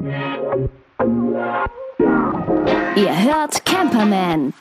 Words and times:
Ihr 0.00 0.14
hört 3.24 3.64
Camperman. 3.64 4.54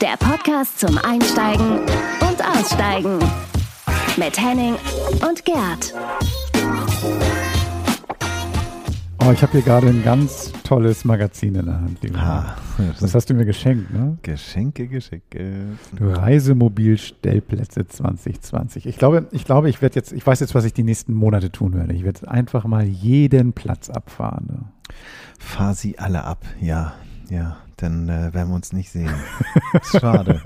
Der 0.00 0.16
Podcast 0.18 0.80
zum 0.80 0.98
Einsteigen 0.98 1.78
und 2.20 2.44
Aussteigen. 2.44 3.20
Mit 4.16 4.40
Henning 4.40 4.76
und 5.28 5.44
Gerd. 5.44 5.94
Oh, 9.26 9.32
ich 9.32 9.42
habe 9.42 9.52
hier 9.52 9.62
gerade 9.62 9.88
ein 9.88 10.04
ganz 10.04 10.52
tolles 10.62 11.04
Magazin 11.04 11.56
in 11.56 11.66
der 11.66 11.80
Hand. 11.80 12.00
Lieber. 12.00 12.18
Ah, 12.18 12.56
Das 13.00 13.12
hast 13.12 13.28
du 13.28 13.34
mir 13.34 13.44
geschenkt, 13.44 13.92
ne? 13.92 14.18
Geschenke, 14.22 14.86
Geschenke. 14.86 15.64
Reisemobil-Stellplätze 15.98 17.88
2020. 17.88 18.86
Ich 18.86 18.98
glaube, 18.98 19.26
ich 19.32 19.44
glaube, 19.44 19.68
ich 19.68 19.82
werde 19.82 19.96
jetzt, 19.96 20.12
ich 20.12 20.24
weiß 20.24 20.38
jetzt, 20.38 20.54
was 20.54 20.64
ich 20.64 20.74
die 20.74 20.84
nächsten 20.84 21.12
Monate 21.12 21.50
tun 21.50 21.74
werde. 21.74 21.92
Ich 21.94 22.04
werde 22.04 22.30
einfach 22.30 22.66
mal 22.66 22.84
jeden 22.84 23.52
Platz 23.52 23.90
abfahren. 23.90 24.46
Ne? 24.48 24.58
Fahr 25.40 25.74
sie 25.74 25.98
alle 25.98 26.22
ab, 26.22 26.44
ja, 26.60 26.94
ja. 27.28 27.56
Dann 27.78 28.08
äh, 28.08 28.32
werden 28.32 28.48
wir 28.48 28.54
uns 28.54 28.72
nicht 28.72 28.90
sehen. 28.90 29.10
Schade. 29.82 30.40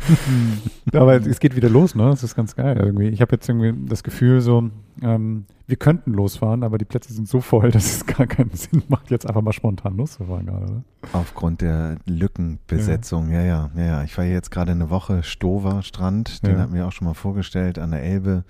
Aber 0.92 1.14
es 1.16 1.40
geht 1.40 1.56
wieder 1.56 1.68
los, 1.68 1.94
ne? 1.96 2.04
Das 2.10 2.22
ist 2.22 2.36
ganz 2.36 2.54
geil 2.54 2.76
irgendwie. 2.76 3.08
Ich 3.08 3.20
habe 3.20 3.32
jetzt 3.34 3.48
irgendwie 3.48 3.74
das 3.88 4.04
Gefühl, 4.04 4.40
so, 4.40 4.70
ähm, 5.02 5.46
wir 5.66 5.76
könnten 5.76 6.12
losfahren, 6.12 6.62
aber 6.62 6.78
die 6.78 6.84
Plätze 6.84 7.12
sind 7.12 7.26
so 7.28 7.40
voll, 7.40 7.70
dass 7.72 7.84
es 7.96 8.06
gar 8.06 8.26
keinen 8.28 8.52
Sinn 8.52 8.84
macht, 8.88 9.10
jetzt 9.10 9.26
einfach 9.26 9.42
mal 9.42 9.52
spontan 9.52 9.96
loszufahren 9.96 10.46
gerade. 10.46 10.72
Ne? 10.72 10.84
Aufgrund 11.12 11.60
der 11.62 11.96
Lückenbesetzung, 12.06 13.30
ja, 13.30 13.42
ja, 13.42 13.70
ja, 13.76 13.84
ja. 13.84 14.04
Ich 14.04 14.16
war 14.16 14.24
jetzt 14.24 14.50
gerade 14.52 14.70
eine 14.72 14.88
Woche 14.90 15.22
Stover 15.24 15.82
Strand, 15.82 16.46
den 16.46 16.54
Ja. 16.54 16.58
hatten 16.60 16.74
wir 16.74 16.86
auch 16.86 16.92
schon 16.92 17.08
mal 17.08 17.14
vorgestellt 17.14 17.78
an 17.80 17.90
der 17.90 18.04
Elbe. 18.04 18.44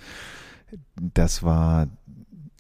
Das 0.96 1.42
war 1.42 1.86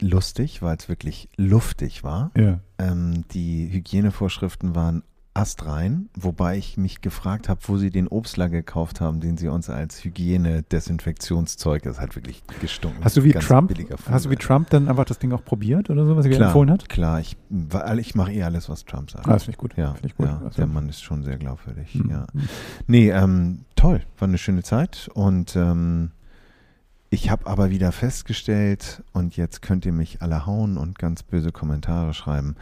lustig, 0.00 0.62
weil 0.62 0.76
es 0.78 0.88
wirklich 0.88 1.28
luftig 1.36 2.04
war. 2.04 2.30
Ja. 2.36 2.60
Ähm, 2.78 3.24
die 3.32 3.68
Hygienevorschriften 3.70 4.74
waren 4.74 5.02
astrein, 5.36 6.08
wobei 6.14 6.56
ich 6.56 6.76
mich 6.76 7.02
gefragt 7.02 7.48
habe, 7.48 7.60
wo 7.64 7.76
sie 7.76 7.90
den 7.90 8.08
Obstler 8.08 8.48
gekauft 8.48 9.00
haben, 9.00 9.20
den 9.20 9.36
sie 9.36 9.48
uns 9.48 9.68
als 9.68 10.02
Hygiene-Desinfektionszeug, 10.02 11.82
das 11.82 12.00
hat 12.00 12.16
wirklich 12.16 12.42
gestunken. 12.60 13.04
Hast 13.04 13.16
du 13.16 13.24
wie 13.24 13.32
Ganz 13.32 13.46
Trump, 13.46 13.72
hast 14.10 14.24
du 14.24 14.30
wie. 14.30 14.36
Trump 14.36 14.70
dann 14.70 14.88
einfach 14.88 15.04
das 15.04 15.18
Ding 15.18 15.32
auch 15.32 15.44
probiert 15.44 15.90
oder 15.90 16.06
so, 16.06 16.16
was 16.16 16.24
er 16.26 16.32
klar, 16.32 16.48
empfohlen 16.48 16.70
hat? 16.70 16.88
Klar, 16.88 17.20
ich, 17.20 17.36
weil 17.50 17.98
ich 17.98 18.14
mache 18.14 18.32
eh 18.32 18.42
alles, 18.42 18.68
was 18.68 18.84
Trump 18.84 19.10
sagt. 19.10 19.26
Ah, 19.26 19.32
das 19.34 19.44
finde 19.44 19.56
ich 19.56 19.58
gut. 19.58 19.76
ja, 19.76 19.92
finde 19.92 20.08
ich 20.08 20.16
gut. 20.16 20.26
ja 20.26 20.40
Also, 20.42 20.56
der 20.56 20.66
Mann 20.66 20.88
ist 20.88 21.02
schon 21.02 21.22
sehr 21.22 21.36
glaubwürdig. 21.36 21.94
Mhm. 21.94 22.10
Ja. 22.10 22.26
Nee, 22.86 23.10
ähm, 23.10 23.60
toll, 23.76 24.02
war 24.18 24.28
eine 24.28 24.38
schöne 24.38 24.62
Zeit 24.62 25.10
und 25.14 25.54
ähm, 25.56 26.12
ich 27.08 27.30
habe 27.30 27.46
aber 27.46 27.70
wieder 27.70 27.92
festgestellt, 27.92 29.02
und 29.12 29.36
jetzt 29.36 29.62
könnt 29.62 29.86
ihr 29.86 29.92
mich 29.92 30.22
alle 30.22 30.44
hauen 30.44 30.76
und 30.76 30.98
ganz 30.98 31.22
böse 31.22 31.52
Kommentare 31.52 32.12
schreiben, 32.14 32.56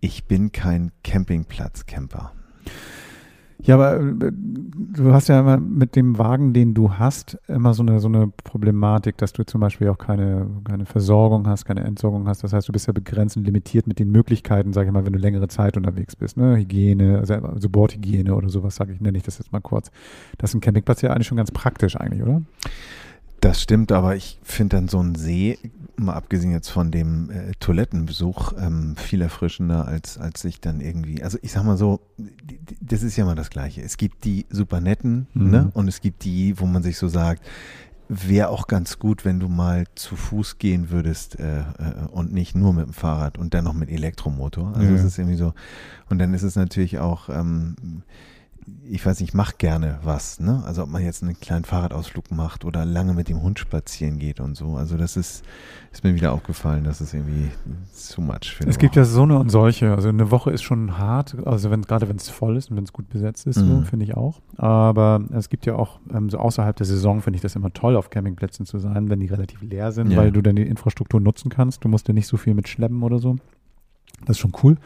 ich 0.00 0.24
bin 0.24 0.52
kein 0.52 0.92
Campingplatz-Camper. 1.02 2.32
Ja, 3.60 3.74
aber 3.74 3.96
äh, 3.96 4.30
du 4.32 5.12
hast 5.12 5.28
ja 5.28 5.40
immer 5.40 5.58
mit 5.58 5.96
dem 5.96 6.16
Wagen, 6.16 6.52
den 6.52 6.74
du 6.74 6.92
hast, 6.92 7.38
immer 7.48 7.74
so 7.74 7.82
eine, 7.82 7.98
so 7.98 8.06
eine 8.06 8.28
Problematik, 8.28 9.18
dass 9.18 9.32
du 9.32 9.44
zum 9.44 9.60
Beispiel 9.60 9.88
auch 9.88 9.98
keine, 9.98 10.46
keine 10.64 10.86
Versorgung 10.86 11.48
hast, 11.48 11.64
keine 11.64 11.82
Entsorgung 11.82 12.28
hast. 12.28 12.44
Das 12.44 12.52
heißt, 12.52 12.68
du 12.68 12.72
bist 12.72 12.86
ja 12.86 12.92
begrenzt 12.92 13.36
und 13.36 13.44
limitiert 13.44 13.88
mit 13.88 13.98
den 13.98 14.12
Möglichkeiten, 14.12 14.72
sage 14.72 14.88
ich 14.88 14.92
mal, 14.92 15.04
wenn 15.04 15.12
du 15.12 15.18
längere 15.18 15.48
Zeit 15.48 15.76
unterwegs 15.76 16.14
bist. 16.14 16.36
Ne? 16.36 16.56
Hygiene, 16.56 17.18
also 17.18 17.34
also 17.34 17.68
Bordhygiene 17.68 18.34
oder 18.34 18.48
sowas, 18.48 18.76
sage 18.76 18.92
ich, 18.92 19.00
nenne 19.00 19.18
ich 19.18 19.24
das 19.24 19.38
jetzt 19.38 19.52
mal 19.52 19.60
kurz. 19.60 19.90
Das 20.38 20.50
ist 20.50 20.54
ein 20.54 20.60
Campingplatz 20.60 21.02
ja 21.02 21.10
eigentlich 21.10 21.26
schon 21.26 21.36
ganz 21.36 21.50
praktisch 21.50 21.96
eigentlich, 21.96 22.22
oder? 22.22 22.42
Das 23.40 23.62
stimmt, 23.62 23.92
aber 23.92 24.16
ich 24.16 24.38
finde 24.42 24.76
dann 24.76 24.88
so 24.88 25.00
ein 25.00 25.14
See, 25.14 25.58
mal 25.98 26.14
abgesehen 26.14 26.52
jetzt 26.52 26.68
von 26.70 26.90
dem 26.90 27.30
äh, 27.30 27.52
Toilettenbesuch, 27.60 28.52
ähm, 28.58 28.96
viel 28.96 29.20
erfrischender, 29.22 29.86
als, 29.86 30.18
als 30.18 30.40
sich 30.40 30.60
dann 30.60 30.80
irgendwie, 30.80 31.22
also 31.22 31.38
ich 31.42 31.52
sag 31.52 31.64
mal 31.64 31.76
so, 31.76 32.00
das 32.80 33.02
ist 33.02 33.16
ja 33.16 33.24
mal 33.24 33.34
das 33.34 33.50
Gleiche. 33.50 33.82
Es 33.82 33.96
gibt 33.96 34.24
die 34.24 34.46
super 34.50 34.80
netten, 34.80 35.26
Mhm. 35.34 35.50
ne? 35.50 35.70
Und 35.74 35.88
es 35.88 36.00
gibt 36.00 36.24
die, 36.24 36.58
wo 36.60 36.66
man 36.66 36.82
sich 36.82 36.98
so 36.98 37.08
sagt, 37.08 37.42
wäre 38.08 38.48
auch 38.48 38.68
ganz 38.68 38.98
gut, 38.98 39.24
wenn 39.26 39.38
du 39.38 39.48
mal 39.48 39.84
zu 39.94 40.16
Fuß 40.16 40.56
gehen 40.58 40.88
würdest 40.90 41.38
äh, 41.38 41.58
äh, 41.60 41.64
und 42.10 42.32
nicht 42.32 42.54
nur 42.54 42.72
mit 42.72 42.86
dem 42.86 42.94
Fahrrad 42.94 43.36
und 43.36 43.52
dann 43.52 43.64
noch 43.64 43.74
mit 43.74 43.90
Elektromotor. 43.90 44.68
Also 44.74 44.88
Ja. 44.88 44.94
es 44.96 45.04
ist 45.04 45.18
irgendwie 45.18 45.36
so. 45.36 45.52
Und 46.08 46.18
dann 46.18 46.32
ist 46.32 46.42
es 46.42 46.56
natürlich 46.56 46.98
auch, 46.98 47.28
ähm, 47.28 47.76
ich 48.90 49.04
weiß 49.04 49.20
nicht, 49.20 49.30
ich 49.30 49.34
mache 49.34 49.54
gerne 49.58 49.98
was, 50.02 50.40
ne? 50.40 50.62
Also 50.66 50.82
ob 50.82 50.88
man 50.88 51.02
jetzt 51.04 51.22
einen 51.22 51.38
kleinen 51.38 51.64
Fahrradausflug 51.64 52.30
macht 52.30 52.64
oder 52.64 52.84
lange 52.84 53.12
mit 53.12 53.28
dem 53.28 53.42
Hund 53.42 53.58
spazieren 53.58 54.18
geht 54.18 54.40
und 54.40 54.56
so. 54.56 54.76
Also 54.76 54.96
das 54.96 55.16
ist, 55.16 55.44
ist 55.92 56.04
mir 56.04 56.14
wieder 56.14 56.32
aufgefallen, 56.32 56.84
das 56.84 57.00
ist 57.00 57.12
irgendwie 57.14 57.50
too 58.14 58.20
much 58.22 58.54
für 58.56 58.66
Es 58.66 58.78
gibt 58.78 58.96
ja 58.96 59.04
so 59.04 59.22
eine 59.24 59.38
und 59.38 59.50
solche. 59.50 59.94
Also 59.94 60.08
eine 60.08 60.30
Woche 60.30 60.50
ist 60.50 60.62
schon 60.62 60.96
hart, 60.98 61.36
also 61.46 61.70
wenn, 61.70 61.82
gerade 61.82 62.08
wenn 62.08 62.16
es 62.16 62.28
voll 62.30 62.56
ist 62.56 62.70
und 62.70 62.76
wenn 62.76 62.84
es 62.84 62.92
gut 62.92 63.08
besetzt 63.08 63.46
ist, 63.46 63.56
so, 63.58 63.64
Mhm. 63.64 63.84
finde 63.84 64.04
ich 64.06 64.16
auch. 64.16 64.40
Aber 64.56 65.22
es 65.32 65.48
gibt 65.50 65.66
ja 65.66 65.74
auch, 65.74 66.00
ähm, 66.12 66.30
so 66.30 66.38
außerhalb 66.38 66.74
der 66.76 66.86
Saison 66.86 67.20
finde 67.20 67.36
ich 67.36 67.42
das 67.42 67.56
immer 67.56 67.72
toll, 67.72 67.96
auf 67.96 68.10
Campingplätzen 68.10 68.64
zu 68.66 68.78
sein, 68.78 69.10
wenn 69.10 69.20
die 69.20 69.26
relativ 69.26 69.60
leer 69.62 69.92
sind, 69.92 70.10
Ja. 70.12 70.16
weil 70.18 70.32
du 70.32 70.40
dann 70.42 70.56
die 70.56 70.62
Infrastruktur 70.62 71.20
nutzen 71.20 71.50
kannst. 71.50 71.84
Du 71.84 71.88
musst 71.88 72.08
ja 72.08 72.14
nicht 72.14 72.26
so 72.26 72.36
viel 72.36 72.54
mit 72.54 72.68
schleppen 72.68 73.02
oder 73.02 73.18
so. 73.18 73.36
Das 74.26 74.30
ist 74.36 74.38
schon 74.40 74.52
cool. 74.62 74.76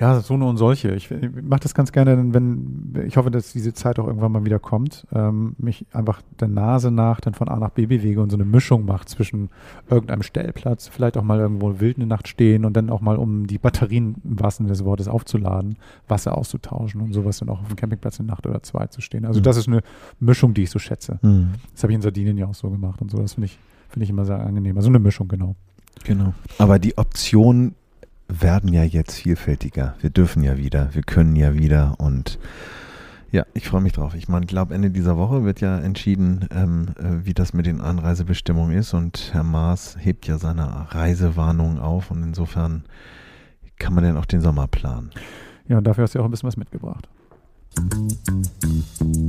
Ja, 0.00 0.18
so 0.20 0.32
eine 0.32 0.46
und 0.46 0.56
solche. 0.56 0.92
Ich, 0.94 1.10
ich 1.10 1.28
mache 1.42 1.60
das 1.60 1.74
ganz 1.74 1.92
gerne, 1.92 2.32
wenn, 2.32 2.94
ich 3.06 3.18
hoffe, 3.18 3.30
dass 3.30 3.52
diese 3.52 3.74
Zeit 3.74 3.98
auch 3.98 4.06
irgendwann 4.06 4.32
mal 4.32 4.46
wieder 4.46 4.58
kommt, 4.58 5.06
ähm, 5.12 5.54
mich 5.58 5.84
einfach 5.92 6.22
der 6.40 6.48
Nase 6.48 6.90
nach 6.90 7.20
dann 7.20 7.34
von 7.34 7.48
A 7.48 7.58
nach 7.58 7.68
B 7.68 7.84
bewege 7.84 8.22
und 8.22 8.30
so 8.30 8.36
eine 8.38 8.46
Mischung 8.46 8.86
macht 8.86 9.10
zwischen 9.10 9.50
irgendeinem 9.90 10.22
Stellplatz, 10.22 10.88
vielleicht 10.88 11.18
auch 11.18 11.22
mal 11.22 11.38
irgendwo 11.38 11.80
wild 11.80 11.98
eine 11.98 12.06
Nacht 12.06 12.28
stehen 12.28 12.64
und 12.64 12.74
dann 12.78 12.88
auch 12.88 13.02
mal, 13.02 13.16
um 13.16 13.46
die 13.46 13.58
Batterien 13.58 14.14
im 14.24 14.40
wahrsten 14.40 14.64
Sinne 14.64 14.72
des 14.72 14.86
Wortes 14.86 15.06
aufzuladen, 15.06 15.76
Wasser 16.08 16.36
auszutauschen 16.38 17.02
und 17.02 17.12
sowas 17.12 17.38
dann 17.38 17.50
auch 17.50 17.60
auf 17.60 17.68
dem 17.68 17.76
Campingplatz 17.76 18.18
eine 18.20 18.28
Nacht 18.28 18.46
oder 18.46 18.62
zwei 18.62 18.86
zu 18.86 19.02
stehen. 19.02 19.26
Also 19.26 19.40
Mhm. 19.40 19.44
das 19.44 19.58
ist 19.58 19.68
eine 19.68 19.82
Mischung, 20.18 20.54
die 20.54 20.62
ich 20.62 20.70
so 20.70 20.78
schätze. 20.78 21.18
Mhm. 21.20 21.50
Das 21.74 21.82
habe 21.82 21.92
ich 21.92 21.96
in 21.96 22.02
Sardinien 22.02 22.38
ja 22.38 22.46
auch 22.46 22.54
so 22.54 22.70
gemacht 22.70 23.02
und 23.02 23.10
so. 23.10 23.18
Das 23.18 23.34
finde 23.34 23.46
ich, 23.46 23.58
finde 23.90 24.04
ich 24.04 24.10
immer 24.10 24.24
sehr 24.24 24.40
angenehm. 24.40 24.76
Also 24.78 24.88
eine 24.88 24.98
Mischung, 24.98 25.28
genau. 25.28 25.56
Genau. 26.04 26.32
Aber 26.56 26.78
die 26.78 26.96
Optionen 26.96 27.74
werden 28.30 28.72
ja 28.72 28.84
jetzt 28.84 29.14
vielfältiger. 29.14 29.94
Wir 30.00 30.10
dürfen 30.10 30.42
ja 30.42 30.56
wieder, 30.56 30.90
wir 30.92 31.02
können 31.02 31.36
ja 31.36 31.54
wieder 31.54 31.94
und 31.98 32.38
ja, 33.32 33.44
ich 33.54 33.68
freue 33.68 33.80
mich 33.80 33.92
drauf. 33.92 34.14
Ich 34.14 34.28
meine, 34.28 34.44
ich 34.44 34.48
glaube, 34.48 34.74
Ende 34.74 34.90
dieser 34.90 35.16
Woche 35.16 35.44
wird 35.44 35.60
ja 35.60 35.78
entschieden, 35.78 36.48
ähm, 36.52 36.88
äh, 36.98 37.24
wie 37.24 37.34
das 37.34 37.52
mit 37.52 37.66
den 37.66 37.80
Anreisebestimmungen 37.80 38.76
ist 38.76 38.92
und 38.92 39.30
Herr 39.32 39.44
Maas 39.44 39.96
hebt 40.00 40.26
ja 40.26 40.38
seine 40.38 40.92
Reisewarnung 40.92 41.78
auf 41.78 42.10
und 42.10 42.22
insofern 42.24 42.84
kann 43.78 43.94
man 43.94 44.04
dann 44.04 44.16
auch 44.16 44.26
den 44.26 44.40
Sommer 44.40 44.66
planen. 44.66 45.10
Ja, 45.68 45.78
und 45.78 45.84
dafür 45.84 46.04
hast 46.04 46.14
du 46.14 46.18
ja 46.18 46.22
auch 46.22 46.28
ein 46.28 46.32
bisschen 46.32 46.48
was 46.48 46.56
mitgebracht. 46.56 47.08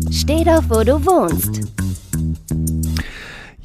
Steh 0.09 0.43
doch, 0.43 0.63
wo 0.67 0.83
du 0.83 1.05
wohnst. 1.05 1.61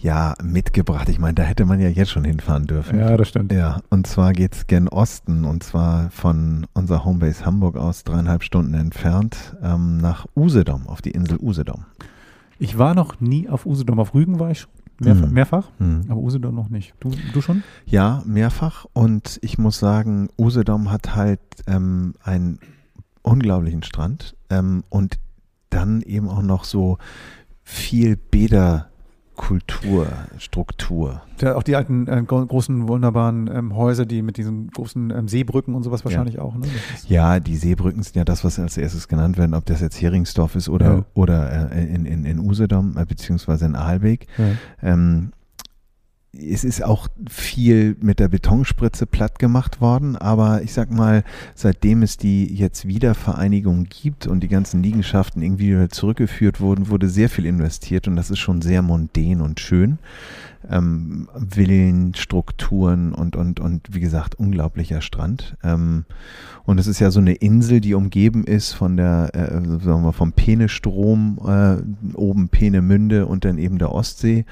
Ja, 0.06 0.34
mitgebracht. 0.40 1.08
Ich 1.08 1.18
meine, 1.18 1.34
da 1.34 1.42
hätte 1.42 1.64
man 1.64 1.80
ja 1.80 1.88
jetzt 1.88 2.12
schon 2.12 2.22
hinfahren 2.24 2.66
dürfen. 2.68 2.96
Ja, 2.98 3.16
das 3.16 3.28
stimmt. 3.28 3.50
Ja, 3.50 3.80
und 3.90 4.06
zwar 4.06 4.32
geht's 4.34 4.68
gen 4.68 4.86
Osten 4.88 5.44
und 5.44 5.64
zwar 5.64 6.10
von 6.10 6.64
unserer 6.74 7.04
Homebase 7.04 7.44
Hamburg 7.44 7.76
aus 7.76 8.04
dreieinhalb 8.04 8.44
Stunden 8.44 8.74
entfernt 8.74 9.56
ähm, 9.62 9.96
nach 9.98 10.26
Usedom, 10.36 10.86
auf 10.86 11.02
die 11.02 11.10
Insel 11.10 11.38
Usedom. 11.40 11.86
Ich 12.60 12.78
war 12.78 12.94
noch 12.94 13.20
nie 13.20 13.48
auf 13.48 13.66
Usedom. 13.66 13.98
Auf 13.98 14.14
Rügen 14.14 14.38
war 14.38 14.52
ich 14.52 14.60
schon. 14.60 14.70
Mehrfach, 15.00 15.26
Mhm. 15.26 15.34
mehrfach 15.34 15.68
Hm. 15.78 16.00
aber 16.08 16.20
Usedom 16.20 16.54
noch 16.54 16.68
nicht. 16.70 16.94
Du, 17.00 17.10
du 17.34 17.40
schon? 17.42 17.64
Ja, 17.84 18.22
mehrfach 18.24 18.86
und 18.92 19.38
ich 19.42 19.58
muss 19.58 19.78
sagen, 19.80 20.28
Usedom 20.38 20.90
hat 20.92 21.16
halt 21.16 21.40
ähm, 21.66 22.14
einen 22.22 22.60
unglaublichen 23.22 23.82
Strand 23.82 24.36
ähm, 24.50 24.84
und 24.88 25.18
dann 25.68 26.00
eben 26.00 26.28
auch 26.30 26.42
noch 26.42 26.62
so 26.64 26.96
viel 27.64 28.16
Bäderkultur, 29.36 30.06
Struktur. 30.38 31.20
Der, 31.40 31.56
auch 31.56 31.62
die 31.62 31.76
alten 31.76 32.06
äh, 32.08 32.22
gro- 32.26 32.44
großen, 32.46 32.88
wunderbaren 32.88 33.50
ähm, 33.52 33.76
Häuser, 33.76 34.06
die 34.06 34.22
mit 34.22 34.36
diesen 34.38 34.68
großen 34.70 35.10
ähm, 35.10 35.28
Seebrücken 35.28 35.74
und 35.74 35.82
sowas 35.82 36.04
wahrscheinlich 36.04 36.38
auch. 36.38 36.54
Ne? 36.56 36.66
Ja, 37.08 37.40
die 37.40 37.56
Seebrücken 37.56 38.02
sind 38.02 38.16
ja 38.16 38.24
das, 38.24 38.44
was 38.44 38.58
als 38.58 38.76
erstes 38.76 39.08
genannt 39.08 39.36
werden, 39.36 39.54
ob 39.54 39.66
das 39.66 39.80
jetzt 39.80 40.00
Heringsdorf 40.00 40.56
ist 40.56 40.68
oder, 40.68 40.86
Ja. 40.86 41.04
oder 41.14 41.70
äh, 41.72 41.84
in, 41.84 42.06
in, 42.06 42.24
in 42.24 42.38
Usedom, 42.38 42.96
äh, 42.96 43.04
beziehungsweise 43.04 43.66
in 43.66 43.76
Aalbeek. 43.76 44.26
ja. 44.38 44.44
Ähm, 44.82 45.32
es 46.38 46.64
ist 46.64 46.82
auch 46.82 47.08
viel 47.28 47.96
mit 48.00 48.18
der 48.20 48.28
Betonspritze 48.28 49.06
platt 49.06 49.38
gemacht 49.38 49.80
worden, 49.80 50.16
aber 50.16 50.62
ich 50.62 50.72
sag 50.72 50.90
mal, 50.90 51.24
seitdem 51.54 52.02
es 52.02 52.16
die 52.16 52.52
jetzt 52.52 52.86
Wiedervereinigung 52.86 53.84
gibt 53.84 54.26
und 54.26 54.40
die 54.40 54.48
ganzen 54.48 54.82
Liegenschaften 54.82 55.42
irgendwie 55.42 55.88
zurückgeführt 55.88 56.60
wurden, 56.60 56.88
wurde 56.88 57.08
sehr 57.08 57.28
viel 57.28 57.46
investiert 57.46 58.08
und 58.08 58.16
das 58.16 58.30
ist 58.30 58.38
schon 58.38 58.62
sehr 58.62 58.82
mondän 58.82 59.40
und 59.40 59.60
schön. 59.60 59.98
Ähm, 60.68 61.28
Villen, 61.48 62.14
Strukturen 62.14 63.12
und, 63.12 63.36
und, 63.36 63.60
und 63.60 63.94
wie 63.94 64.00
gesagt, 64.00 64.34
unglaublicher 64.34 65.00
Strand. 65.00 65.56
Ähm, 65.62 66.06
und 66.64 66.78
es 66.78 66.88
ist 66.88 66.98
ja 66.98 67.12
so 67.12 67.20
eine 67.20 67.34
Insel, 67.34 67.80
die 67.80 67.94
umgeben 67.94 68.42
ist 68.42 68.72
von 68.72 68.96
der, 68.96 69.30
äh, 69.34 69.62
sagen 69.84 70.02
wir, 70.02 70.12
vom 70.12 70.32
Peenestrom, 70.32 71.38
äh, 71.46 72.16
oben 72.16 72.48
Peenemünde 72.48 73.26
und 73.26 73.44
dann 73.44 73.58
eben 73.58 73.78
der 73.78 73.92
Ostsee. 73.92 74.44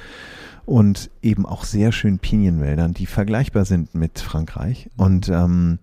Und 0.66 1.10
eben 1.22 1.46
auch 1.46 1.64
sehr 1.64 1.92
schön 1.92 2.18
Pinienwäldern, 2.18 2.94
die 2.94 3.06
vergleichbar 3.06 3.64
sind 3.64 3.94
mit 3.94 4.18
Frankreich. 4.18 4.88
Und 4.96 5.28
ähm, 5.28 5.78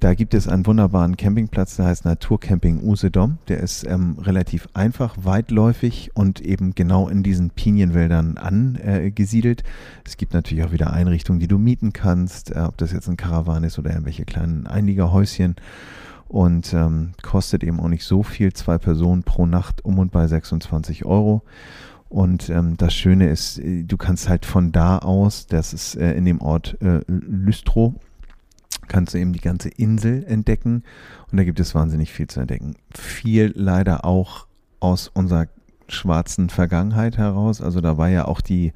da 0.00 0.14
gibt 0.14 0.32
es 0.32 0.48
einen 0.48 0.64
wunderbaren 0.64 1.18
Campingplatz, 1.18 1.76
der 1.76 1.84
heißt 1.84 2.06
Naturcamping 2.06 2.82
Usedom. 2.82 3.36
Der 3.48 3.60
ist 3.60 3.86
ähm, 3.86 4.16
relativ 4.18 4.66
einfach, 4.72 5.14
weitläufig 5.20 6.12
und 6.14 6.40
eben 6.40 6.74
genau 6.74 7.08
in 7.08 7.22
diesen 7.22 7.50
Pinienwäldern 7.50 8.38
angesiedelt. 8.38 9.62
Es 10.06 10.16
gibt 10.16 10.32
natürlich 10.32 10.64
auch 10.64 10.72
wieder 10.72 10.90
Einrichtungen, 10.90 11.38
die 11.38 11.48
du 11.48 11.58
mieten 11.58 11.92
kannst, 11.92 12.50
äh, 12.50 12.60
ob 12.60 12.78
das 12.78 12.92
jetzt 12.92 13.08
ein 13.08 13.18
Karawan 13.18 13.62
ist 13.62 13.78
oder 13.78 13.90
irgendwelche 13.90 14.24
kleinen 14.24 14.66
Einliegerhäuschen. 14.66 15.56
Und 16.28 16.72
ähm, 16.72 17.10
kostet 17.22 17.62
eben 17.62 17.78
auch 17.78 17.88
nicht 17.88 18.04
so 18.04 18.22
viel, 18.22 18.54
zwei 18.54 18.78
Personen 18.78 19.24
pro 19.24 19.44
Nacht 19.44 19.84
um 19.84 19.98
und 19.98 20.12
bei 20.12 20.26
26 20.26 21.04
Euro. 21.04 21.42
Und 22.10 22.50
ähm, 22.50 22.76
das 22.76 22.92
Schöne 22.92 23.30
ist, 23.30 23.58
äh, 23.58 23.84
du 23.84 23.96
kannst 23.96 24.28
halt 24.28 24.44
von 24.44 24.72
da 24.72 24.98
aus, 24.98 25.46
das 25.46 25.72
ist 25.72 25.94
äh, 25.94 26.12
in 26.14 26.24
dem 26.24 26.40
Ort 26.40 26.76
äh, 26.82 27.00
Lüstrow, 27.06 27.94
kannst 28.88 29.14
du 29.14 29.18
eben 29.18 29.32
die 29.32 29.40
ganze 29.40 29.68
Insel 29.68 30.24
entdecken 30.24 30.82
und 31.30 31.38
da 31.38 31.44
gibt 31.44 31.60
es 31.60 31.72
wahnsinnig 31.72 32.10
viel 32.10 32.26
zu 32.26 32.40
entdecken. 32.40 32.74
Viel 32.92 33.52
leider 33.54 34.04
auch 34.04 34.46
aus 34.80 35.06
unserer 35.06 35.46
schwarzen 35.86 36.50
Vergangenheit 36.50 37.16
heraus. 37.16 37.60
Also 37.60 37.80
da 37.80 37.96
war 37.96 38.08
ja 38.08 38.24
auch 38.24 38.40
die, 38.40 38.72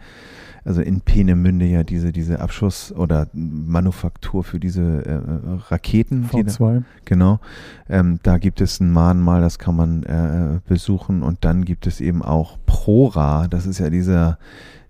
also 0.65 0.81
in 0.81 1.03
Peenemünde 1.03 1.67
ja 1.67 1.85
diese, 1.85 2.11
diese 2.13 2.41
Abschuss- 2.41 2.93
oder 2.93 3.29
Manufaktur 3.33 4.45
für 4.45 4.59
diese 4.59 5.05
äh, 5.05 5.21
Raketen. 5.69 6.29
V2. 6.31 6.75
Da, 6.75 6.83
genau. 7.05 7.41
Ähm, 7.89 8.19
da 8.23 8.39
gibt 8.39 8.61
es 8.61 8.81
ein 8.81 8.91
Mahnmal, 8.91 9.43
das 9.43 9.59
kann 9.59 9.77
man 9.77 10.03
äh, 10.05 10.61
besuchen 10.67 11.23
und 11.23 11.45
dann 11.45 11.65
gibt 11.65 11.87
es 11.87 12.01
eben 12.01 12.23
auch 12.23 12.59
Prora, 12.65 13.47
das 13.49 13.67
ist 13.67 13.79
ja 13.79 13.91
dieser 13.91 14.39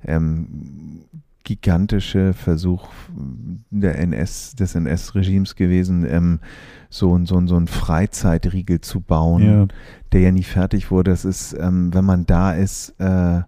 ähm, 0.04 1.04
gigantische 1.44 2.32
Versuch 2.32 2.88
der 3.70 3.98
NS, 3.98 4.54
des 4.56 4.74
NS-Regimes 4.74 5.56
gewesen, 5.56 6.06
ähm, 6.08 6.40
so, 6.88 7.18
so, 7.24 7.46
so 7.46 7.56
ein 7.56 7.66
Freizeitriegel 7.66 8.80
zu 8.80 9.00
bauen, 9.00 9.42
ja. 9.42 9.66
der 10.12 10.20
ja 10.20 10.32
nie 10.32 10.42
fertig 10.42 10.90
wurde. 10.90 11.10
Es 11.10 11.24
ist, 11.24 11.54
ähm, 11.58 11.92
wenn 11.92 12.04
man 12.04 12.24
da 12.24 12.52
ist, 12.52 12.94
äh, 12.98 13.42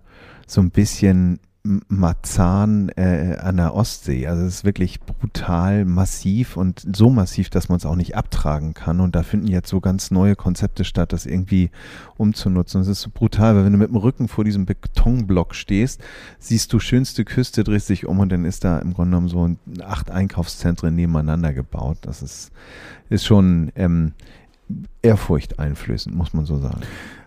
so 0.47 0.61
ein 0.61 0.71
bisschen 0.71 1.41
Marzahn 1.89 2.89
äh, 2.91 3.37
an 3.41 3.57
der 3.57 3.75
Ostsee. 3.75 4.27
Also 4.27 4.45
es 4.45 4.57
ist 4.57 4.65
wirklich 4.65 5.01
brutal 5.01 5.85
massiv 5.85 6.57
und 6.57 6.87
so 6.95 7.11
massiv, 7.11 7.51
dass 7.51 7.69
man 7.69 7.79
es 7.79 7.87
auch 7.87 7.97
nicht 7.97 8.17
abtragen 8.17 8.75
kann. 8.75 9.01
Und 9.01 9.17
da 9.17 9.23
finden 9.23 9.49
jetzt 9.49 9.69
so 9.69 9.81
ganz 9.81 10.11
neue 10.11 10.37
Konzepte 10.37 10.85
statt, 10.85 11.13
das 11.13 11.27
irgendwie 11.27 11.71
umzunutzen. 12.17 12.81
Es 12.81 12.89
ist 12.89 13.03
so 13.03 13.11
brutal, 13.13 13.57
weil 13.57 13.65
wenn 13.65 13.73
du 13.73 13.79
mit 13.79 13.89
dem 13.89 13.97
Rücken 13.97 14.29
vor 14.29 14.45
diesem 14.45 14.67
Betonblock 14.67 15.55
stehst, 15.55 16.03
siehst 16.39 16.73
du 16.73 16.79
schönste 16.79 17.25
Küste, 17.25 17.65
drehst 17.65 17.89
dich 17.89 18.07
um 18.07 18.21
und 18.21 18.31
dann 18.31 18.45
ist 18.45 18.65
da 18.65 18.79
im 18.79 18.95
Grunde 18.95 19.17
genommen 19.17 19.29
so 19.29 19.83
acht 19.85 20.11
Einkaufszentren 20.11 20.95
nebeneinander 20.95 21.53
gebaut. 21.53 21.99
Das 22.03 22.23
ist, 22.23 22.53
ist 23.11 23.25
schon 23.25 23.73
ähm, 23.77 24.13
ehrfurchteinflößend, 25.03 26.15
muss 26.15 26.33
man 26.33 26.47
so 26.47 26.59
sagen 26.59 26.83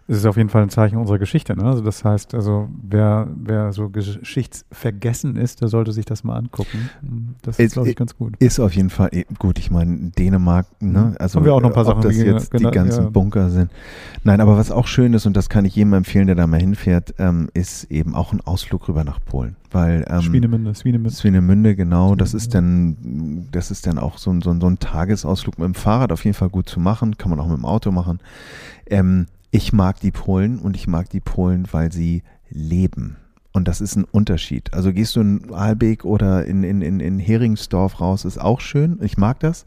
es 0.09 0.17
ist 0.17 0.25
auf 0.25 0.38
jeden 0.38 0.50
Fall 0.50 0.63
ein 0.63 0.69
Zeichen 0.69 0.97
unserer 0.97 1.19
Geschichte. 1.19 1.56
Ne? 1.56 1.63
Also 1.65 1.83
das 1.83 2.03
heißt, 2.03 2.33
also 2.33 2.67
wer, 2.81 3.27
wer 3.35 3.71
so 3.73 3.89
geschichtsvergessen 3.89 5.35
ist, 5.35 5.61
der 5.61 5.67
sollte 5.67 5.91
sich 5.91 6.03
das 6.03 6.23
mal 6.23 6.35
angucken. 6.35 6.89
Das 7.44 7.59
ist, 7.59 7.73
glaube 7.73 7.89
ich, 7.89 7.95
ganz 7.95 8.17
gut. 8.17 8.33
Ist 8.39 8.59
auf 8.59 8.73
jeden 8.73 8.89
Fall 8.89 9.09
eh, 9.11 9.25
gut. 9.38 9.59
Ich 9.59 9.69
meine, 9.69 10.09
Dänemark, 10.17 10.65
ne? 10.79 11.00
Mhm. 11.11 11.15
Also 11.19 11.38
Haben 11.38 11.45
wir 11.45 11.53
auch 11.53 11.61
noch 11.61 11.69
ein 11.69 11.75
paar 11.75 11.85
ob 11.85 12.01
Sachen, 12.01 12.01
das 12.01 12.17
jetzt 12.17 12.50
genau, 12.50 12.71
die 12.71 12.75
ganzen 12.75 13.03
ja. 13.03 13.09
Bunker 13.11 13.51
sind. 13.51 13.69
Nein, 14.23 14.41
aber 14.41 14.57
was 14.57 14.71
auch 14.71 14.88
schön 14.88 15.13
ist, 15.13 15.27
und 15.27 15.38
das 15.38 15.47
kann 15.47 15.63
ich 15.63 15.75
jedem 15.75 15.94
empfehlen, 15.94 16.25
der 16.25 16.35
da 16.35 16.47
mal 16.47 16.59
hinfährt, 16.59 17.13
ähm, 17.19 17.50
ist 17.53 17.83
eben 17.91 18.15
auch 18.15 18.33
ein 18.33 18.41
Ausflug 18.41 18.88
rüber 18.88 19.03
nach 19.03 19.23
Polen. 19.23 19.57
Weil, 19.69 20.05
ähm, 20.09 20.21
Schwienemünde, 20.21 20.73
Schwienemünde. 20.73 21.15
Schwienemünde, 21.15 21.75
genau. 21.75 22.15
Das 22.15 22.33
ist 22.33 22.55
dann, 22.55 23.47
das 23.51 23.69
ist 23.69 23.85
dann 23.85 24.00
auch 24.00 24.17
so 24.17 24.31
ein, 24.31 24.41
so, 24.41 24.50
ein, 24.50 24.59
so 24.59 24.65
ein 24.65 24.79
Tagesausflug 24.79 25.59
mit 25.59 25.67
dem 25.67 25.75
Fahrrad 25.75 26.12
auf 26.12 26.25
jeden 26.25 26.33
Fall 26.33 26.50
gut 26.50 26.67
zu 26.67 26.79
machen. 26.79 27.15
Kann 27.19 27.29
man 27.29 27.39
auch 27.39 27.47
mit 27.47 27.57
dem 27.57 27.65
Auto 27.65 27.91
machen. 27.91 28.19
Ähm, 28.88 29.27
ich 29.51 29.74
mag 29.74 30.00
die 30.00 30.12
Polen 30.12 30.60
und 30.60 30.75
ich 30.75 30.88
mag 30.88 31.10
die 31.10 31.19
Polen, 31.19 31.68
weil 31.72 31.92
sie 31.92 32.24
leben. 32.50 33.18
Und 33.51 33.68
das 33.68 33.81
ist 33.81 33.96
ein 33.96 34.04
Unterschied. 34.04 34.74
Also 34.74 34.94
gehst 34.94 35.16
du 35.16 35.22
in 35.22 35.51
Aalbeek 35.51 36.06
oder 36.06 36.46
in, 36.46 36.63
in, 36.63 36.81
in, 36.81 37.00
in 37.00 37.18
Heringsdorf 37.18 38.00
raus, 38.00 38.24
ist 38.24 38.40
auch 38.40 38.62
schön. 38.62 39.00
Ich 39.01 39.18
mag 39.18 39.40
das. 39.40 39.66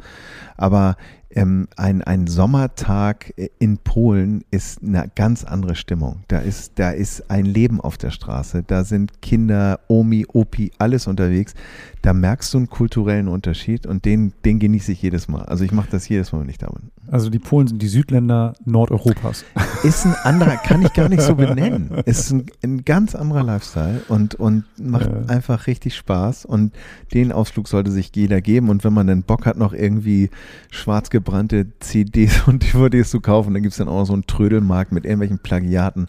Aber 0.56 0.96
ähm, 1.31 1.67
ein, 1.76 2.00
ein 2.02 2.29
Sommertag 2.29 3.34
in 3.58 3.79
Polen 3.79 4.44
ist 4.52 4.82
eine 4.82 5.11
ganz 5.14 5.43
andere 5.43 5.75
Stimmung. 5.75 6.23
Da 6.29 6.38
ist, 6.38 6.79
da 6.79 6.90
ist 6.90 7.29
ein 7.31 7.44
Leben 7.44 7.81
auf 7.81 7.99
der 7.99 8.11
Straße. 8.11 8.62
Da 8.64 8.84
sind 8.84 9.20
Kinder, 9.20 9.81
Omi, 9.88 10.26
Opi, 10.32 10.70
alles 10.79 11.08
unterwegs. 11.08 11.55
Da 12.02 12.12
merkst 12.12 12.52
du 12.52 12.58
einen 12.58 12.69
kulturellen 12.69 13.28
Unterschied 13.28 13.87
und 13.87 14.04
den, 14.04 14.32
den 14.44 14.58
genieße 14.58 14.90
ich 14.93 15.02
jedes 15.02 15.28
Mal. 15.28 15.44
Also 15.44 15.64
ich 15.64 15.70
mache 15.70 15.88
das 15.90 16.08
jedes 16.08 16.32
Mal, 16.32 16.40
wenn 16.40 16.49
ich 16.49 16.58
da 16.58 16.66
bin. 16.66 16.90
Also 17.08 17.31
die 17.31 17.38
Polen 17.38 17.69
sind 17.69 17.81
die 17.81 17.87
Südländer 17.87 18.54
Nordeuropas. 18.64 19.44
Ist 19.84 20.04
ein 20.04 20.14
anderer, 20.25 20.56
kann 20.56 20.82
ich 20.82 20.93
gar 20.93 21.08
nicht 21.08 21.22
so 21.22 21.37
benennen. 21.37 21.90
Ist 22.04 22.32
ein, 22.32 22.46
ein 22.62 22.84
ganz 22.84 23.14
anderer 23.14 23.44
Lifestyle 23.44 24.02
und, 24.08 24.34
und 24.34 24.64
macht 24.78 25.06
ja. 25.06 25.26
einfach 25.28 25.69
richtig 25.69 25.94
Spaß. 25.94 26.44
Und 26.44 26.72
den 27.14 27.31
Ausflug 27.31 27.69
sollte 27.69 27.93
sich 27.93 28.10
jeder 28.14 28.40
geben. 28.40 28.69
Und 28.69 28.82
wenn 28.82 28.93
man 28.93 29.06
dann 29.06 29.22
Bock 29.22 29.46
hat, 29.46 29.56
noch 29.56 29.72
irgendwie 29.72 30.31
schwarz 30.70 31.08
gebrannte 31.10 31.66
CDs 31.78 32.48
und 32.48 32.62
DVDs 32.75 33.10
zu 33.10 33.20
kaufen. 33.20 33.55
Dann 33.55 33.62
gibt 33.62 33.72
es 33.72 33.78
dann 33.78 33.88
auch 33.88 34.00
noch 34.00 34.06
so 34.06 34.12
einen 34.12 34.26
Trödelmarkt 34.26 34.90
mit 34.90 35.05
irgendwelchen 35.05 35.38
Plagiaten. 35.38 36.08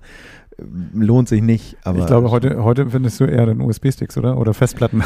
Lohnt 0.93 1.29
sich 1.29 1.41
nicht, 1.41 1.77
aber. 1.83 1.99
Ich 1.99 2.05
glaube, 2.05 2.31
heute, 2.31 2.63
heute 2.63 2.89
findest 2.89 3.19
du 3.19 3.25
eher 3.25 3.45
den 3.45 3.61
USB-Sticks, 3.61 4.17
oder? 4.17 4.37
Oder 4.37 4.53
Festplatten. 4.53 5.03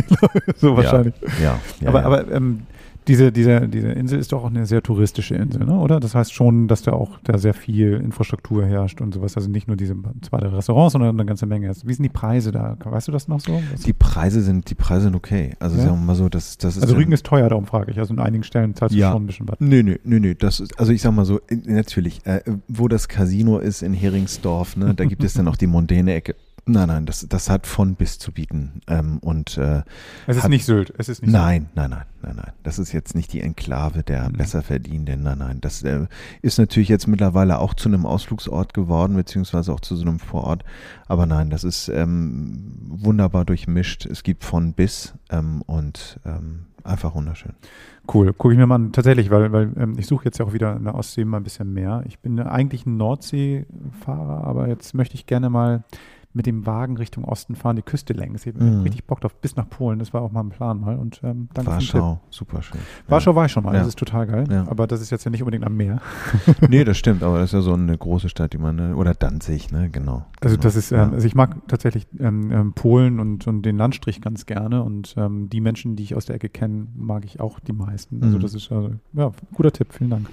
so 0.56 0.76
wahrscheinlich. 0.76 1.14
Ja, 1.40 1.44
ja, 1.44 1.60
ja 1.80 1.88
aber, 1.88 2.00
ja. 2.00 2.06
aber 2.06 2.30
ähm, 2.32 2.66
diese, 3.08 3.32
diese, 3.32 3.68
diese 3.68 3.88
Insel 3.88 4.18
ist 4.18 4.32
doch 4.32 4.44
auch 4.44 4.50
eine 4.50 4.66
sehr 4.66 4.82
touristische 4.82 5.34
Insel, 5.34 5.64
ne? 5.64 5.74
oder? 5.74 6.00
Das 6.00 6.14
heißt 6.14 6.32
schon, 6.32 6.68
dass 6.68 6.82
da 6.82 6.92
auch 6.92 7.18
da 7.24 7.38
sehr 7.38 7.54
viel 7.54 7.94
Infrastruktur 7.94 8.64
herrscht 8.64 9.00
und 9.00 9.14
sowas. 9.14 9.36
Also 9.36 9.50
nicht 9.50 9.66
nur 9.68 9.76
diese 9.76 9.96
zwei 10.22 10.38
Restaurants, 10.38 10.92
sondern 10.92 11.10
eine 11.18 11.26
ganze 11.26 11.46
Menge. 11.46 11.72
Wie 11.84 11.94
sind 11.94 12.02
die 12.02 12.08
Preise 12.08 12.52
da? 12.52 12.76
Weißt 12.82 13.08
du 13.08 13.12
das 13.12 13.28
noch 13.28 13.40
so? 13.40 13.60
Was 13.72 13.82
die 13.82 13.92
Preise 13.92 14.42
sind, 14.42 14.70
die 14.70 14.74
Preise 14.74 15.04
sind 15.04 15.16
okay. 15.16 15.54
Also 15.58 15.76
ja? 15.76 15.84
sagen 15.84 15.96
wir 16.00 16.06
mal 16.06 16.14
so, 16.14 16.28
das, 16.28 16.58
das 16.58 16.76
ist. 16.76 16.82
Also 16.82 16.94
Rügen 16.94 17.12
ist 17.12 17.26
teuer, 17.26 17.48
darum 17.48 17.66
frage 17.66 17.90
ich. 17.90 17.98
Also 17.98 18.14
in 18.14 18.20
einigen 18.20 18.44
Stellen 18.44 18.74
zahlst 18.74 18.94
ja. 18.94 19.08
du 19.08 19.14
schon 19.14 19.24
ein 19.24 19.26
bisschen 19.26 19.48
was. 19.48 19.56
Nö, 19.60 19.82
nö, 19.82 19.96
nö, 20.04 20.20
nö. 20.20 20.34
Das 20.34 20.60
ist, 20.60 20.78
also 20.78 20.92
ich 20.92 21.02
sag 21.02 21.12
mal 21.12 21.24
so, 21.24 21.40
natürlich, 21.50 22.24
äh, 22.26 22.40
wo 22.68 22.88
das 22.88 23.08
Casino 23.08 23.58
ist 23.58 23.82
in 23.82 23.94
Heringsdorf, 23.94 24.76
ne, 24.76 24.94
da 24.94 25.04
gibt 25.04 25.24
es 25.24 25.34
dann 25.34 25.48
auch 25.48 25.56
die 25.56 25.66
mondäne 25.66 26.14
Ecke. 26.14 26.34
Nein, 26.64 26.86
nein, 26.86 27.06
das, 27.06 27.26
das 27.28 27.50
hat 27.50 27.66
von 27.66 27.96
bis 27.96 28.20
zu 28.20 28.30
bieten. 28.30 28.82
Ähm, 28.86 29.18
und, 29.18 29.58
äh, 29.58 29.82
es 30.28 30.36
ist 30.36 30.44
hat, 30.44 30.50
nicht 30.50 30.64
Sylt. 30.64 30.94
Es 30.96 31.08
ist 31.08 31.20
nicht 31.20 31.32
nein, 31.32 31.62
Sylt. 31.62 31.76
nein, 31.76 31.90
nein, 31.90 32.04
nein, 32.22 32.36
nein. 32.36 32.52
Das 32.62 32.78
ist 32.78 32.92
jetzt 32.92 33.16
nicht 33.16 33.32
die 33.32 33.40
Enklave 33.40 34.04
der 34.04 34.28
mhm. 34.28 34.34
Besserverdienenden. 34.34 35.24
Nein, 35.24 35.38
nein. 35.38 35.60
Das 35.60 35.82
äh, 35.82 36.06
ist 36.40 36.58
natürlich 36.58 36.88
jetzt 36.88 37.08
mittlerweile 37.08 37.58
auch 37.58 37.74
zu 37.74 37.88
einem 37.88 38.06
Ausflugsort 38.06 38.74
geworden, 38.74 39.16
beziehungsweise 39.16 39.72
auch 39.72 39.80
zu 39.80 39.96
so 39.96 40.02
einem 40.02 40.20
Vorort. 40.20 40.64
Aber 41.08 41.26
nein, 41.26 41.50
das 41.50 41.64
ist 41.64 41.88
ähm, 41.88 42.76
wunderbar 42.88 43.44
durchmischt. 43.44 44.06
Es 44.06 44.22
gibt 44.22 44.44
von 44.44 44.72
bis 44.72 45.14
ähm, 45.30 45.62
und 45.62 46.20
ähm, 46.24 46.66
einfach 46.84 47.16
wunderschön. 47.16 47.54
Cool, 48.12 48.32
gucke 48.32 48.54
ich 48.54 48.58
mir 48.58 48.66
mal 48.66 48.76
an. 48.76 48.92
Tatsächlich, 48.92 49.30
weil, 49.30 49.52
weil 49.52 49.72
ähm, 49.76 49.94
ich 49.98 50.06
suche 50.06 50.24
jetzt 50.24 50.38
ja 50.38 50.44
auch 50.44 50.52
wieder 50.52 50.76
in 50.76 50.84
der 50.84 50.94
Ostsee 50.94 51.24
mal 51.24 51.38
ein 51.38 51.44
bisschen 51.44 51.72
mehr. 51.72 52.04
Ich 52.06 52.18
bin 52.20 52.38
eigentlich 52.40 52.86
ein 52.86 52.96
Nordseefahrer, 52.96 54.44
aber 54.44 54.68
jetzt 54.68 54.94
möchte 54.94 55.14
ich 55.14 55.26
gerne 55.26 55.50
mal 55.50 55.84
mit 56.34 56.46
dem 56.46 56.66
Wagen 56.66 56.96
Richtung 56.96 57.24
Osten 57.24 57.54
fahren, 57.54 57.76
die 57.76 57.82
Küste 57.82 58.12
längs. 58.12 58.46
Ich 58.46 58.54
habe 58.54 58.64
mhm. 58.64 58.82
richtig 58.82 59.04
Bock 59.04 59.20
drauf, 59.20 59.34
bis 59.34 59.56
nach 59.56 59.68
Polen. 59.68 59.98
Das 59.98 60.14
war 60.14 60.22
auch 60.22 60.32
mal 60.32 60.40
ein 60.40 60.48
Plan 60.48 60.80
mal. 60.80 60.96
Und 60.96 61.20
ähm, 61.22 61.48
danke 61.52 61.72
Warschau, 61.72 62.20
super 62.30 62.62
schön. 62.62 62.80
Warschau 63.08 63.32
ja. 63.32 63.36
war 63.36 63.46
ich 63.46 63.52
schon 63.52 63.64
mal, 63.64 63.74
ja. 63.74 63.80
das 63.80 63.88
ist 63.88 63.98
total 63.98 64.26
geil. 64.26 64.44
Ja. 64.50 64.66
Aber 64.68 64.86
das 64.86 65.00
ist 65.00 65.10
jetzt 65.10 65.24
ja 65.24 65.30
nicht 65.30 65.42
unbedingt 65.42 65.64
am 65.64 65.76
Meer. 65.76 66.00
nee, 66.68 66.84
das 66.84 66.96
stimmt, 66.96 67.22
aber 67.22 67.38
das 67.38 67.50
ist 67.50 67.54
ja 67.54 67.60
so 67.60 67.74
eine 67.74 67.96
große 67.96 68.28
Stadt, 68.28 68.52
die 68.52 68.58
man, 68.58 68.76
ne, 68.76 68.96
oder 68.96 69.14
Danzig, 69.14 69.70
ne, 69.70 69.90
genau. 69.90 70.24
Also 70.40 70.56
genau. 70.56 70.62
das 70.62 70.76
ist, 70.76 70.92
ähm, 70.92 71.12
also 71.12 71.26
ich 71.26 71.34
mag 71.34 71.56
tatsächlich 71.68 72.06
ähm, 72.18 72.50
ähm, 72.50 72.72
Polen 72.72 73.20
und, 73.20 73.46
und 73.46 73.62
den 73.62 73.76
Landstrich 73.76 74.20
ganz 74.20 74.46
gerne 74.46 74.82
und 74.82 75.14
ähm, 75.16 75.48
die 75.50 75.60
Menschen, 75.60 75.96
die 75.96 76.02
ich 76.02 76.14
aus 76.14 76.26
der 76.26 76.36
Ecke 76.36 76.48
kenne, 76.48 76.86
mag 76.96 77.24
ich 77.24 77.40
auch 77.40 77.60
die 77.60 77.72
meisten. 77.72 78.22
Also 78.22 78.38
mhm. 78.38 78.42
das 78.42 78.54
ist, 78.54 78.72
also, 78.72 78.92
ja, 79.12 79.32
guter 79.52 79.72
Tipp, 79.72 79.92
vielen 79.92 80.10
Dank 80.10 80.28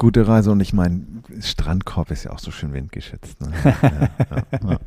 gute 0.00 0.26
Reise 0.26 0.50
und 0.50 0.60
ich 0.60 0.72
meine, 0.72 1.02
Strandkorb 1.40 2.10
ist 2.10 2.24
ja 2.24 2.32
auch 2.32 2.38
so 2.38 2.50
schön 2.50 2.72
windgeschützt. 2.72 3.38
Ne? 3.42 3.52
ja, 3.64 3.76
ja, 3.82 4.08
ja, 4.62 4.78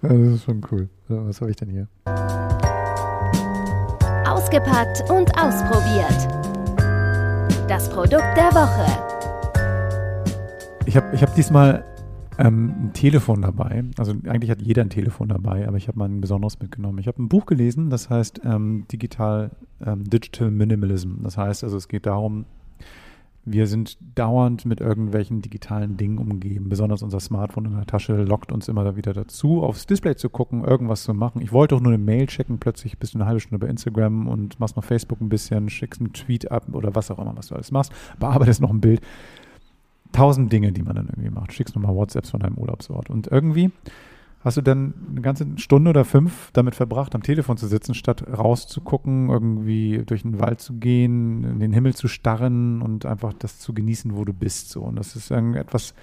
das 0.02 0.12
ist 0.12 0.44
schon 0.44 0.64
cool. 0.70 0.88
Was 1.08 1.40
habe 1.40 1.50
ich 1.50 1.56
denn 1.56 1.68
hier? 1.68 1.88
Ausgepackt 4.26 5.02
und 5.10 5.36
ausprobiert. 5.36 6.28
Das 7.68 7.90
Produkt 7.90 8.36
der 8.36 8.52
Woche. 8.52 8.86
Ich 10.86 10.96
habe 10.96 11.12
ich 11.12 11.20
hab 11.20 11.34
diesmal 11.34 11.84
ähm, 12.38 12.74
ein 12.84 12.92
Telefon 12.92 13.42
dabei. 13.42 13.82
Also 13.98 14.12
eigentlich 14.28 14.52
hat 14.52 14.62
jeder 14.62 14.82
ein 14.82 14.90
Telefon 14.90 15.30
dabei, 15.30 15.66
aber 15.66 15.78
ich 15.78 15.88
habe 15.88 15.98
mal 15.98 16.08
ein 16.08 16.20
besonderes 16.20 16.60
mitgenommen. 16.60 16.98
Ich 16.98 17.08
habe 17.08 17.20
ein 17.20 17.28
Buch 17.28 17.46
gelesen, 17.46 17.90
das 17.90 18.08
heißt 18.08 18.42
ähm, 18.44 18.86
Digital, 18.92 19.50
ähm, 19.84 20.04
Digital 20.04 20.52
Minimalism. 20.52 21.24
Das 21.24 21.36
heißt 21.36 21.64
also, 21.64 21.76
es 21.76 21.88
geht 21.88 22.06
darum, 22.06 22.46
Wir 23.50 23.66
sind 23.66 23.96
dauernd 24.14 24.66
mit 24.66 24.80
irgendwelchen 24.80 25.40
digitalen 25.40 25.96
Dingen 25.96 26.18
umgeben. 26.18 26.68
Besonders 26.68 27.02
unser 27.02 27.18
Smartphone 27.18 27.64
in 27.64 27.76
der 27.76 27.86
Tasche 27.86 28.22
lockt 28.22 28.52
uns 28.52 28.68
immer 28.68 28.94
wieder 28.96 29.14
dazu, 29.14 29.62
aufs 29.62 29.86
Display 29.86 30.16
zu 30.16 30.28
gucken, 30.28 30.64
irgendwas 30.64 31.04
zu 31.04 31.14
machen. 31.14 31.40
Ich 31.40 31.50
wollte 31.50 31.74
auch 31.74 31.80
nur 31.80 31.92
eine 31.92 32.02
Mail 32.02 32.26
checken, 32.26 32.58
plötzlich 32.58 32.98
bist 32.98 33.14
du 33.14 33.18
eine 33.18 33.26
halbe 33.26 33.40
Stunde 33.40 33.64
bei 33.64 33.70
Instagram 33.70 34.28
und 34.28 34.60
machst 34.60 34.76
noch 34.76 34.84
Facebook 34.84 35.20
ein 35.22 35.30
bisschen, 35.30 35.70
schickst 35.70 36.00
einen 36.00 36.12
Tweet 36.12 36.50
ab 36.50 36.64
oder 36.72 36.94
was 36.94 37.10
auch 37.10 37.18
immer, 37.18 37.34
was 37.36 37.48
du 37.48 37.54
alles 37.54 37.70
machst, 37.70 37.92
bearbeitest 38.18 38.60
noch 38.60 38.70
ein 38.70 38.80
Bild. 38.80 39.00
Tausend 40.12 40.52
Dinge, 40.52 40.72
die 40.72 40.82
man 40.82 40.96
dann 40.96 41.08
irgendwie 41.08 41.30
macht. 41.30 41.52
Schickst 41.52 41.74
nochmal 41.74 41.94
WhatsApps 41.94 42.30
von 42.30 42.40
deinem 42.40 42.56
Urlaubsort. 42.56 43.10
Und 43.10 43.26
irgendwie 43.28 43.70
hast 44.48 44.56
du 44.56 44.62
dann 44.62 44.94
eine 45.10 45.20
ganze 45.20 45.46
Stunde 45.56 45.90
oder 45.90 46.04
fünf 46.04 46.50
damit 46.52 46.74
verbracht, 46.74 47.14
am 47.14 47.22
Telefon 47.22 47.56
zu 47.56 47.66
sitzen, 47.66 47.94
statt 47.94 48.24
rauszugucken, 48.26 49.28
irgendwie 49.28 50.02
durch 50.04 50.22
den 50.22 50.40
Wald 50.40 50.60
zu 50.60 50.74
gehen, 50.74 51.44
in 51.44 51.60
den 51.60 51.72
Himmel 51.72 51.94
zu 51.94 52.08
starren 52.08 52.82
und 52.82 53.06
einfach 53.06 53.32
das 53.34 53.58
zu 53.58 53.74
genießen, 53.74 54.16
wo 54.16 54.24
du 54.24 54.32
bist. 54.32 54.70
So. 54.70 54.82
Und 54.82 54.96
das 54.96 55.14
ist 55.16 55.30
etwas, 55.30 55.94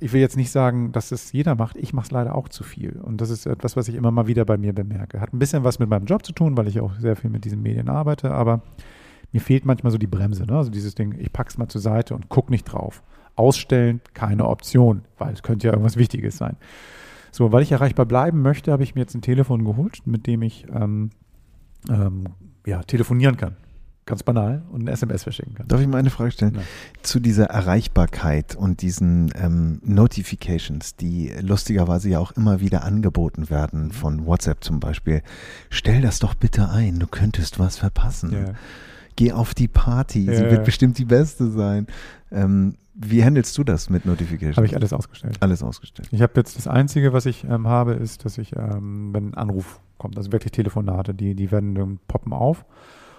ich 0.00 0.12
will 0.12 0.20
jetzt 0.20 0.36
nicht 0.36 0.50
sagen, 0.50 0.92
dass 0.92 1.10
es 1.10 1.32
jeder 1.32 1.54
macht. 1.54 1.76
Ich 1.76 1.92
mache 1.92 2.06
es 2.06 2.10
leider 2.12 2.34
auch 2.34 2.48
zu 2.48 2.62
viel. 2.62 3.00
Und 3.02 3.20
das 3.20 3.30
ist 3.30 3.46
etwas, 3.46 3.76
was 3.76 3.88
ich 3.88 3.94
immer 3.94 4.10
mal 4.10 4.26
wieder 4.26 4.44
bei 4.44 4.58
mir 4.58 4.72
bemerke. 4.72 5.20
Hat 5.20 5.32
ein 5.32 5.38
bisschen 5.38 5.64
was 5.64 5.78
mit 5.78 5.88
meinem 5.88 6.06
Job 6.06 6.24
zu 6.24 6.32
tun, 6.32 6.56
weil 6.56 6.68
ich 6.68 6.80
auch 6.80 6.94
sehr 6.98 7.16
viel 7.16 7.30
mit 7.30 7.44
diesen 7.44 7.62
Medien 7.62 7.88
arbeite, 7.88 8.30
aber 8.30 8.62
mir 9.32 9.40
fehlt 9.40 9.64
manchmal 9.64 9.90
so 9.90 9.98
die 9.98 10.06
Bremse. 10.06 10.44
Ne? 10.44 10.56
Also 10.56 10.70
dieses 10.70 10.94
Ding, 10.94 11.14
ich 11.18 11.32
pack's 11.32 11.58
mal 11.58 11.68
zur 11.68 11.80
Seite 11.80 12.14
und 12.14 12.28
guck 12.28 12.50
nicht 12.50 12.64
drauf. 12.64 13.02
Ausstellen, 13.34 14.00
keine 14.14 14.46
Option, 14.46 15.02
weil 15.18 15.32
es 15.32 15.42
könnte 15.42 15.66
ja 15.66 15.72
irgendwas 15.72 15.96
Wichtiges 15.96 16.36
sein. 16.36 16.56
So, 17.36 17.52
weil 17.52 17.62
ich 17.62 17.70
erreichbar 17.70 18.06
bleiben 18.06 18.40
möchte, 18.40 18.72
habe 18.72 18.82
ich 18.82 18.94
mir 18.94 19.02
jetzt 19.02 19.14
ein 19.14 19.20
Telefon 19.20 19.62
geholt, 19.66 19.98
mit 20.06 20.26
dem 20.26 20.40
ich 20.40 20.64
ähm, 20.72 21.10
ähm, 21.86 22.28
ja, 22.64 22.82
telefonieren 22.82 23.36
kann. 23.36 23.56
Ganz 24.06 24.22
banal 24.22 24.64
und 24.70 24.84
ein 24.84 24.88
SMS 24.88 25.24
verschicken 25.24 25.52
kann. 25.52 25.68
Darf 25.68 25.82
ich 25.82 25.86
mal 25.86 25.98
eine 25.98 26.08
Frage 26.08 26.30
stellen? 26.30 26.54
Ja. 26.54 26.62
Zu 27.02 27.20
dieser 27.20 27.44
Erreichbarkeit 27.50 28.56
und 28.56 28.80
diesen 28.80 29.34
ähm, 29.34 29.82
Notifications, 29.84 30.96
die 30.96 31.30
lustigerweise 31.42 32.08
ja 32.08 32.20
auch 32.20 32.30
immer 32.32 32.60
wieder 32.60 32.84
angeboten 32.84 33.50
werden, 33.50 33.88
mhm. 33.88 33.90
von 33.90 34.24
WhatsApp 34.24 34.64
zum 34.64 34.80
Beispiel. 34.80 35.20
Stell 35.68 36.00
das 36.00 36.20
doch 36.20 36.32
bitte 36.32 36.70
ein, 36.70 37.00
du 37.00 37.06
könntest 37.06 37.58
was 37.58 37.76
verpassen. 37.76 38.32
Ja. 38.32 38.54
Geh 39.16 39.32
auf 39.32 39.52
die 39.52 39.68
Party, 39.68 40.24
ja. 40.24 40.36
sie 40.36 40.50
wird 40.50 40.64
bestimmt 40.64 40.96
die 40.96 41.04
beste 41.04 41.50
sein. 41.50 41.86
Ähm, 42.32 42.76
wie 42.98 43.22
handelst 43.22 43.56
du 43.58 43.64
das 43.64 43.90
mit 43.90 44.06
Notifications? 44.06 44.56
Habe 44.56 44.66
ich 44.66 44.74
alles 44.74 44.92
ausgestellt. 44.92 45.36
Alles 45.40 45.62
ausgestellt. 45.62 46.08
Ich 46.12 46.22
habe 46.22 46.32
jetzt 46.36 46.56
das 46.56 46.66
Einzige, 46.66 47.12
was 47.12 47.26
ich 47.26 47.44
ähm, 47.44 47.66
habe, 47.66 47.92
ist, 47.92 48.24
dass 48.24 48.38
ich, 48.38 48.56
ähm, 48.56 49.12
wenn 49.12 49.30
ein 49.30 49.34
Anruf 49.34 49.80
kommt, 49.98 50.16
also 50.16 50.32
wirklich 50.32 50.52
Telefonate, 50.52 51.14
die, 51.14 51.34
die 51.34 51.50
werden 51.50 51.76
ähm, 51.76 51.98
poppen 52.08 52.32
auf. 52.32 52.64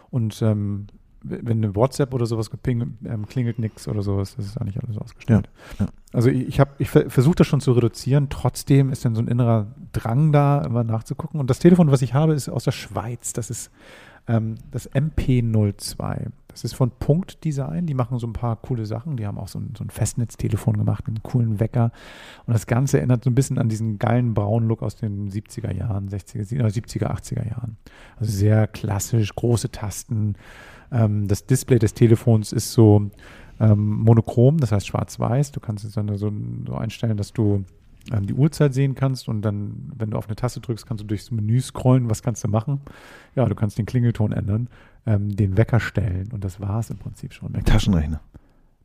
Und 0.09 0.41
ähm, 0.41 0.87
wenn 1.21 1.63
eine 1.63 1.75
WhatsApp 1.75 2.13
oder 2.13 2.25
sowas 2.25 2.49
ping, 2.49 2.97
ähm, 3.05 3.27
klingelt 3.27 3.59
nichts 3.59 3.87
oder 3.87 4.01
sowas, 4.01 4.35
das 4.35 4.45
ist 4.45 4.57
eigentlich 4.57 4.81
alles 4.81 4.97
ausgestellt. 4.97 5.49
Ja, 5.79 5.85
ja. 5.85 5.91
Also 6.13 6.29
ich, 6.29 6.47
ich, 6.47 6.61
ich 6.79 6.89
versuche 6.89 7.35
das 7.35 7.47
schon 7.47 7.61
zu 7.61 7.71
reduzieren, 7.73 8.29
trotzdem 8.29 8.91
ist 8.91 9.05
dann 9.05 9.13
so 9.13 9.21
ein 9.21 9.27
innerer 9.27 9.67
Drang 9.91 10.31
da, 10.31 10.61
immer 10.61 10.83
nachzugucken. 10.83 11.39
Und 11.39 11.49
das 11.49 11.59
Telefon, 11.59 11.91
was 11.91 12.01
ich 12.01 12.13
habe, 12.13 12.33
ist 12.33 12.49
aus 12.49 12.63
der 12.63 12.71
Schweiz. 12.71 13.33
Das 13.33 13.49
ist 13.49 13.71
ähm, 14.27 14.55
das 14.71 14.91
MP02. 14.91 16.27
Das 16.57 16.63
ist 16.63 16.73
von 16.73 16.89
Punkt 16.89 17.43
Design. 17.43 17.85
Die 17.85 17.93
machen 17.93 18.17
so 18.17 18.25
ein 18.25 18.33
paar 18.33 18.55
coole 18.55 18.87
Sachen. 18.87 19.15
Die 19.15 19.27
haben 19.27 19.37
auch 19.37 19.47
so 19.47 19.59
ein, 19.59 19.73
so 19.77 19.83
ein 19.83 19.91
Festnetztelefon 19.91 20.75
gemacht, 20.75 21.03
einen 21.07 21.21
coolen 21.21 21.59
Wecker. 21.59 21.91
Und 22.47 22.53
das 22.53 22.65
Ganze 22.65 22.97
erinnert 22.97 23.23
so 23.23 23.29
ein 23.29 23.35
bisschen 23.35 23.59
an 23.59 23.69
diesen 23.69 23.99
geilen 23.99 24.33
braunen 24.33 24.67
Look 24.67 24.81
aus 24.81 24.95
den 24.95 25.29
70er 25.29 25.71
Jahren, 25.71 26.09
60er, 26.09 26.47
70er, 26.47 27.11
80er 27.11 27.47
Jahren. 27.47 27.77
Also 28.19 28.31
sehr 28.31 28.65
klassisch, 28.65 29.35
große 29.35 29.69
Tasten. 29.69 30.33
Ähm, 30.91 31.27
das 31.27 31.45
Display 31.45 31.77
des 31.77 31.93
Telefons 31.93 32.51
ist 32.51 32.73
so 32.73 33.11
ähm, 33.59 33.91
monochrom, 33.99 34.57
das 34.57 34.71
heißt 34.71 34.87
schwarz-weiß. 34.87 35.51
Du 35.51 35.59
kannst 35.59 35.85
es 35.85 35.93
dann 35.93 36.07
so, 36.17 36.31
so 36.65 36.73
einstellen, 36.73 37.17
dass 37.17 37.33
du 37.33 37.65
ähm, 38.11 38.25
die 38.25 38.33
Uhrzeit 38.33 38.73
sehen 38.73 38.95
kannst 38.95 39.27
und 39.27 39.41
dann, 39.41 39.91
wenn 39.95 40.11
du 40.11 40.17
auf 40.17 40.27
eine 40.27 40.35
Taste 40.35 40.59
drückst, 40.59 40.85
kannst 40.85 41.03
du 41.03 41.07
durchs 41.07 41.31
Menü 41.31 41.59
scrollen. 41.61 42.09
Was 42.09 42.23
kannst 42.23 42.43
du 42.43 42.47
machen? 42.47 42.81
Ja, 43.35 43.45
du 43.45 43.55
kannst 43.55 43.77
den 43.77 43.85
Klingelton 43.85 44.31
ändern, 44.31 44.69
ähm, 45.07 45.35
den 45.35 45.57
Wecker 45.57 45.79
stellen 45.79 46.29
und 46.31 46.43
das 46.43 46.59
war 46.59 46.79
es 46.79 46.89
im 46.89 46.97
Prinzip 46.97 47.33
schon. 47.33 47.53
Taschenrechner? 47.53 48.21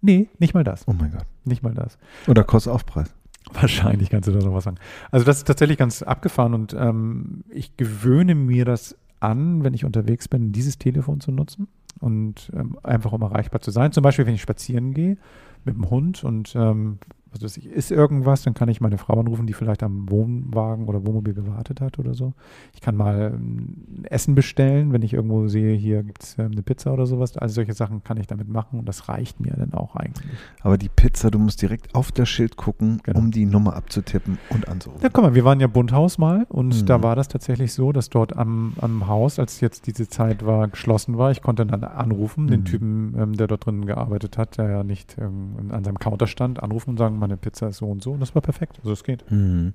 Nee, 0.00 0.28
nicht 0.38 0.54
mal 0.54 0.64
das. 0.64 0.86
Oh 0.88 0.92
mein 0.92 1.12
Gott. 1.12 1.26
Nicht 1.44 1.62
mal 1.62 1.74
das. 1.74 1.98
Oder 2.26 2.44
Kostaufpreis? 2.44 3.14
Wahrscheinlich 3.52 4.10
kannst 4.10 4.28
du 4.28 4.32
da 4.32 4.38
noch 4.38 4.54
was 4.54 4.64
sagen. 4.64 4.78
Also 5.10 5.26
das 5.26 5.38
ist 5.38 5.46
tatsächlich 5.46 5.78
ganz 5.78 6.02
abgefahren 6.02 6.54
und 6.54 6.74
ähm, 6.74 7.44
ich 7.50 7.76
gewöhne 7.76 8.34
mir 8.34 8.64
das 8.64 8.96
an, 9.20 9.62
wenn 9.62 9.74
ich 9.74 9.84
unterwegs 9.84 10.28
bin, 10.28 10.52
dieses 10.52 10.78
Telefon 10.78 11.20
zu 11.20 11.32
nutzen 11.32 11.68
und 12.00 12.50
ähm, 12.54 12.78
einfach 12.82 13.12
um 13.12 13.22
erreichbar 13.22 13.60
zu 13.60 13.70
sein. 13.70 13.92
Zum 13.92 14.02
Beispiel, 14.02 14.26
wenn 14.26 14.34
ich 14.34 14.42
spazieren 14.42 14.94
gehe 14.94 15.16
mit 15.64 15.76
dem 15.76 15.90
Hund 15.90 16.24
und 16.24 16.54
ähm, 16.56 16.98
was 17.32 17.42
weiß 17.42 17.56
ich, 17.56 17.66
ist 17.66 17.90
irgendwas, 17.90 18.42
dann 18.42 18.54
kann 18.54 18.68
ich 18.68 18.80
meine 18.80 18.98
Frau 18.98 19.18
anrufen, 19.18 19.46
die 19.46 19.52
vielleicht 19.52 19.82
am 19.82 20.10
Wohnwagen 20.10 20.86
oder 20.86 21.06
Wohnmobil 21.06 21.34
gewartet 21.34 21.80
hat 21.80 21.98
oder 21.98 22.14
so. 22.14 22.34
Ich 22.74 22.80
kann 22.80 22.96
mal 22.96 23.32
ähm, 23.34 24.04
Essen 24.04 24.34
bestellen, 24.34 24.92
wenn 24.92 25.02
ich 25.02 25.14
irgendwo 25.14 25.48
sehe, 25.48 25.74
hier 25.74 26.02
gibt 26.02 26.22
es 26.22 26.38
ähm, 26.38 26.52
eine 26.52 26.62
Pizza 26.62 26.92
oder 26.92 27.06
sowas. 27.06 27.36
Also 27.36 27.54
solche 27.54 27.72
Sachen 27.72 28.02
kann 28.04 28.18
ich 28.18 28.26
damit 28.26 28.48
machen 28.48 28.78
und 28.78 28.88
das 28.88 29.08
reicht 29.08 29.40
mir 29.40 29.54
dann 29.56 29.72
auch 29.72 29.96
eigentlich. 29.96 30.26
Aber 30.60 30.76
die 30.76 30.88
Pizza, 30.88 31.30
du 31.30 31.38
musst 31.38 31.62
direkt 31.62 31.94
auf 31.94 32.12
das 32.12 32.28
Schild 32.28 32.56
gucken, 32.56 33.00
genau. 33.02 33.18
um 33.18 33.30
die 33.30 33.46
Nummer 33.46 33.74
abzutippen 33.74 34.38
und 34.50 34.68
anzurufen. 34.68 35.02
Ja, 35.02 35.08
guck 35.10 35.24
mal, 35.24 35.34
wir 35.34 35.44
waren 35.44 35.60
ja 35.60 35.66
Bundhaus 35.66 36.18
mal 36.18 36.46
und 36.50 36.82
mhm. 36.82 36.86
da 36.86 37.02
war 37.02 37.16
das 37.16 37.28
tatsächlich 37.28 37.72
so, 37.72 37.92
dass 37.92 38.10
dort 38.10 38.36
am, 38.36 38.74
am 38.80 39.06
Haus, 39.06 39.38
als 39.38 39.60
jetzt 39.60 39.86
diese 39.86 40.08
Zeit 40.08 40.44
war, 40.44 40.68
geschlossen 40.68 41.16
war, 41.16 41.30
ich 41.30 41.42
konnte 41.42 41.64
dann 41.64 41.82
anrufen, 41.84 42.44
mhm. 42.44 42.48
den 42.48 42.64
Typen, 42.64 43.14
ähm, 43.18 43.36
der 43.36 43.46
dort 43.46 43.66
drin 43.66 43.86
gearbeitet 43.86 44.36
hat, 44.36 44.58
der 44.58 44.68
ja 44.68 44.84
nicht 44.84 45.16
ähm, 45.18 45.70
an 45.70 45.84
seinem 45.84 45.98
Counter 45.98 46.26
stand, 46.26 46.62
anrufen 46.62 46.90
und 46.90 46.98
sagen, 46.98 47.21
meine 47.22 47.36
Pizza 47.36 47.68
ist 47.68 47.78
so 47.78 47.86
und 47.86 48.02
so. 48.02 48.12
Und 48.12 48.20
das 48.20 48.34
war 48.34 48.42
perfekt. 48.42 48.78
Also 48.80 48.92
es 48.92 49.04
geht. 49.04 49.30
Mhm. 49.30 49.72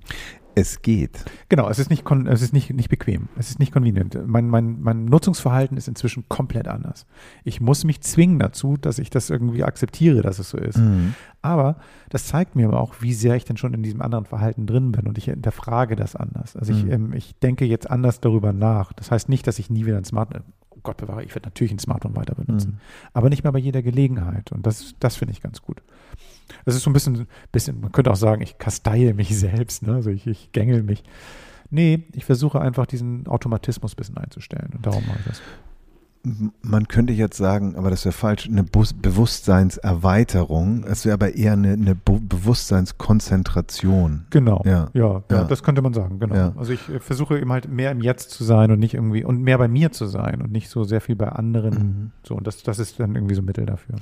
Es 0.54 0.82
geht. 0.82 1.24
Genau, 1.48 1.68
es 1.68 1.78
ist 1.78 1.88
nicht, 1.88 2.04
es 2.26 2.42
ist 2.42 2.52
nicht, 2.52 2.70
nicht 2.70 2.88
bequem. 2.88 3.28
Es 3.38 3.50
ist 3.50 3.60
nicht 3.60 3.72
convenient. 3.72 4.18
Mein, 4.26 4.48
mein, 4.48 4.80
mein 4.80 5.04
Nutzungsverhalten 5.04 5.76
ist 5.76 5.86
inzwischen 5.86 6.28
komplett 6.28 6.66
anders. 6.66 7.06
Ich 7.44 7.60
muss 7.60 7.84
mich 7.84 8.00
zwingen 8.00 8.40
dazu, 8.40 8.76
dass 8.76 8.98
ich 8.98 9.08
das 9.08 9.30
irgendwie 9.30 9.62
akzeptiere, 9.62 10.20
dass 10.20 10.40
es 10.40 10.50
so 10.50 10.58
ist. 10.58 10.78
Mhm. 10.78 11.14
Aber 11.42 11.76
das 12.10 12.26
zeigt 12.26 12.56
mir 12.56 12.66
aber 12.66 12.80
auch, 12.80 12.96
wie 13.00 13.14
sehr 13.14 13.36
ich 13.36 13.44
denn 13.44 13.56
schon 13.56 13.72
in 13.72 13.84
diesem 13.84 14.02
anderen 14.02 14.24
Verhalten 14.24 14.66
drin 14.66 14.90
bin 14.90 15.06
und 15.06 15.16
ich 15.16 15.26
hinterfrage 15.26 15.94
das 15.94 16.16
anders. 16.16 16.56
Also 16.56 16.72
ich, 16.72 16.84
mhm. 16.84 16.92
ähm, 16.92 17.12
ich 17.12 17.38
denke 17.38 17.64
jetzt 17.64 17.88
anders 17.88 18.20
darüber 18.20 18.52
nach. 18.52 18.92
Das 18.92 19.12
heißt 19.12 19.28
nicht, 19.28 19.46
dass 19.46 19.60
ich 19.60 19.70
nie 19.70 19.86
wieder 19.86 19.96
ein 19.96 20.04
Smartphone, 20.04 20.42
oh 20.70 20.80
Gott 20.82 20.96
bewahre, 20.96 21.22
ich 21.22 21.36
werde 21.36 21.46
natürlich 21.46 21.72
ein 21.72 21.78
Smartphone 21.78 22.16
weiter 22.16 22.34
benutzen, 22.34 22.72
mhm. 22.72 23.10
aber 23.12 23.28
nicht 23.28 23.44
mehr 23.44 23.52
bei 23.52 23.60
jeder 23.60 23.82
Gelegenheit. 23.82 24.50
Und 24.50 24.66
das, 24.66 24.96
das 24.98 25.14
finde 25.14 25.32
ich 25.32 25.40
ganz 25.40 25.62
gut. 25.62 25.82
Es 26.64 26.74
ist 26.74 26.82
so 26.82 26.90
ein 26.90 26.92
bisschen, 26.92 27.26
bisschen, 27.52 27.80
man 27.80 27.92
könnte 27.92 28.10
auch 28.10 28.16
sagen, 28.16 28.42
ich 28.42 28.58
kasteie 28.58 29.14
mich 29.14 29.28
selbst, 29.38 29.82
ne? 29.82 29.94
also 29.94 30.10
ich, 30.10 30.26
ich 30.26 30.52
gängel 30.52 30.82
mich. 30.82 31.02
Nee, 31.70 32.04
ich 32.14 32.24
versuche 32.24 32.60
einfach 32.60 32.86
diesen 32.86 33.26
Automatismus 33.26 33.92
ein 33.92 33.96
bisschen 33.96 34.16
einzustellen 34.16 34.70
und 34.74 34.86
darum 34.86 35.06
mache 35.06 35.18
ich 35.18 35.26
das 35.26 35.42
man 36.62 36.88
könnte 36.88 37.12
jetzt 37.12 37.36
sagen, 37.36 37.76
aber 37.76 37.90
das 37.90 38.04
wäre 38.04 38.12
falsch, 38.12 38.48
eine 38.48 38.64
Be 38.64 38.82
Bewusstseinserweiterung. 39.00 40.84
Es 40.84 41.04
wäre 41.04 41.14
aber 41.14 41.34
eher 41.34 41.54
eine, 41.54 41.72
eine 41.72 41.94
Be 41.94 42.18
Bewusstseinskonzentration. 42.20 44.26
Genau. 44.30 44.62
Ja. 44.64 44.88
Ja, 44.92 44.94
ja. 44.94 45.22
ja, 45.30 45.44
das 45.44 45.62
könnte 45.62 45.82
man 45.82 45.94
sagen, 45.94 46.18
genau. 46.18 46.34
Ja. 46.34 46.52
Also 46.56 46.72
ich 46.72 46.88
äh, 46.88 47.00
versuche 47.00 47.38
eben 47.38 47.52
halt 47.52 47.68
mehr 47.68 47.90
im 47.90 48.00
Jetzt 48.00 48.30
zu 48.30 48.44
sein 48.44 48.70
und 48.70 48.78
nicht 48.78 48.94
irgendwie 48.94 49.24
und 49.24 49.42
mehr 49.42 49.58
bei 49.58 49.68
mir 49.68 49.92
zu 49.92 50.06
sein 50.06 50.42
und 50.42 50.52
nicht 50.52 50.68
so 50.68 50.84
sehr 50.84 51.00
viel 51.00 51.16
bei 51.16 51.28
anderen. 51.28 51.74
Mhm. 51.74 52.10
So, 52.22 52.34
und 52.34 52.46
das, 52.46 52.62
das 52.62 52.78
ist 52.78 53.00
dann 53.00 53.14
irgendwie 53.14 53.34
so 53.34 53.42
ein 53.42 53.46
Mittel 53.46 53.66
dafür. 53.66 53.96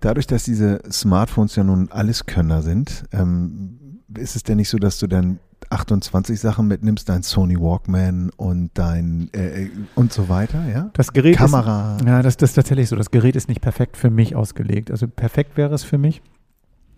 Dadurch, 0.00 0.26
dass 0.26 0.44
diese 0.44 0.80
Smartphones 0.90 1.56
ja 1.56 1.64
nun 1.64 1.90
Alleskönner 1.90 2.62
sind, 2.62 3.04
ähm, 3.12 3.78
ist 4.16 4.36
es 4.36 4.42
denn 4.42 4.56
nicht 4.56 4.70
so, 4.70 4.78
dass 4.78 4.98
du 4.98 5.06
dann 5.06 5.38
28 5.70 6.40
Sachen 6.40 6.66
mitnimmst, 6.66 7.08
dein 7.08 7.22
Sony 7.22 7.58
Walkman 7.58 8.30
und 8.36 8.70
dein 8.74 9.30
äh, 9.34 9.64
äh, 9.64 9.70
und 9.94 10.12
so 10.12 10.28
weiter, 10.28 10.68
ja? 10.68 10.90
Das 10.94 11.12
Gerät 11.12 11.36
Kamera. 11.36 11.96
Ist, 11.96 12.06
ja, 12.06 12.22
das, 12.22 12.36
das 12.36 12.50
ist 12.50 12.54
tatsächlich 12.54 12.88
so. 12.88 12.96
Das 12.96 13.10
Gerät 13.10 13.36
ist 13.36 13.48
nicht 13.48 13.60
perfekt 13.60 13.96
für 13.96 14.10
mich 14.10 14.34
ausgelegt. 14.34 14.90
Also 14.90 15.08
perfekt 15.08 15.56
wäre 15.56 15.74
es 15.74 15.84
für 15.84 15.98
mich, 15.98 16.22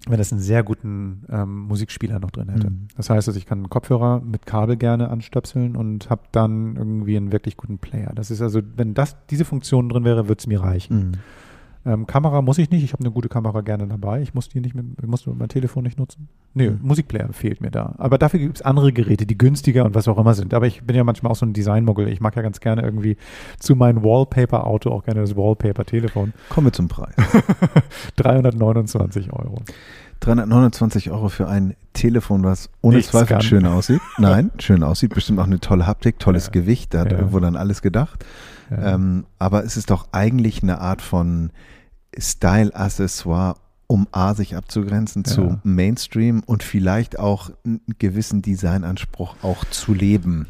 wenn 0.09 0.21
es 0.21 0.33
einen 0.33 0.40
sehr 0.40 0.62
guten 0.62 1.25
ähm, 1.31 1.61
Musikspieler 1.61 2.19
noch 2.21 2.31
drin 2.31 2.49
hätte. 2.49 2.71
Mhm. 2.71 2.88
Das 2.97 3.11
heißt, 3.11 3.29
also 3.29 3.38
ich 3.38 3.47
kann 3.47 3.59
einen 3.59 3.71
Kopfhörer 3.71 4.21
mit 4.21 4.47
Kabel 4.47 4.76
gerne 4.76 5.09
anstöpseln 5.09 5.76
und 5.76 6.11
habe 6.11 6.23
dann 6.33 6.76
irgendwie 6.76 7.17
einen 7.17 7.33
wirklich 7.33 7.57
guten 7.57 7.79
Player. 7.79 8.12
Das 8.14 8.31
ist 8.31 8.40
also, 8.40 8.61
wenn 8.76 8.95
das 8.95 9.17
diese 9.31 9.45
Funktion 9.45 9.88
drin 9.88 10.05
wäre, 10.05 10.29
würde 10.29 10.40
es 10.40 10.47
mir 10.47 10.61
reichen. 10.61 10.97
Mhm. 10.97 11.12
Ähm, 11.87 12.07
Kamera 12.07 12.43
muss 12.43 12.59
ich 12.59 12.71
nicht. 12.71 12.85
Ich 12.85 12.93
habe 12.93 13.03
eine 13.03 13.11
gute 13.11 13.29
Kamera 13.29 13.63
gerne 13.63 13.87
dabei. 13.87 14.21
Ich 14.21 14.35
muss 14.35 14.49
die 14.49 14.61
nicht 14.61 14.75
mit, 14.75 15.07
muss 15.07 15.27
mein 15.27 15.49
Telefon 15.49 15.83
nicht 15.83 15.99
nutzen. 15.99 16.29
Nee, 16.53 16.71
mhm. 16.71 16.81
Musikplayer 16.83 17.33
fehlt 17.33 17.61
mir 17.61 17.71
da. 17.71 17.95
Aber 17.97 18.19
dafür 18.19 18.39
gibt 18.39 18.57
es 18.57 18.63
andere 18.63 18.93
Geräte, 18.93 19.25
die 19.25 19.39
günstiger 19.39 19.85
und 19.85 19.95
was 19.95 20.07
auch 20.07 20.19
immer 20.19 20.35
sind. 20.35 20.53
Aber 20.53 20.67
ich 20.67 20.83
bin 20.83 20.95
ja 20.95 21.05
manchmal 21.05 21.33
auch 21.33 21.37
so 21.37 21.47
ein 21.47 21.55
Designmuggel. 21.55 22.09
Ich 22.09 22.21
mag 22.21 22.37
ja 22.37 22.43
ganz 22.43 22.61
gerne 22.61 22.83
irgendwie 22.83 23.17
zu 23.59 23.77
meinem 23.77 24.03
Wallpaper-Auto 24.03 24.91
auch 24.91 25.05
gerne 25.05 25.21
das 25.21 25.37
Wallpaper-Telefon. 25.37 26.35
Kommen 26.51 26.67
wir 26.67 26.73
zum 26.73 26.89
Preis. 26.89 27.15
329 28.17 29.33
Euro. 29.33 29.63
329 30.21 31.11
Euro 31.11 31.29
für 31.31 31.49
ein 31.49 31.75
Telefon, 31.95 32.45
was 32.45 32.69
ohne 32.83 32.97
Nichts 32.97 33.11
Zweifel 33.11 33.37
kann. 33.37 33.43
schön 33.43 33.67
aussieht. 33.67 34.01
Nein, 34.19 34.51
schön 34.59 34.83
aussieht. 34.83 35.15
Bestimmt 35.15 35.39
auch 35.39 35.47
eine 35.47 35.61
tolle 35.61 35.87
Haptik, 35.87 36.19
tolles 36.19 36.47
ja. 36.47 36.53
Gewicht. 36.53 36.95
Da 36.95 37.01
hat 37.01 37.13
ja. 37.13 37.19
irgendwo 37.19 37.41
dann 37.41 37.57
alles 37.57 37.81
gedacht. 37.81 38.25
Ähm, 38.71 39.27
aber 39.39 39.65
es 39.65 39.77
ist 39.77 39.91
doch 39.91 40.09
eigentlich 40.12 40.62
eine 40.62 40.81
Art 40.81 41.03
von 41.03 41.50
Style-Accessoire, 42.17 43.57
um 43.87 44.07
A, 44.12 44.35
sich 44.35 44.57
abzugrenzen 44.57 45.25
Ja. 45.27 45.33
zu 45.33 45.59
Mainstream 45.65 46.43
und 46.47 46.62
vielleicht 46.62 47.19
auch 47.19 47.50
einen 47.65 47.81
gewissen 47.99 48.43
Designanspruch 48.43 49.37
auch 49.43 49.65
zu 49.67 49.95
leben. 49.95 50.47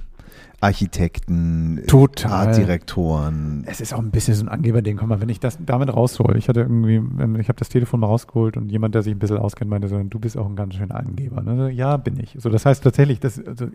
Architekten, 0.62 1.80
Total. 1.86 2.48
Artdirektoren. 2.48 3.64
Es 3.66 3.80
ist 3.80 3.94
auch 3.94 3.98
ein 3.98 4.10
bisschen 4.10 4.34
so 4.34 4.44
ein 4.44 4.48
Angeberding. 4.50 4.98
Guck 4.98 5.08
mal, 5.08 5.20
wenn 5.22 5.30
ich 5.30 5.40
das 5.40 5.58
damit 5.64 5.88
raushole, 5.90 6.36
ich 6.36 6.50
hatte 6.50 6.60
irgendwie, 6.60 6.96
ich 7.40 7.48
habe 7.48 7.58
das 7.58 7.70
Telefon 7.70 8.00
mal 8.00 8.08
rausgeholt 8.08 8.58
und 8.58 8.70
jemand, 8.70 8.94
der 8.94 9.02
sich 9.02 9.14
ein 9.14 9.18
bisschen 9.18 9.38
auskennt, 9.38 9.70
meinte 9.70 9.88
so, 9.88 9.98
du 10.02 10.18
bist 10.18 10.36
auch 10.36 10.46
ein 10.46 10.56
ganz 10.56 10.74
schöner 10.74 10.96
Angeber. 10.96 11.40
Ne? 11.40 11.70
Ja, 11.72 11.96
bin 11.96 12.20
ich. 12.20 12.36
So, 12.38 12.50
das 12.50 12.66
heißt 12.66 12.84
tatsächlich, 12.84 13.20
das, 13.20 13.38
also, 13.42 13.68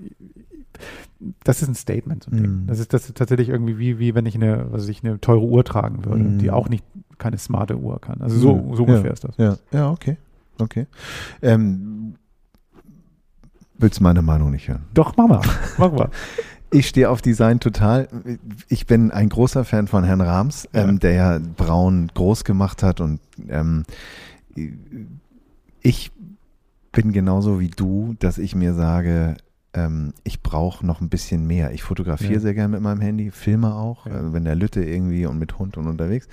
das 1.44 1.62
ist 1.62 1.68
ein 1.68 1.76
Statement. 1.76 2.32
Mhm. 2.32 2.66
Das 2.68 2.80
ist 2.80 2.94
das 2.94 3.06
ist 3.08 3.18
tatsächlich 3.18 3.50
irgendwie 3.50 3.78
wie, 3.78 4.00
wie 4.00 4.16
wenn 4.16 4.26
ich 4.26 4.36
eine, 4.36 4.68
was 4.72 4.88
ich 4.88 5.04
eine 5.04 5.20
teure 5.22 5.46
Uhr 5.46 5.64
tragen 5.64 6.06
würde, 6.06 6.24
Mhm. 6.24 6.38
die 6.40 6.52
auch 6.52 6.70
nicht 6.70 6.84
keine 7.18 7.38
smarte 7.38 7.78
Uhr 7.78 8.00
kann. 8.02 8.22
Also 8.22 8.38
so, 8.38 8.56
Mhm. 8.56 8.76
so 8.76 8.84
ungefähr 8.84 9.12
ist 9.14 9.24
das. 9.24 9.38
Ja, 9.38 9.58
ja, 9.72 9.90
okay. 9.92 10.18
Okay. 10.60 10.88
Ähm, 11.42 12.16
willst 13.78 14.00
du 14.00 14.04
meine 14.04 14.22
Meinung 14.22 14.52
nicht 14.52 14.68
hören? 14.68 14.84
Doch, 14.94 15.16
mach 15.18 15.28
mal. 15.28 15.42
Mach 15.78 15.92
mal. 15.92 16.10
Ich 16.72 16.88
stehe 16.90 17.10
auf 17.10 17.22
Design 17.22 17.62
total. 17.62 18.10
Ich 18.68 18.86
bin 18.86 19.12
ein 19.12 19.30
großer 19.30 19.64
Fan 19.64 19.88
von 19.88 20.04
Herrn 20.04 20.20
Rams, 20.20 20.68
Ja. 20.74 20.82
ähm, 20.90 21.00
der 21.00 21.12
ja 21.14 21.40
Braun 21.56 22.10
groß 22.14 22.44
gemacht 22.44 22.84
hat 22.84 23.00
und 23.00 23.22
ähm, 23.48 23.84
ich 25.82 26.12
bin 26.92 27.12
genauso 27.14 27.60
wie 27.60 27.70
du, 27.70 28.16
dass 28.20 28.38
ich 28.38 28.56
mir 28.56 28.74
sage, 28.74 29.36
ähm, 29.76 30.14
ich 30.24 30.42
brauche 30.42 30.86
noch 30.86 31.02
ein 31.02 31.10
bisschen 31.10 31.46
mehr. 31.46 31.72
Ich 31.74 31.84
fotografiere 31.84 32.34
Ja. 32.34 32.40
sehr 32.40 32.54
gerne 32.56 32.70
mit 32.70 32.82
meinem 32.82 33.02
Handy, 33.02 33.30
filme 33.30 33.76
auch, 33.76 34.08
Ja. 34.08 34.14
also 34.14 34.34
wenn 34.34 34.46
der 34.46 34.56
Lütte 34.56 34.84
irgendwie 34.84 35.26
und 35.28 35.38
mit 35.38 35.60
Hund 35.60 35.78
und 35.78 35.88
unterwegs. 35.88 36.28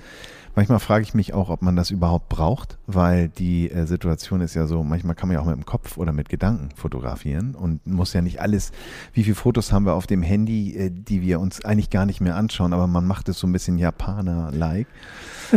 Manchmal 0.55 0.79
frage 0.79 1.03
ich 1.03 1.15
mich 1.15 1.33
auch, 1.33 1.49
ob 1.49 1.63
man 1.63 1.75
das 1.75 1.89
überhaupt 1.89 2.29
braucht, 2.29 2.77
weil 2.85 3.29
die 3.29 3.71
äh, 3.71 3.87
Situation 3.87 4.41
ist 4.41 4.53
ja 4.53 4.67
so, 4.67 4.83
manchmal 4.83 5.15
kann 5.15 5.27
man 5.27 5.35
ja 5.35 5.41
auch 5.41 5.47
mit 5.47 5.55
dem 5.55 5.65
Kopf 5.65 5.97
oder 5.97 6.11
mit 6.11 6.29
Gedanken 6.29 6.69
fotografieren 6.75 7.55
und 7.55 7.85
muss 7.87 8.13
ja 8.13 8.21
nicht 8.21 8.39
alles, 8.39 8.71
wie 9.13 9.23
viele 9.23 9.35
Fotos 9.35 9.71
haben 9.71 9.85
wir 9.85 9.93
auf 9.93 10.05
dem 10.05 10.21
Handy, 10.21 10.75
äh, 10.75 10.91
die 10.91 11.23
wir 11.23 11.39
uns 11.39 11.65
eigentlich 11.65 11.89
gar 11.89 12.05
nicht 12.05 12.21
mehr 12.21 12.35
anschauen, 12.35 12.73
aber 12.73 12.85
man 12.85 13.07
macht 13.07 13.29
es 13.29 13.39
so 13.39 13.47
ein 13.47 13.51
bisschen 13.51 13.79
Japaner-like. 13.79 14.87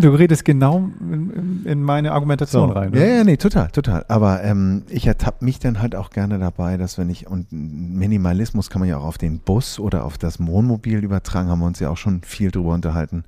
Du 0.01 0.11
redest 0.11 0.45
genau 0.45 0.91
in, 1.01 1.31
in, 1.31 1.67
in 1.67 1.83
meine 1.83 2.13
Argumentation 2.13 2.71
rein. 2.71 2.91
ne? 2.93 3.01
Ja, 3.01 3.17
ja, 3.17 3.25
nee, 3.25 3.37
total, 3.37 3.69
total. 3.69 4.05
Aber 4.09 4.43
ähm, 4.45 4.85
ich 4.89 5.07
ertappe 5.07 5.45
mich 5.45 5.59
dann 5.59 5.81
halt 5.81 5.95
auch 5.95 6.11
gerne 6.11 6.39
dabei, 6.39 6.79
dass 6.79 6.97
wenn 6.97 7.11
ich, 7.11 7.27
und 7.27 7.47
Minimalismus 7.51 8.71
kann 8.71 8.81
man 8.81 8.89
ja 8.89 8.97
auch 8.97 9.05
auf 9.05 9.19
den 9.19 9.41
Bus 9.41 9.79
oder 9.79 10.05
auf 10.05 10.17
das 10.17 10.45
Wohnmobil 10.45 11.05
übertragen, 11.05 11.51
haben 11.51 11.61
wir 11.61 11.67
uns 11.67 11.81
ja 11.81 11.91
auch 11.91 11.97
schon 11.97 12.23
viel 12.23 12.51
drüber 12.51 12.73
unterhalten. 12.73 13.25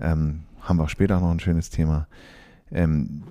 Ähm, 0.00 0.40
haben 0.66 0.78
wir 0.78 0.84
auch 0.84 0.88
später 0.88 1.20
noch 1.20 1.30
ein 1.30 1.40
schönes 1.40 1.70
Thema. 1.70 2.08
Ähm, 2.70 3.22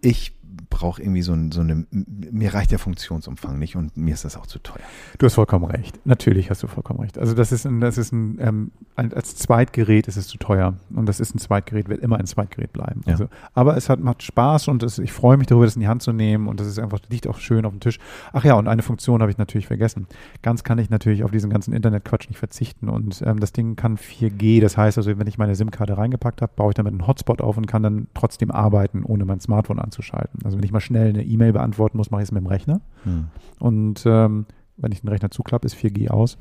ich 0.00 0.32
brauche 0.74 1.00
irgendwie 1.00 1.22
so, 1.22 1.32
ein, 1.32 1.52
so 1.52 1.60
eine, 1.60 1.86
mir 1.90 2.52
reicht 2.52 2.72
der 2.72 2.80
Funktionsumfang 2.80 3.60
nicht 3.60 3.76
und 3.76 3.96
mir 3.96 4.12
ist 4.12 4.24
das 4.24 4.36
auch 4.36 4.46
zu 4.46 4.58
teuer. 4.58 4.82
Du 5.18 5.26
hast 5.26 5.34
vollkommen 5.34 5.66
recht. 5.66 6.00
Natürlich 6.04 6.50
hast 6.50 6.64
du 6.64 6.66
vollkommen 6.66 6.98
recht. 6.98 7.16
Also 7.16 7.32
das 7.32 7.52
ist 7.52 7.64
ein, 7.64 7.80
das 7.80 7.96
ist 7.96 8.12
ein, 8.12 8.38
ähm, 8.40 8.72
als 8.96 9.36
Zweitgerät 9.36 10.08
ist 10.08 10.16
es 10.16 10.26
zu 10.26 10.36
teuer. 10.36 10.74
Und 10.92 11.08
das 11.08 11.20
ist 11.20 11.32
ein 11.32 11.38
Zweitgerät, 11.38 11.88
wird 11.88 12.02
immer 12.02 12.18
ein 12.18 12.26
Zweitgerät 12.26 12.72
bleiben. 12.72 13.02
Ja. 13.06 13.12
Also, 13.12 13.28
aber 13.54 13.76
es 13.76 13.88
hat, 13.88 14.00
macht 14.00 14.24
Spaß 14.24 14.66
und 14.66 14.82
es, 14.82 14.98
ich 14.98 15.12
freue 15.12 15.36
mich 15.36 15.46
darüber, 15.46 15.64
das 15.64 15.76
in 15.76 15.80
die 15.80 15.88
Hand 15.88 16.02
zu 16.02 16.12
nehmen 16.12 16.48
und 16.48 16.58
das 16.58 16.66
ist 16.66 16.80
einfach, 16.80 16.98
liegt 17.08 17.28
auch 17.28 17.38
schön 17.38 17.64
auf 17.64 17.72
dem 17.72 17.78
Tisch. 17.78 18.00
Ach 18.32 18.44
ja, 18.44 18.54
und 18.54 18.66
eine 18.66 18.82
Funktion 18.82 19.20
habe 19.20 19.30
ich 19.30 19.38
natürlich 19.38 19.68
vergessen. 19.68 20.08
Ganz 20.42 20.64
kann 20.64 20.78
ich 20.78 20.90
natürlich 20.90 21.22
auf 21.22 21.30
diesen 21.30 21.50
ganzen 21.50 21.72
Internetquatsch 21.72 22.28
nicht 22.28 22.38
verzichten. 22.38 22.88
Und 22.88 23.22
ähm, 23.24 23.38
das 23.38 23.52
Ding 23.52 23.76
kann 23.76 23.96
4G. 23.96 24.60
Das 24.60 24.76
heißt 24.76 24.98
also, 24.98 25.16
wenn 25.18 25.26
ich 25.28 25.38
meine 25.38 25.54
SIM-Karte 25.54 25.96
reingepackt 25.96 26.42
habe, 26.42 26.52
baue 26.56 26.70
ich 26.70 26.74
damit 26.74 26.92
einen 26.92 27.06
Hotspot 27.06 27.40
auf 27.40 27.56
und 27.56 27.66
kann 27.66 27.84
dann 27.84 28.08
trotzdem 28.14 28.50
arbeiten, 28.50 29.04
ohne 29.04 29.24
mein 29.24 29.38
Smartphone 29.38 29.78
anzuschalten. 29.78 30.40
Also 30.44 30.58
wenn 30.64 30.68
ich 30.68 30.72
mal 30.72 30.80
schnell 30.80 31.10
eine 31.10 31.22
E-Mail 31.22 31.52
beantworten 31.52 31.98
muss, 31.98 32.10
mache 32.10 32.22
ich 32.22 32.28
es 32.28 32.32
mit 32.32 32.42
dem 32.42 32.46
Rechner. 32.46 32.80
Hm. 33.02 33.26
Und 33.58 34.02
ähm, 34.06 34.46
wenn 34.78 34.92
ich 34.92 35.02
den 35.02 35.10
Rechner 35.10 35.30
zuklappe, 35.30 35.66
ist 35.66 35.76
4G 35.76 36.08
aus. 36.08 36.38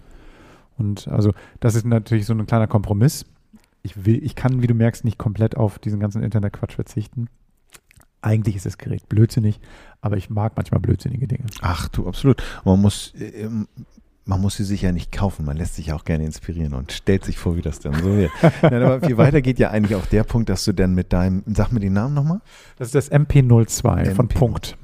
Und 0.77 1.10
also 1.10 1.34
das 1.60 1.75
ist 1.75 1.86
natürlich 1.86 2.25
so 2.25 2.34
ein 2.34 2.46
kleiner 2.46 2.68
Kompromiss. 2.68 3.25
Ich 3.82 4.06
will, 4.06 4.24
ich 4.24 4.36
kann, 4.36 4.62
wie 4.62 4.68
du 4.68 4.75
merkst, 4.75 5.03
nicht 5.03 5.18
komplett 5.18 5.58
auf 5.58 5.77
diesen 5.77 6.00
ganzen 6.00 6.24
Internetquatsch 6.24 6.75
verzichten. 6.75 7.27
Eigentlich 8.22 8.56
ist 8.56 8.65
das 8.65 8.77
Gerät 8.77 9.10
blödsinnig, 9.10 9.59
aber 10.00 10.16
ich 10.16 10.29
mag 10.29 10.53
manchmal 10.55 10.79
blödsinnige 10.79 11.27
Dinge. 11.27 11.48
Ach 11.62 11.90
du, 11.90 12.07
absolut. 12.07 12.42
Man 12.64 12.81
muss, 12.81 13.14
äh, 13.16 13.42
ähm, 13.42 13.68
man 14.25 14.40
muss 14.40 14.55
sie 14.55 14.64
sich 14.64 14.81
ja 14.81 14.92
nicht 14.92 15.12
kaufen, 15.12 15.46
man 15.46 15.57
lässt 15.57 15.75
sich 15.75 15.92
auch 15.92 16.05
gerne 16.05 16.25
inspirieren 16.25 16.74
und 16.74 16.92
stellt 16.92 17.25
sich 17.25 17.38
vor, 17.38 17.57
wie 17.57 17.62
das 17.62 17.79
dann 17.79 17.94
so 17.96 18.16
wird. 18.16 18.31
Nein, 18.62 18.81
aber 18.81 19.05
viel 19.05 19.18
weiter 19.18 19.42
geht 19.42 19.59
ja 19.59 19.72
eigentlich 19.72 19.96
auch 19.96 20.05
der 20.05 20.24
Punkt, 20.24 20.50
dass 20.50 20.64
du 20.64 20.74
dann 20.74 20.96
mit 20.96 21.12
deinem, 21.12 21.44
sag 21.48 21.72
mir 21.72 21.79
den 21.79 21.94
Namen 21.94 22.14
nochmal, 22.14 22.40
Das 22.77 22.88
ist 22.88 22.96
das 22.96 23.12
MP02 23.12 24.12
von 24.14 24.27
MP02. 24.29 24.33
Punkt. 24.33 24.77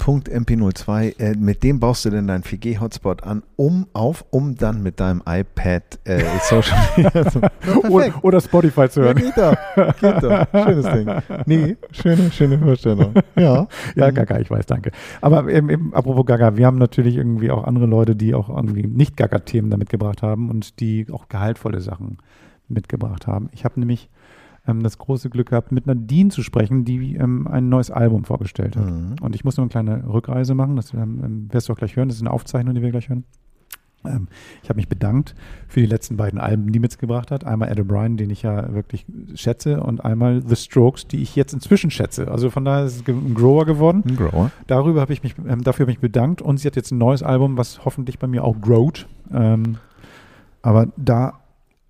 Punkt 0.00 0.30
MP02, 0.30 1.18
äh, 1.20 1.36
mit 1.36 1.62
dem 1.62 1.78
baust 1.78 2.06
du 2.06 2.10
dann 2.10 2.26
deinen 2.26 2.42
4G-Hotspot 2.42 3.22
an, 3.22 3.42
um 3.56 3.86
auf, 3.92 4.24
um 4.30 4.54
dann 4.56 4.82
mit 4.82 4.98
deinem 4.98 5.22
iPad 5.26 5.82
äh, 6.04 6.22
Social 6.48 6.78
Media 6.96 7.30
zu, 7.30 7.40
Ja. 7.40 7.50
Oder, 7.88 8.24
oder 8.24 8.40
Spotify 8.40 8.88
zu 8.88 9.00
Ja, 9.02 9.06
hören. 9.08 9.16
geht 9.16 9.36
doch, 9.36 9.56
geht 10.00 10.22
doch. 10.22 10.64
Schönes 10.64 10.86
Ding. 10.86 11.22
Nee, 11.44 11.76
schöne, 11.92 12.32
schöne 12.32 12.58
Vorstellung. 12.58 13.14
Ja. 13.36 13.68
Ja, 13.94 14.10
Gaga, 14.10 14.38
ich 14.40 14.50
weiß, 14.50 14.64
danke. 14.66 14.90
Aber 15.20 15.46
eben, 15.48 15.68
eben, 15.68 15.94
apropos 15.94 16.24
Gaga, 16.24 16.56
wir 16.56 16.64
haben 16.66 16.78
natürlich 16.78 17.16
irgendwie 17.16 17.50
auch 17.50 17.64
andere 17.64 17.84
Leute, 17.86 18.16
die 18.16 18.34
auch 18.34 18.48
irgendwie 18.48 18.86
nicht 18.86 19.16
Gaga-Themen 19.18 19.68
da 19.70 19.76
mitgebracht 19.76 20.22
haben 20.22 20.48
und 20.48 20.80
die 20.80 21.06
auch 21.12 21.28
gehaltvolle 21.28 21.80
Sachen 21.80 22.16
mitgebracht 22.68 23.26
haben. 23.26 23.50
Ich 23.52 23.64
habe 23.66 23.78
nämlich 23.78 24.08
ähm, 24.66 24.82
das 24.82 24.98
große 24.98 25.30
Glück 25.30 25.50
gehabt, 25.50 25.72
mit 25.72 25.86
Nadine 25.86 26.30
zu 26.30 26.42
sprechen, 26.42 26.84
die 26.84 27.14
ähm, 27.16 27.46
ein 27.46 27.68
neues 27.68 27.90
Album 27.90 28.24
vorgestellt 28.24 28.76
hat. 28.76 28.90
Mhm. 28.90 29.16
Und 29.20 29.34
ich 29.34 29.44
muss 29.44 29.56
nur 29.56 29.64
eine 29.64 29.70
kleine 29.70 30.12
Rückreise 30.12 30.54
machen, 30.54 30.76
das 30.76 30.92
ähm, 30.92 31.20
ähm, 31.24 31.48
wirst 31.50 31.68
du 31.68 31.72
auch 31.72 31.78
gleich 31.78 31.96
hören, 31.96 32.08
das 32.08 32.16
ist 32.16 32.22
eine 32.22 32.30
Aufzeichnung, 32.30 32.74
die 32.74 32.82
wir 32.82 32.90
gleich 32.90 33.08
hören. 33.08 33.24
Ähm, 34.04 34.28
ich 34.62 34.68
habe 34.68 34.78
mich 34.78 34.88
bedankt 34.88 35.34
für 35.68 35.80
die 35.80 35.86
letzten 35.86 36.16
beiden 36.16 36.40
Alben, 36.40 36.72
die 36.72 36.78
mitgebracht 36.78 37.30
hat. 37.30 37.44
Einmal 37.44 37.68
Ed 37.68 37.78
O'Brien, 37.78 38.16
den 38.16 38.30
ich 38.30 38.42
ja 38.42 38.72
wirklich 38.72 39.06
schätze, 39.34 39.82
und 39.82 40.04
einmal 40.04 40.42
The 40.46 40.56
Strokes, 40.56 41.06
die 41.06 41.22
ich 41.22 41.36
jetzt 41.36 41.52
inzwischen 41.52 41.90
schätze. 41.90 42.30
Also 42.30 42.50
von 42.50 42.64
daher 42.64 42.86
ist 42.86 42.96
es 42.96 43.08
ein 43.08 43.34
Grower 43.34 43.66
geworden. 43.66 44.02
Ein 44.06 44.16
Grower. 44.16 44.50
Darüber 44.66 45.00
habe 45.00 45.12
ich 45.12 45.22
mich, 45.22 45.34
ähm, 45.46 45.62
dafür 45.62 45.84
habe 45.84 45.92
ich 45.92 45.98
mich 45.98 46.12
bedankt 46.12 46.40
und 46.42 46.58
sie 46.58 46.66
hat 46.66 46.76
jetzt 46.76 46.92
ein 46.92 46.98
neues 46.98 47.22
Album, 47.22 47.56
was 47.56 47.84
hoffentlich 47.84 48.18
bei 48.18 48.26
mir 48.26 48.44
auch 48.44 48.58
growt. 48.60 49.06
Ähm, 49.32 49.76
aber 50.62 50.88
da 50.96 51.40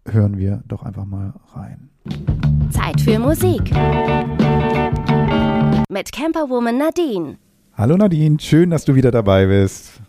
hören 0.07 0.39
wir 0.39 0.63
doch 0.67 0.83
einfach 0.83 1.05
mal 1.05 1.35
rein. 1.55 1.91
Zeit 2.71 3.01
für 3.01 3.19
Musik. 3.19 3.63
Mit 5.89 6.13
Camperwoman 6.13 6.79
Nadine. 6.79 7.37
Hallo 7.75 7.97
Nadine, 7.97 8.39
schön, 8.41 8.71
dass 8.71 8.85
du 8.85 8.95
wieder 8.95 9.11
dabei 9.11 9.47
bist. 9.47 10.01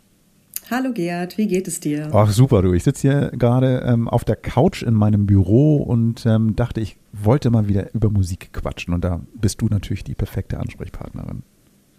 Hallo 0.70 0.94
Gerd, 0.94 1.38
wie 1.38 1.48
geht 1.48 1.68
es 1.68 1.80
dir? 1.80 2.10
Ach 2.14 2.30
super, 2.30 2.62
du. 2.62 2.74
Ich 2.74 2.84
sitze 2.84 3.02
hier 3.02 3.32
gerade 3.32 3.84
ähm, 3.86 4.08
auf 4.08 4.24
der 4.24 4.38
Couch 4.38 4.84
in 4.84 4.94
meinem 4.94 5.26
Büro 5.26 5.78
und 5.78 6.26
ähm, 6.26 6.56
dachte, 6.56 6.80
ich 6.80 6.98
wollte 7.12 7.50
mal 7.50 7.68
wieder 7.68 7.94
über 7.94 8.10
Musik 8.10 8.54
quatschen 8.54 8.94
und 8.94 9.04
da 9.04 9.20
bist 9.34 9.62
du 9.62 9.66
natürlich 9.66 10.04
die 10.04 10.16
perfekte 10.16 10.60
Ansprechpartnerin. 10.60 11.44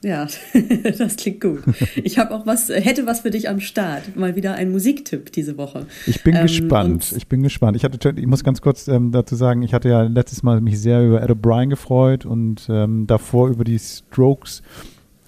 Ja, 0.05 0.27
das 0.99 1.17
klingt 1.17 1.41
gut. 1.41 1.62
Ich 2.03 2.19
habe 2.19 2.33
auch 2.35 2.45
was, 2.47 2.69
hätte 2.71 3.07
was 3.07 3.21
für 3.21 3.31
dich 3.31 3.49
am 3.49 3.61
Start. 3.61 4.17
Mal 4.17 4.35
wieder 4.35 4.55
ein 4.55 4.73
Musiktipp 4.73 5.31
diese 5.33 5.57
Woche. 5.57 5.87
Ich 6.07 6.23
bin 6.25 6.35
Ähm, 6.35 6.43
gespannt. 6.43 7.12
Ich 7.17 7.29
bin 7.29 7.43
gespannt. 7.43 7.77
Ich 7.77 7.85
hatte, 7.85 8.12
ich 8.17 8.27
muss 8.27 8.43
ganz 8.43 8.61
kurz 8.61 8.88
ähm, 8.88 9.12
dazu 9.12 9.37
sagen, 9.37 9.62
ich 9.62 9.73
hatte 9.75 9.88
ja 9.88 10.03
letztes 10.03 10.43
Mal 10.43 10.61
mich 10.61 10.81
sehr 10.81 11.07
über 11.07 11.23
Ed 11.23 11.31
O'Brien 11.31 11.69
gefreut 11.69 12.27
und 12.27 12.67
ähm, 12.69 13.07
davor 13.07 13.49
über 13.49 13.62
die 13.65 13.79
Strokes. 13.79 14.62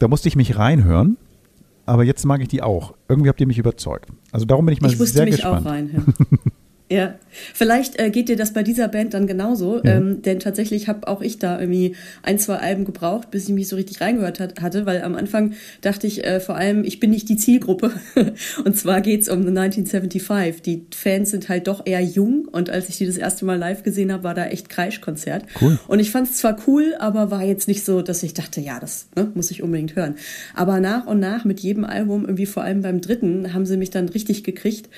Da 0.00 0.08
musste 0.08 0.26
ich 0.26 0.34
mich 0.34 0.56
reinhören, 0.58 1.16
aber 1.86 2.02
jetzt 2.02 2.24
mag 2.24 2.40
ich 2.42 2.48
die 2.48 2.62
auch. 2.62 2.94
Irgendwie 3.08 3.28
habt 3.28 3.40
ihr 3.40 3.46
mich 3.46 3.58
überzeugt. 3.58 4.08
Also 4.32 4.44
darum 4.44 4.66
bin 4.66 4.72
ich 4.72 4.80
mal 4.80 4.90
Ich 4.90 4.98
musste 4.98 5.14
sehr 5.18 5.24
mich 5.24 5.36
gespannt. 5.36 5.66
auch 5.66 5.70
reinhören. 5.70 6.14
Ja, 6.94 7.14
vielleicht 7.52 7.98
äh, 7.98 8.10
geht 8.10 8.28
dir 8.28 8.36
das 8.36 8.52
bei 8.52 8.62
dieser 8.62 8.88
Band 8.88 9.14
dann 9.14 9.26
genauso, 9.26 9.80
Ja. 9.82 9.96
ähm, 9.96 10.22
denn 10.22 10.38
tatsächlich 10.38 10.86
habe 10.86 11.08
auch 11.08 11.22
ich 11.22 11.38
da 11.38 11.58
irgendwie 11.58 11.96
ein, 12.22 12.38
zwei 12.38 12.56
Alben 12.56 12.84
gebraucht, 12.84 13.30
bis 13.30 13.48
ich 13.48 13.54
mich 13.54 13.68
so 13.68 13.76
richtig 13.76 14.00
reingehört 14.00 14.38
hat, 14.38 14.60
hatte, 14.60 14.86
weil 14.86 15.02
am 15.02 15.14
Anfang 15.14 15.54
dachte 15.80 16.06
ich 16.06 16.24
äh, 16.24 16.38
vor 16.40 16.56
allem, 16.56 16.84
ich 16.84 17.00
bin 17.00 17.10
nicht 17.10 17.28
die 17.28 17.36
Zielgruppe. 17.36 17.90
und 18.64 18.76
zwar 18.76 19.00
geht's 19.00 19.28
um 19.28 19.42
The 19.42 19.48
1975. 19.48 20.62
Die 20.62 20.86
Fans 20.94 21.30
sind 21.30 21.48
halt 21.48 21.66
doch 21.66 21.82
eher 21.84 22.00
jung 22.00 22.46
und 22.50 22.70
als 22.70 22.88
ich 22.88 22.98
die 22.98 23.06
das 23.06 23.16
erste 23.16 23.44
Mal 23.44 23.58
live 23.58 23.82
gesehen 23.82 24.12
habe, 24.12 24.22
war 24.24 24.34
da 24.34 24.46
echt 24.46 24.68
Kreischkonzert. 24.68 25.44
Cool. 25.60 25.78
Und 25.88 25.98
ich 25.98 26.10
fand 26.10 26.28
es 26.28 26.36
zwar 26.36 26.56
cool, 26.66 26.94
aber 26.98 27.30
war 27.30 27.42
jetzt 27.42 27.66
nicht 27.66 27.84
so, 27.84 28.02
dass 28.02 28.22
ich 28.22 28.34
dachte, 28.34 28.60
ja, 28.60 28.78
das 28.78 29.08
ne, 29.16 29.30
muss 29.34 29.50
ich 29.50 29.62
unbedingt 29.62 29.96
hören. 29.96 30.14
Aber 30.54 30.78
nach 30.80 31.06
und 31.06 31.18
nach 31.18 31.44
mit 31.44 31.60
jedem 31.60 31.84
Album, 31.84 32.22
irgendwie 32.24 32.46
vor 32.46 32.62
allem 32.62 32.82
beim 32.82 33.00
dritten, 33.00 33.52
haben 33.54 33.66
sie 33.66 33.76
mich 33.76 33.90
dann 33.90 34.08
richtig 34.08 34.44
gekriegt. 34.44 34.88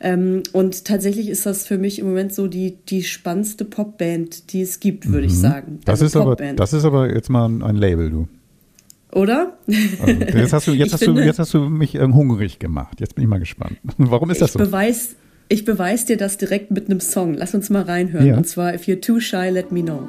Ähm, 0.00 0.42
und 0.52 0.84
tatsächlich 0.84 1.28
ist 1.28 1.45
das 1.46 1.66
für 1.66 1.78
mich 1.78 1.98
im 1.98 2.06
Moment 2.08 2.34
so 2.34 2.46
die, 2.48 2.76
die 2.88 3.02
spannendste 3.04 3.64
Popband, 3.64 4.52
die 4.52 4.62
es 4.62 4.80
gibt, 4.80 5.10
würde 5.10 5.26
ich 5.26 5.34
sagen. 5.38 5.72
Mhm. 5.74 5.80
Das, 5.84 6.02
Also 6.02 6.06
ist 6.06 6.16
aber, 6.16 6.36
das 6.36 6.72
ist 6.72 6.84
aber 6.84 7.12
jetzt 7.14 7.30
mal 7.30 7.46
ein, 7.48 7.62
ein 7.62 7.76
Label, 7.76 8.10
du. 8.10 8.28
Oder? 9.12 9.56
Also, 10.00 10.12
jetzt 10.38 10.52
hast 10.52 10.66
du, 10.66 10.72
jetzt 10.72 10.92
hast 10.92 11.00
du, 11.02 11.06
finde- 11.06 11.24
jetzt 11.24 11.38
hast 11.38 11.54
du 11.54 11.60
mich 11.70 11.94
ähm, 11.94 12.14
hungrig 12.14 12.58
gemacht. 12.58 13.00
Jetzt 13.00 13.14
bin 13.14 13.22
ich 13.24 13.30
mal 13.30 13.38
gespannt. 13.38 13.78
Warum 13.96 14.30
ist 14.30 14.42
das 14.42 14.50
ich 14.50 14.52
so? 14.54 14.58
beweis, 14.58 15.14
ich 15.48 15.64
beweis 15.64 16.04
dir 16.04 16.16
das 16.18 16.36
direkt 16.36 16.70
mit 16.70 16.90
einem 16.90 17.00
Song. 17.00 17.32
Lass 17.34 17.54
uns 17.54 17.70
mal 17.70 17.82
reinhören. 17.82 18.26
Ja. 18.26 18.36
Und 18.36 18.46
zwar 18.46 18.74
If 18.74 18.82
You're 18.84 19.00
Too 19.00 19.20
Shy, 19.20 19.48
Let 19.50 19.72
Me 19.72 19.82
Know. 19.82 20.08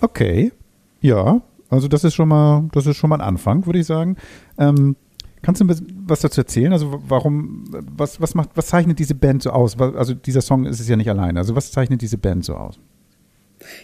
Okay, 0.00 0.52
ja, 1.00 1.42
also 1.68 1.88
das 1.88 2.04
ist 2.04 2.14
schon 2.14 2.28
mal, 2.28 2.68
das 2.72 2.86
ist 2.86 2.96
schon 2.96 3.10
mal 3.10 3.16
ein 3.16 3.26
Anfang, 3.26 3.66
würde 3.66 3.78
ich 3.78 3.86
sagen. 3.86 4.16
Ähm, 4.58 4.96
kannst 5.42 5.60
du 5.60 5.68
was 5.68 6.20
dazu 6.20 6.40
erzählen? 6.40 6.72
Also 6.72 7.00
warum, 7.06 7.64
was, 7.96 8.20
was 8.20 8.34
macht, 8.34 8.50
was 8.54 8.66
zeichnet 8.66 8.98
diese 8.98 9.14
Band 9.14 9.42
so 9.42 9.50
aus? 9.50 9.78
Also 9.78 10.14
dieser 10.14 10.40
Song 10.40 10.66
ist 10.66 10.80
es 10.80 10.88
ja 10.88 10.96
nicht 10.96 11.08
alleine. 11.08 11.38
Also 11.38 11.54
was 11.54 11.70
zeichnet 11.70 12.02
diese 12.02 12.18
Band 12.18 12.44
so 12.44 12.54
aus? 12.54 12.78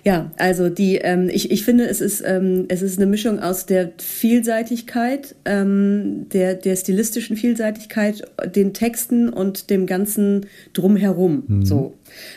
Ja, 0.04 0.32
also 0.38 0.68
die, 0.68 0.96
ähm, 0.96 1.28
ich, 1.30 1.50
ich 1.50 1.64
finde, 1.64 1.86
es 1.86 2.00
ist, 2.00 2.22
ähm, 2.26 2.64
es 2.68 2.82
ist 2.82 2.98
eine 2.98 3.06
Mischung 3.06 3.40
aus 3.40 3.66
der 3.66 3.92
Vielseitigkeit, 3.98 5.34
ähm, 5.44 6.28
der, 6.32 6.54
der 6.54 6.76
stilistischen 6.76 7.36
Vielseitigkeit, 7.36 8.22
den 8.54 8.72
Texten 8.72 9.28
und 9.28 9.70
dem 9.70 9.86
ganzen 9.86 10.46
Drumherum. 10.72 11.44
Mhm. 11.46 11.64
So. 11.66 11.94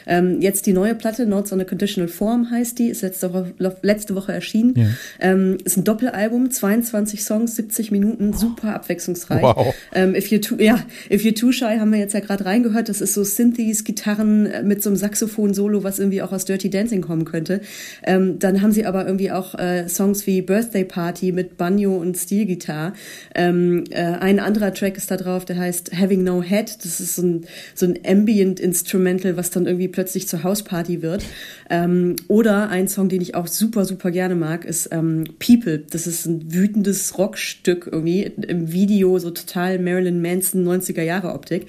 Ähm, 0.07 0.41
jetzt 0.41 0.65
die 0.65 0.73
neue 0.73 0.95
Platte, 0.95 1.25
Notes 1.25 1.51
on 1.51 1.61
a 1.61 1.63
Conditional 1.63 2.07
Form 2.07 2.49
heißt 2.51 2.79
die, 2.79 2.89
ist 2.89 3.01
letzte 3.01 3.33
Woche, 3.33 3.53
letzte 3.81 4.15
Woche 4.15 4.33
erschienen. 4.33 4.73
Ja. 4.75 4.87
Ähm, 5.19 5.57
ist 5.63 5.77
ein 5.77 5.83
Doppelalbum, 5.83 6.51
22 6.51 7.23
Songs, 7.23 7.55
70 7.55 7.91
Minuten, 7.91 8.33
super 8.33 8.75
abwechslungsreich. 8.75 9.43
Wow. 9.43 9.73
Ähm, 9.93 10.15
If 10.15 10.27
You're 10.27 10.41
Too, 10.41 10.55
ja, 10.57 10.79
If 11.11 11.23
You're 11.23 11.35
Too 11.35 11.51
Shy 11.51 11.79
haben 11.79 11.91
wir 11.91 11.99
jetzt 11.99 12.13
ja 12.13 12.19
gerade 12.19 12.45
reingehört. 12.45 12.89
Das 12.89 13.01
ist 13.01 13.13
so 13.13 13.23
Synthes, 13.23 13.83
Gitarren 13.83 14.45
äh, 14.45 14.63
mit 14.63 14.83
so 14.83 14.89
einem 14.89 14.97
Saxophon-Solo, 14.97 15.83
was 15.83 15.99
irgendwie 15.99 16.21
auch 16.21 16.31
aus 16.31 16.45
Dirty 16.45 16.69
Dancing 16.69 17.01
kommen 17.01 17.25
könnte. 17.25 17.61
Ähm, 18.03 18.39
dann 18.39 18.61
haben 18.61 18.71
sie 18.71 18.85
aber 18.85 19.05
irgendwie 19.05 19.31
auch 19.31 19.55
äh, 19.55 19.87
Songs 19.87 20.25
wie 20.27 20.41
Birthday 20.41 20.85
Party 20.85 21.31
mit 21.31 21.57
Banjo 21.57 21.95
und 21.95 22.17
Steelgitarre. 22.17 22.93
Ähm, 23.35 23.83
äh, 23.89 24.01
ein 24.01 24.39
anderer 24.39 24.73
Track 24.73 24.97
ist 24.97 25.11
da 25.11 25.17
drauf, 25.17 25.45
der 25.45 25.57
heißt 25.57 25.91
Having 25.97 26.23
No 26.23 26.41
Head. 26.41 26.77
Das 26.83 26.99
ist 26.99 27.15
so 27.15 27.21
ein, 27.21 27.45
so 27.75 27.85
ein 27.85 27.99
Ambient 28.05 28.59
Instrumental, 28.59 29.37
was 29.37 29.51
dann 29.59 29.67
irgendwie 29.67 29.87
plötzlich 29.87 30.27
zur 30.27 30.43
Hausparty 30.43 31.01
wird. 31.01 31.23
Ähm, 31.69 32.15
oder 32.27 32.69
ein 32.69 32.87
Song, 32.87 33.09
den 33.09 33.21
ich 33.21 33.35
auch 33.35 33.47
super, 33.47 33.85
super 33.85 34.11
gerne 34.11 34.35
mag, 34.35 34.65
ist 34.65 34.89
ähm, 34.91 35.25
People. 35.39 35.79
Das 35.79 36.07
ist 36.07 36.25
ein 36.25 36.53
wütendes 36.53 37.17
Rockstück 37.17 37.87
irgendwie 37.91 38.23
im 38.23 38.71
Video, 38.71 39.19
so 39.19 39.31
total 39.31 39.79
Marilyn 39.79 40.21
Manson 40.21 40.67
90er 40.67 41.03
Jahre 41.03 41.33
Optik. 41.33 41.67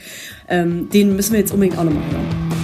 Ähm, 0.48 0.88
den 0.90 1.16
müssen 1.16 1.32
wir 1.32 1.40
jetzt 1.40 1.52
unbedingt 1.52 1.78
auch 1.78 1.84
nochmal 1.84 2.10
hören. 2.10 2.59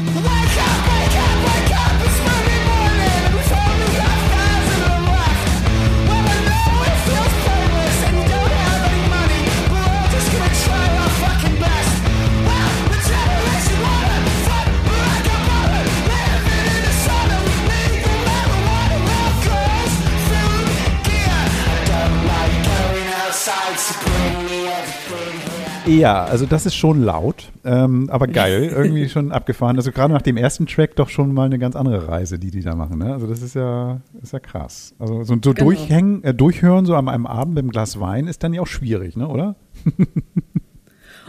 Ja, 25.86 26.24
also 26.24 26.46
das 26.46 26.66
ist 26.66 26.74
schon 26.74 27.02
laut, 27.02 27.52
ähm, 27.64 28.08
aber 28.10 28.26
geil, 28.26 28.64
irgendwie 28.76 29.08
schon 29.08 29.32
abgefahren. 29.32 29.76
Also 29.76 29.92
gerade 29.92 30.12
nach 30.12 30.22
dem 30.22 30.36
ersten 30.36 30.66
Track 30.66 30.96
doch 30.96 31.08
schon 31.08 31.32
mal 31.32 31.44
eine 31.44 31.58
ganz 31.58 31.76
andere 31.76 32.08
Reise, 32.08 32.38
die 32.38 32.50
die 32.50 32.62
da 32.62 32.74
machen. 32.74 32.98
Ne? 32.98 33.12
Also 33.12 33.26
das 33.26 33.42
ist 33.42 33.54
ja, 33.54 34.00
ist 34.20 34.32
ja 34.32 34.40
krass. 34.40 34.94
Also 34.98 35.22
so, 35.24 35.34
so 35.34 35.52
genau. 35.52 35.66
durchhängen, 35.66 36.24
äh, 36.24 36.34
durchhören 36.34 36.86
so 36.86 36.94
am 36.94 37.08
einem 37.08 37.26
Abend 37.26 37.54
mit 37.54 37.62
einem 37.62 37.70
Glas 37.70 38.00
Wein 38.00 38.26
ist 38.26 38.42
dann 38.42 38.52
ja 38.52 38.62
auch 38.62 38.66
schwierig, 38.66 39.16
ne? 39.16 39.28
oder? 39.28 39.56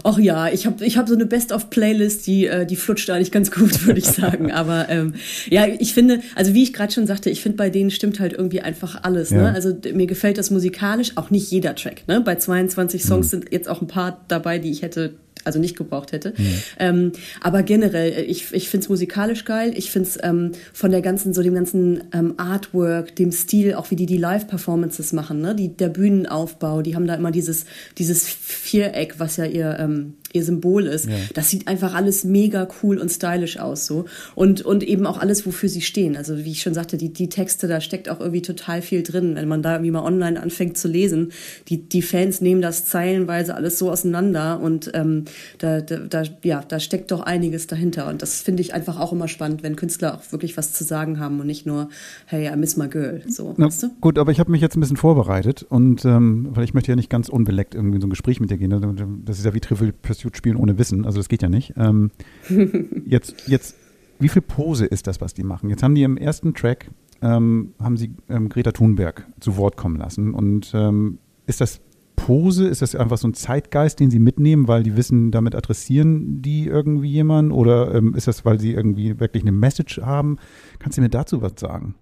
Ach 0.04 0.18
ja, 0.18 0.50
ich 0.50 0.66
habe 0.66 0.86
ich 0.86 0.98
hab 0.98 1.08
so 1.08 1.16
eine 1.16 1.26
Best-of-Playlist, 1.26 2.28
die, 2.28 2.46
äh, 2.46 2.66
die 2.66 2.76
flutscht 2.76 3.10
eigentlich 3.10 3.32
ganz 3.32 3.52
gut, 3.52 3.86
würde 3.86 4.00
ich 4.00 4.06
sagen. 4.06 4.52
Aber 4.52 4.90
ähm, 4.90 5.16
ja, 5.50 5.66
ich 5.68 5.94
finde, 5.94 6.22
also 6.36 6.54
wie 6.54 6.64
ich 6.64 6.74
gerade 6.74 6.94
schon 6.94 7.08
sagte, 7.08 7.30
ich 7.30 7.42
finde, 7.42 7.58
bei 7.58 7.70
denen 7.70 7.92
stimmt 7.92 8.20
halt 8.20 8.34
irgendwie 8.34 8.62
einfach 8.62 9.04
alles. 9.04 9.32
Ne? 9.32 9.38
Ja. 9.38 9.44
Ne? 9.44 9.54
Also 9.54 9.76
mir 9.94 10.08
gefällt 10.08 10.38
das 10.38 10.52
musikalisch, 10.52 11.14
auch 11.16 11.30
nicht 11.30 11.52
jeder 11.52 11.76
Track. 11.76 12.08
Ne? 12.08 12.22
Bei 12.22 12.36
22 12.36 13.04
Songs 13.04 13.28
mhm. 13.28 13.30
sind 13.30 13.52
jetzt 13.52 13.70
auch 13.70 13.82
ein 13.82 13.88
paar 13.88 14.24
dabei, 14.28 14.60
die 14.60 14.72
ich 14.72 14.82
hätte 14.82 15.14
also 15.48 15.60
nicht 15.60 15.76
gebraucht 15.76 16.12
hätte. 16.12 16.34
Mhm. 16.38 16.54
Ähm, 16.80 17.12
aber 17.42 17.64
generell, 17.64 18.12
äh, 18.12 18.22
ich, 18.22 18.54
ich 18.54 18.70
finde 18.70 18.84
es 18.84 18.90
musikalisch 18.90 19.46
geil. 19.46 19.74
Ich 19.76 19.90
finde 19.92 20.10
es 20.10 20.20
ähm, 20.22 20.52
von 20.74 20.92
der 20.92 21.02
ganzen, 21.02 21.34
so 21.34 21.42
dem 21.42 21.56
ganzen 21.56 22.04
ähm, 22.14 22.36
Artwork, 22.38 23.16
dem 23.16 23.32
Stil, 23.32 23.74
auch 23.74 23.90
wie 23.90 23.96
die 23.96 24.06
die 24.06 24.18
Live-Performances 24.18 25.14
machen, 25.14 25.42
ne? 25.42 25.56
die, 25.56 25.70
der 25.76 25.90
Bühnenaufbau, 25.90 26.82
die 26.82 26.96
haben 26.96 27.08
da 27.08 27.16
immer 27.16 27.32
dieses, 27.32 27.66
dieses 27.98 28.28
Viereck, 28.28 29.16
was 29.18 29.38
ja 29.38 29.46
ihr, 29.46 29.78
ähm, 29.80 30.14
ihr 30.34 30.44
Symbol 30.44 30.86
ist. 30.86 31.08
Ja. 31.08 31.16
Das 31.34 31.50
sieht 31.50 31.68
einfach 31.68 31.94
alles 31.94 32.24
mega 32.24 32.68
cool 32.82 32.98
und 32.98 33.10
stylisch 33.10 33.60
aus 33.60 33.86
so. 33.86 34.06
Und, 34.36 34.62
und 34.62 34.84
eben 34.84 35.06
auch 35.06 35.20
alles, 35.20 35.46
wofür 35.46 35.70
sie 35.70 35.82
stehen. 35.82 36.16
Also 36.16 36.38
wie 36.38 36.52
ich 36.52 36.62
schon 36.62 36.74
sagte, 36.74 36.98
die, 36.98 37.12
die 37.12 37.30
Texte, 37.30 37.68
da 37.68 37.82
steckt 37.82 38.10
auch 38.10 38.20
irgendwie 38.20 38.42
total 38.42 38.82
viel 38.82 39.04
drin. 39.04 39.36
Wenn 39.36 39.48
man 39.48 39.62
da 39.62 39.74
irgendwie 39.74 39.92
mal 39.92 40.04
online 40.04 40.42
anfängt 40.42 40.78
zu 40.78 40.88
lesen, 40.88 41.32
die, 41.70 41.88
die 41.88 42.02
Fans 42.02 42.42
nehmen 42.42 42.62
das 42.62 42.86
zeilenweise 42.86 43.56
alles 43.56 43.80
so 43.80 43.92
auseinander 43.92 44.60
und 44.60 44.92
ähm, 44.94 45.26
da, 45.60 45.82
da, 45.82 45.98
da, 45.98 46.24
ja, 46.44 46.64
da 46.68 46.80
steckt 46.80 47.12
doch 47.12 47.22
einiges 47.22 47.68
dahinter. 47.68 48.08
Und 48.08 48.22
das 48.22 48.42
finde 48.42 48.62
ich 48.62 48.74
einfach 48.74 49.00
auch 49.00 49.14
immer 49.14 49.28
spannend, 49.28 49.64
wenn 49.64 49.76
Künstler 49.76 50.16
auch 50.16 50.32
wirklich 50.32 50.58
was 50.58 50.74
zu 50.74 50.84
sagen 50.84 51.20
haben 51.20 51.40
und 51.40 51.48
nicht 51.48 51.66
nur, 51.66 51.90
hey, 52.26 52.52
I 52.52 52.56
miss 52.56 52.78
my 52.78 52.88
girl. 52.88 53.22
So, 53.28 53.54
Na, 53.58 53.68
weißt 53.68 53.84
du? 53.84 53.90
Gut, 54.02 54.20
aber 54.20 54.32
ich 54.32 54.40
habe 54.40 54.52
mich 54.52 54.62
jetzt 54.62 54.76
ein 54.76 54.82
bisschen 54.82 54.98
vorbereitet 54.98 55.66
und 55.68 56.06
ähm, 56.06 56.50
weil 56.52 56.64
ich 56.64 56.74
möchte 56.74 56.92
ja 56.92 56.96
nicht 56.96 57.10
ganz 57.10 57.30
unbeleckt 57.30 57.76
irgendwie 57.76 57.96
in 57.96 58.02
so 58.02 58.08
ein 58.08 58.12
Gespräch 58.12 58.40
mit 58.40 58.50
dir 58.50 58.58
gehen. 58.58 58.74
Also, 58.74 58.94
das 59.24 59.40
ist 59.40 59.46
ja 59.46 59.54
wie 59.54 59.60
Trivial 59.60 59.94
Pursuit 60.18 60.38
spielen 60.38 60.58
ohne 60.58 60.78
Wissen. 60.78 61.06
Also 61.06 61.20
das 61.20 61.30
geht 61.30 61.42
ja 61.42 61.50
nicht. 61.50 61.74
Ähm, 61.78 62.12
jetzt, 63.06 63.48
jetzt, 63.48 63.76
wie 64.20 64.30
viel 64.30 64.42
Pose 64.42 64.86
ist 64.86 65.08
das, 65.08 65.22
was 65.22 65.34
die 65.34 65.44
machen? 65.44 65.70
Jetzt 65.70 65.84
haben 65.84 65.96
die 65.96 66.04
im 66.04 66.18
ersten 66.18 66.54
Track 66.54 66.90
ähm, 67.22 67.74
haben 67.82 67.98
sie 67.98 68.12
ähm, 68.30 68.50
Greta 68.50 68.72
Thunberg 68.72 69.28
zu 69.40 69.58
Wort 69.58 69.78
kommen 69.78 69.98
lassen. 69.98 70.34
Und 70.34 70.72
ähm, 70.74 71.20
ist 71.46 71.62
das 71.62 71.82
Pose? 72.16 72.68
Ist 72.68 72.82
das 72.82 72.96
einfach 72.96 73.18
so 73.18 73.28
ein 73.28 73.34
Zeitgeist, 73.34 74.00
den 74.00 74.10
Sie 74.10 74.20
mitnehmen, 74.20 74.68
weil 74.68 74.84
die 74.84 74.98
wissen, 74.98 75.32
damit 75.32 75.56
adressieren 75.56 76.42
die 76.42 76.66
irgendwie 76.66 77.12
jemanden? 77.12 77.52
Oder 77.52 77.94
ähm, 77.94 78.16
ist 78.16 78.28
das, 78.28 78.44
weil 78.44 78.60
Sie 78.60 78.74
irgendwie 78.74 79.20
wirklich 79.20 79.44
eine 79.44 79.52
Message 79.52 80.00
haben? 80.02 80.38
Kannst 80.80 80.98
du 80.98 81.02
mir 81.02 81.10
dazu 81.10 81.42
was 81.42 81.54
sagen? 81.58 81.96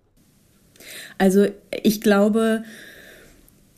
Also 1.17 1.47
ich 1.83 2.01
glaube, 2.01 2.63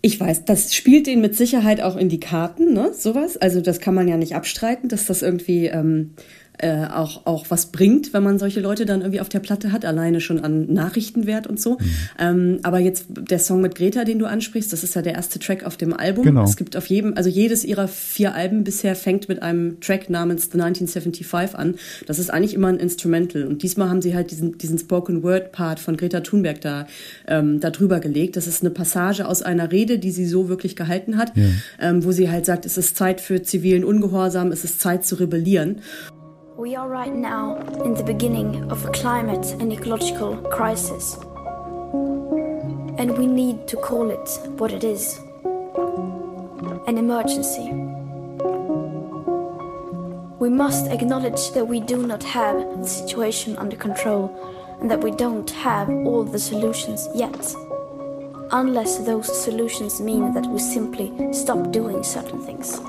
ich 0.08 0.22
weiß, 0.22 0.46
das 0.46 0.74
spielt 0.74 1.06
ihnen 1.10 1.22
mit 1.22 1.36
Sicherheit 1.36 1.82
auch 1.82 1.98
in 1.98 2.08
die 2.08 2.22
Karten, 2.22 2.74
ne? 2.74 2.93
Sowas. 2.93 3.36
Also 3.36 3.60
das 3.60 3.82
kann 3.82 3.93
man 3.93 4.08
ja 4.08 4.15
nicht 4.15 4.36
abstreiten, 4.36 4.88
dass 4.88 5.06
das 5.06 5.22
irgendwie 5.22 5.65
ähm, 5.65 6.13
äh, 6.60 6.86
auch, 6.86 7.26
auch 7.26 7.46
was 7.50 7.67
bringt, 7.67 8.13
wenn 8.13 8.24
man 8.24 8.39
solche 8.39 8.60
Leute 8.60 8.86
dann 8.86 9.02
irgendwie 9.02 9.22
auf 9.22 9.30
der 9.30 9.39
Platte 9.39 9.72
hat, 9.72 9.86
alleine 9.86 10.22
schon 10.22 10.39
an 10.39 10.74
Nachrichtenwert 10.74 11.46
und 11.46 11.60
so. 11.60 11.74
Mhm. 11.74 11.86
Ähm, 12.20 12.60
aber 12.63 12.80
jetzt 12.80 13.06
der 13.10 13.39
Song 13.39 13.62
mit 13.62 13.76
Greta, 13.76 14.04
den 14.04 14.20
du 14.20 14.26
ansprichst, 14.26 14.74
das 14.74 14.84
ist 14.84 14.96
ja 14.96 15.02
der 15.02 15.13
erste 15.13 15.39
Track 15.39 15.65
auf 15.65 15.78
dem 15.78 15.93
Album. 15.93 16.26
Genau. 16.26 16.43
Es 16.43 16.58
gibt 16.58 16.76
auf 16.76 16.88
jedem, 16.88 17.15
also 17.15 17.30
jedes 17.30 17.63
ihrer 17.63 17.88
vier 17.88 18.34
Alben 18.34 18.63
bisher 18.63 18.96
fängt 18.96 19.30
mit 19.30 19.43
einem 19.43 19.80
Track 19.82 20.10
namens 20.10 20.46
The 20.46 20.60
1975 20.60 21.56
an. 21.56 21.76
Das 22.08 22.17
ist 22.17 22.32
eigentlich 22.32 22.56
immer 22.56 22.70
ein 22.70 22.80
Instrumental. 22.80 23.43
Und 23.43 23.62
diesmal 23.62 23.89
haben 23.89 24.02
sie 24.02 24.15
halt 24.15 24.32
diesen, 24.32 24.58
diesen 24.58 24.80
Spoken 24.80 25.22
Word 25.24 25.52
Part 25.52 25.80
von 25.80 25.96
Greta 25.96 26.22
Thunberg 26.22 26.62
da, 26.62 26.88
ähm, 27.28 27.60
da 27.60 27.70
drüber 27.70 28.00
gelegt. 28.00 28.36
Das 28.36 28.48
ist 28.48 28.63
eine 28.63 28.72
Passage 28.72 29.28
aus 29.28 29.43
einer 29.43 29.72
Rede, 29.72 30.00
die 30.00 30.12
sie 30.12 30.26
so 30.26 30.50
wirklich 30.50 30.76
gehalten 30.76 31.17
hat, 31.17 31.36
ja. 31.36 31.43
ähm, 31.80 32.04
wo 32.04 32.12
sie 32.12 32.32
halt 32.32 32.46
sagt, 32.46 32.65
es 32.65 32.78
ist 32.78 32.98
Zeit 32.98 33.22
für 33.22 33.43
zivilen 33.43 33.84
Ungehorsam, 33.84 34.52
es 34.52 34.63
ist 34.63 34.80
Zeit 34.80 35.06
zu 35.06 35.15
rebellieren. 35.15 35.82
We 36.58 36.76
are 36.76 36.89
right 36.89 37.13
now 37.13 37.58
in 37.86 37.93
the 37.93 38.04
beginning 38.04 38.72
of 38.72 38.84
a 38.84 38.89
climate 38.89 39.46
and 39.60 39.72
ecological 39.72 40.38
crisis. 40.38 41.13
And 42.98 43.15
we 43.15 43.28
need 43.28 43.67
to 43.67 43.78
call 43.78 44.10
it 44.10 44.28
what 44.58 44.72
it 44.72 44.84
is 44.84 45.20
an 46.88 46.98
emergency. 46.98 47.70
We 50.39 50.50
must 50.50 50.88
acknowledge 50.88 51.52
that 51.52 51.65
we 51.65 51.80
do 51.80 52.08
not 52.08 52.24
have 52.24 52.58
the 52.82 52.88
situation 52.88 53.56
under 53.58 53.76
control 53.76 54.34
and 54.82 54.89
that 54.89 55.04
we 55.04 55.12
don't 55.12 55.52
have 55.52 55.88
all 55.89 56.24
the 56.24 56.39
solutions 56.39 57.08
yet. 57.13 57.54
Unless 58.52 59.06
those 59.06 59.28
solutions 59.43 60.02
mean 60.02 60.34
that 60.34 60.48
we 60.48 60.58
simply 60.58 61.13
stop 61.34 61.72
doing 61.72 62.02
certain 62.02 62.41
things. 62.41 62.80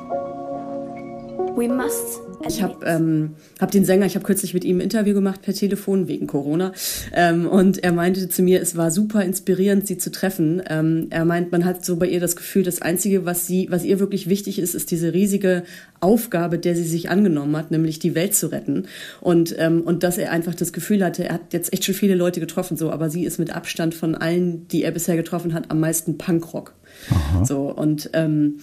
We 1.55 1.69
must 1.69 2.28
ich 2.47 2.63
habe 2.63 2.85
ähm, 2.87 3.35
hab 3.61 3.71
den 3.71 3.85
Sänger, 3.85 4.07
ich 4.07 4.15
habe 4.15 4.25
kürzlich 4.25 4.55
mit 4.55 4.65
ihm 4.65 4.79
ein 4.79 4.83
Interview 4.83 5.15
gemacht 5.15 5.43
per 5.43 5.55
Telefon 5.55 6.09
wegen 6.09 6.27
Corona. 6.27 6.73
Ähm, 7.13 7.47
und 7.47 7.83
er 7.83 7.93
meinte 7.93 8.29
zu 8.29 8.43
mir, 8.43 8.61
es 8.61 8.77
war 8.77 8.91
super 8.91 9.25
inspirierend, 9.25 9.87
sie 9.87 9.99
zu 9.99 10.11
treffen. 10.11 10.63
Ähm, 10.69 11.09
er 11.11 11.25
meint, 11.25 11.53
man 11.53 11.65
hat 11.65 11.85
so 11.85 11.97
bei 11.97 12.07
ihr 12.07 12.21
das 12.21 12.37
Gefühl, 12.37 12.63
das 12.63 12.83
Einzige, 12.83 13.25
was 13.25 13.47
sie, 13.47 13.69
was 13.71 13.85
ihr 13.85 13.99
wirklich 13.99 14.29
wichtig 14.29 14.59
ist, 14.59 14.75
ist 14.75 14.91
diese 14.91 15.13
riesige 15.13 15.65
Aufgabe, 16.01 16.59
der 16.59 16.77
sie 16.77 16.85
sich 16.85 17.11
angenommen 17.11 17.57
hat, 17.57 17.71
nämlich 17.71 17.99
die 17.99 18.15
Welt 18.15 18.35
zu 18.35 18.53
retten. 18.53 18.87
Und, 19.21 19.55
ähm, 19.59 19.83
und 19.83 20.03
dass 20.03 20.19
er 20.19 20.31
einfach 20.31 20.55
das 20.55 20.73
Gefühl 20.73 21.05
hatte, 21.05 21.25
er 21.25 21.35
hat 21.35 21.53
jetzt 21.53 21.73
echt 21.73 21.85
schon 21.85 21.95
viele 21.95 22.15
Leute 22.15 22.41
getroffen, 22.41 22.77
so, 22.77 22.91
aber 22.91 23.11
sie 23.11 23.25
ist 23.25 23.39
mit 23.39 23.55
Abstand 23.55 23.95
von 23.95 24.15
allen, 24.15 24.69
die 24.69 24.85
er 24.85 24.93
bisher 24.93 25.17
getroffen 25.17 25.55
hat, 25.55 25.71
am 25.71 25.81
meisten 25.81 26.19
Punkrock. 26.19 26.75
Aha. 27.11 27.45
So, 27.45 27.73
und, 27.73 28.11
ähm, 28.13 28.61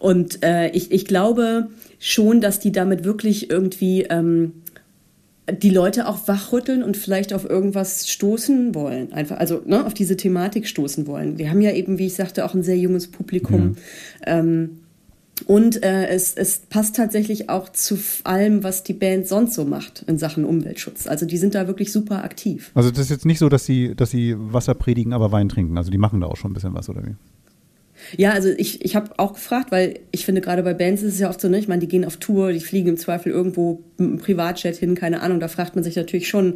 und 0.00 0.42
äh, 0.42 0.70
ich, 0.70 0.90
ich 0.90 1.04
glaube, 1.04 1.68
schon, 1.98 2.40
dass 2.40 2.58
die 2.58 2.72
damit 2.72 3.04
wirklich 3.04 3.50
irgendwie 3.50 4.04
ähm, 4.04 4.54
die 5.52 5.68
Leute 5.68 6.08
auch 6.08 6.26
wachrütteln 6.26 6.82
und 6.82 6.96
vielleicht 6.96 7.34
auf 7.34 7.48
irgendwas 7.48 8.08
stoßen 8.08 8.74
wollen. 8.74 9.12
Einfach, 9.12 9.36
also 9.36 9.60
ne, 9.66 9.84
auf 9.84 9.92
diese 9.92 10.16
Thematik 10.16 10.66
stoßen 10.66 11.06
wollen. 11.06 11.38
Wir 11.38 11.50
haben 11.50 11.60
ja 11.60 11.72
eben, 11.72 11.98
wie 11.98 12.06
ich 12.06 12.14
sagte, 12.14 12.46
auch 12.46 12.54
ein 12.54 12.62
sehr 12.62 12.78
junges 12.78 13.08
Publikum. 13.08 13.76
Ja. 14.26 14.38
Ähm, 14.38 14.80
und 15.46 15.82
äh, 15.82 16.06
es, 16.08 16.34
es 16.34 16.60
passt 16.60 16.96
tatsächlich 16.96 17.50
auch 17.50 17.68
zu 17.68 17.98
allem, 18.24 18.62
was 18.62 18.84
die 18.84 18.94
Band 18.94 19.26
sonst 19.26 19.54
so 19.54 19.66
macht 19.66 20.04
in 20.06 20.16
Sachen 20.16 20.46
Umweltschutz. 20.46 21.06
Also 21.06 21.26
die 21.26 21.36
sind 21.36 21.54
da 21.54 21.66
wirklich 21.66 21.92
super 21.92 22.24
aktiv. 22.24 22.70
Also 22.74 22.90
das 22.90 23.00
ist 23.00 23.10
jetzt 23.10 23.26
nicht 23.26 23.38
so, 23.38 23.50
dass 23.50 23.66
sie, 23.66 23.94
dass 23.94 24.10
sie 24.10 24.34
Wasser 24.38 24.74
predigen, 24.74 25.12
aber 25.12 25.30
Wein 25.30 25.50
trinken. 25.50 25.76
Also 25.76 25.90
die 25.90 25.98
machen 25.98 26.22
da 26.22 26.26
auch 26.26 26.36
schon 26.36 26.52
ein 26.52 26.54
bisschen 26.54 26.74
was, 26.74 26.88
oder 26.88 27.02
wie? 27.04 27.16
Ja, 28.16 28.32
also 28.32 28.48
ich, 28.48 28.84
ich 28.84 28.96
habe 28.96 29.10
auch 29.18 29.34
gefragt, 29.34 29.70
weil 29.70 30.00
ich 30.10 30.24
finde, 30.24 30.40
gerade 30.40 30.62
bei 30.62 30.74
Bands 30.74 31.02
ist 31.02 31.14
es 31.14 31.20
ja 31.20 31.28
oft 31.28 31.40
so, 31.40 31.48
ne? 31.48 31.58
Ich 31.58 31.68
meine, 31.68 31.80
die 31.80 31.88
gehen 31.88 32.04
auf 32.04 32.16
Tour, 32.16 32.52
die 32.52 32.60
fliegen 32.60 32.88
im 32.88 32.96
Zweifel 32.96 33.32
irgendwo 33.32 33.84
mit 33.96 34.08
einem 34.08 34.18
Privatjet 34.18 34.76
hin, 34.76 34.94
keine 34.94 35.22
Ahnung. 35.22 35.40
Da 35.40 35.48
fragt 35.48 35.74
man 35.74 35.84
sich 35.84 35.96
natürlich 35.96 36.28
schon, 36.28 36.54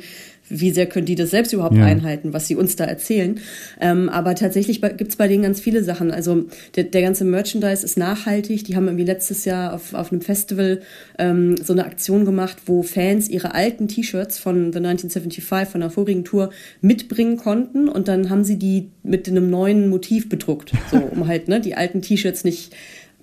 wie 0.49 0.71
sehr 0.71 0.87
können 0.87 1.07
die 1.07 1.15
das 1.15 1.31
selbst 1.31 1.53
überhaupt 1.53 1.77
ja. 1.77 1.85
einhalten, 1.85 2.33
was 2.33 2.47
sie 2.47 2.57
uns 2.57 2.77
da 2.77 2.85
erzählen. 2.85 3.41
Ähm, 3.81 4.09
aber 4.09 4.35
tatsächlich 4.35 4.81
gibt's 4.81 5.17
bei 5.17 5.29
denen 5.29 5.43
ganz 5.43 5.61
viele 5.61 5.83
Sachen. 5.83 6.11
Also 6.11 6.45
der, 6.77 6.85
der 6.85 7.03
ganze 7.03 7.25
Merchandise 7.25 7.85
ist 7.85 7.97
nachhaltig. 7.97 8.65
Die 8.65 8.77
haben 8.77 8.87
irgendwie 8.87 9.05
letztes 9.05 9.45
Jahr 9.45 9.73
auf, 9.73 9.95
auf 9.95 10.13
einem 10.13 10.21
Festival 10.21 10.81
ähm, 11.19 11.57
so 11.57 11.73
eine 11.73 11.85
Aktion 11.85 12.25
gemacht, 12.25 12.59
wo 12.67 12.83
Fans 12.83 13.29
ihre 13.29 13.55
alten 13.55 13.89
T-Shirts 13.89 14.39
von 14.39 14.73
The 14.73 14.79
1975, 14.79 15.71
von 15.71 15.81
der 15.81 15.91
vorigen 15.91 16.25
Tour, 16.25 16.51
mitbringen 16.81 17.37
konnten. 17.37 17.89
Und 17.89 18.09
dann 18.09 18.29
haben 18.29 18.45
sie 18.45 18.59
die 18.59 18.91
mit 19.03 19.29
einem 19.29 19.49
neuen 19.51 19.89
Motiv 19.89 20.29
bedruckt, 20.29 20.73
so 20.91 20.99
um 20.99 21.27
halt 21.27 21.49
ne, 21.49 21.61
die 21.61 21.75
alten 21.75 22.03
T-Shirts 22.03 22.45
nicht 22.45 22.75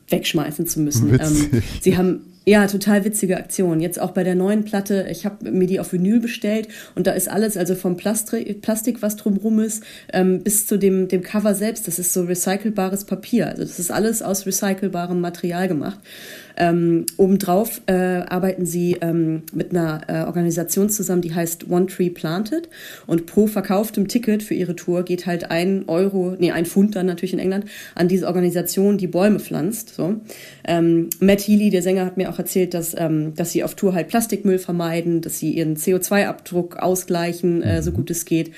wegschmeißen 0.10 0.66
zu 0.68 0.80
müssen. 0.82 1.14
Ähm, 1.20 1.62
sie 1.82 1.98
haben 1.98 2.31
ja, 2.44 2.66
total 2.66 3.06
witzige 3.06 3.38
Aktion. 3.38 3.82
Jetzt 3.82 4.02
auch 4.02 4.12
bei 4.12 4.24
der 4.24 4.34
neuen 4.34 4.66
Platte, 4.66 5.08
ich 5.12 5.26
habe 5.26 5.52
mir 5.52 5.68
die 5.68 5.80
auf 5.80 5.94
Vinyl 5.94 6.20
bestellt 6.20 6.70
und 6.96 7.06
da 7.06 7.12
ist 7.12 7.30
alles, 7.30 7.56
also 7.56 7.76
vom 7.76 7.98
Plastik, 7.98 8.62
Plastik 8.62 9.04
was 9.04 9.16
drumrum 9.16 9.60
ist, 9.60 9.84
ähm, 10.12 10.42
bis 10.42 10.66
zu 10.66 10.78
dem, 10.78 11.08
dem 11.08 11.22
Cover 11.22 11.54
selbst. 11.54 11.88
Das 11.88 12.00
ist 12.00 12.14
so 12.14 12.24
recycelbares 12.24 13.06
Papier. 13.06 13.48
Also 13.48 13.62
das 13.62 13.78
ist 13.78 13.92
alles 13.92 14.24
aus 14.24 14.48
recycelbarem 14.48 15.22
Material 15.22 15.68
gemacht. 15.68 16.00
Ähm, 16.58 17.06
obendrauf 17.18 17.82
äh, 17.86 17.94
arbeiten 17.94 18.66
sie 18.66 18.98
ähm, 19.02 19.44
mit 19.54 19.72
einer 19.72 20.02
äh, 20.08 20.26
Organisation 20.26 20.90
zusammen, 20.90 21.22
die 21.22 21.34
heißt 21.34 21.70
One 21.70 21.88
Tree 21.88 22.10
Planted. 22.10 22.70
Und 23.08 23.26
pro 23.26 23.48
verkauftem 23.48 24.08
Ticket 24.08 24.44
für 24.44 24.54
ihre 24.54 24.76
Tour 24.76 25.04
geht 25.04 25.26
halt 25.26 25.52
ein 25.52 25.86
Euro, 25.88 26.36
nee, 26.38 26.52
ein 26.52 26.66
Pfund 26.66 26.96
dann 26.96 27.06
natürlich 27.06 27.34
in 27.34 27.40
England, 27.40 27.66
an 27.96 28.08
diese 28.08 28.28
Organisation, 28.28 28.98
die 28.98 29.08
Bäume 29.08 29.40
pflanzt. 29.40 29.96
So. 29.96 30.16
Ähm, 30.66 31.10
Matt 31.20 31.42
Healy, 31.42 31.70
der 31.70 31.82
Sänger, 31.82 32.06
hat 32.06 32.18
mir 32.18 32.30
auch 32.30 32.40
erzählt, 32.40 32.74
dass, 32.74 32.96
ähm, 32.98 33.34
dass 33.36 33.52
sie 33.52 33.64
auf 33.64 33.76
Tour 33.76 33.94
halt 33.94 34.08
Plastikmüll 34.08 34.60
vermeiden, 34.60 35.22
dass 35.22 35.40
sie 35.40 35.52
ihren 35.52 35.76
CO2-Abdruck 35.76 36.78
ausgleichen, 36.78 37.62
äh, 37.64 37.82
so 37.82 37.92
gut 37.92 38.10
es 38.12 38.26
geht. 38.26 38.52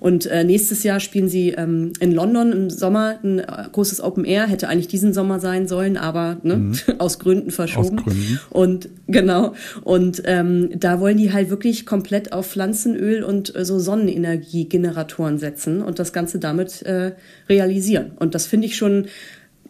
Und 0.00 0.24
äh, 0.26 0.44
nächstes 0.44 0.82
Jahr 0.82 0.98
spielen 0.98 1.28
sie 1.28 1.50
ähm, 1.50 1.92
in 2.00 2.12
London 2.12 2.52
im 2.52 2.70
Sommer 2.70 3.18
ein 3.22 3.38
äh, 3.38 3.44
großes 3.70 4.00
Open 4.00 4.24
Air, 4.24 4.46
hätte 4.46 4.66
eigentlich 4.68 4.88
diesen 4.88 5.12
Sommer 5.12 5.40
sein 5.40 5.68
sollen, 5.68 5.98
aber 5.98 6.38
ne, 6.42 6.56
mhm. 6.56 6.74
aus 6.98 7.18
Gründen 7.18 7.50
verschoben. 7.50 7.98
Aus 7.98 8.04
Gründen. 8.04 8.40
Und 8.48 8.88
genau. 9.08 9.54
Und 9.84 10.22
ähm, 10.24 10.70
da 10.74 11.00
wollen 11.00 11.18
die 11.18 11.34
halt 11.34 11.50
wirklich 11.50 11.84
komplett 11.84 12.32
auf 12.32 12.48
Pflanzenöl 12.48 13.22
und 13.22 13.54
äh, 13.54 13.64
so 13.64 13.78
Sonnenenergiegeneratoren 13.78 15.38
setzen 15.38 15.82
und 15.82 15.98
das 15.98 16.14
Ganze 16.14 16.38
damit 16.38 16.80
äh, 16.82 17.12
realisieren. 17.50 18.12
Und 18.18 18.34
das 18.34 18.46
finde 18.46 18.66
ich 18.68 18.76
schon, 18.76 19.06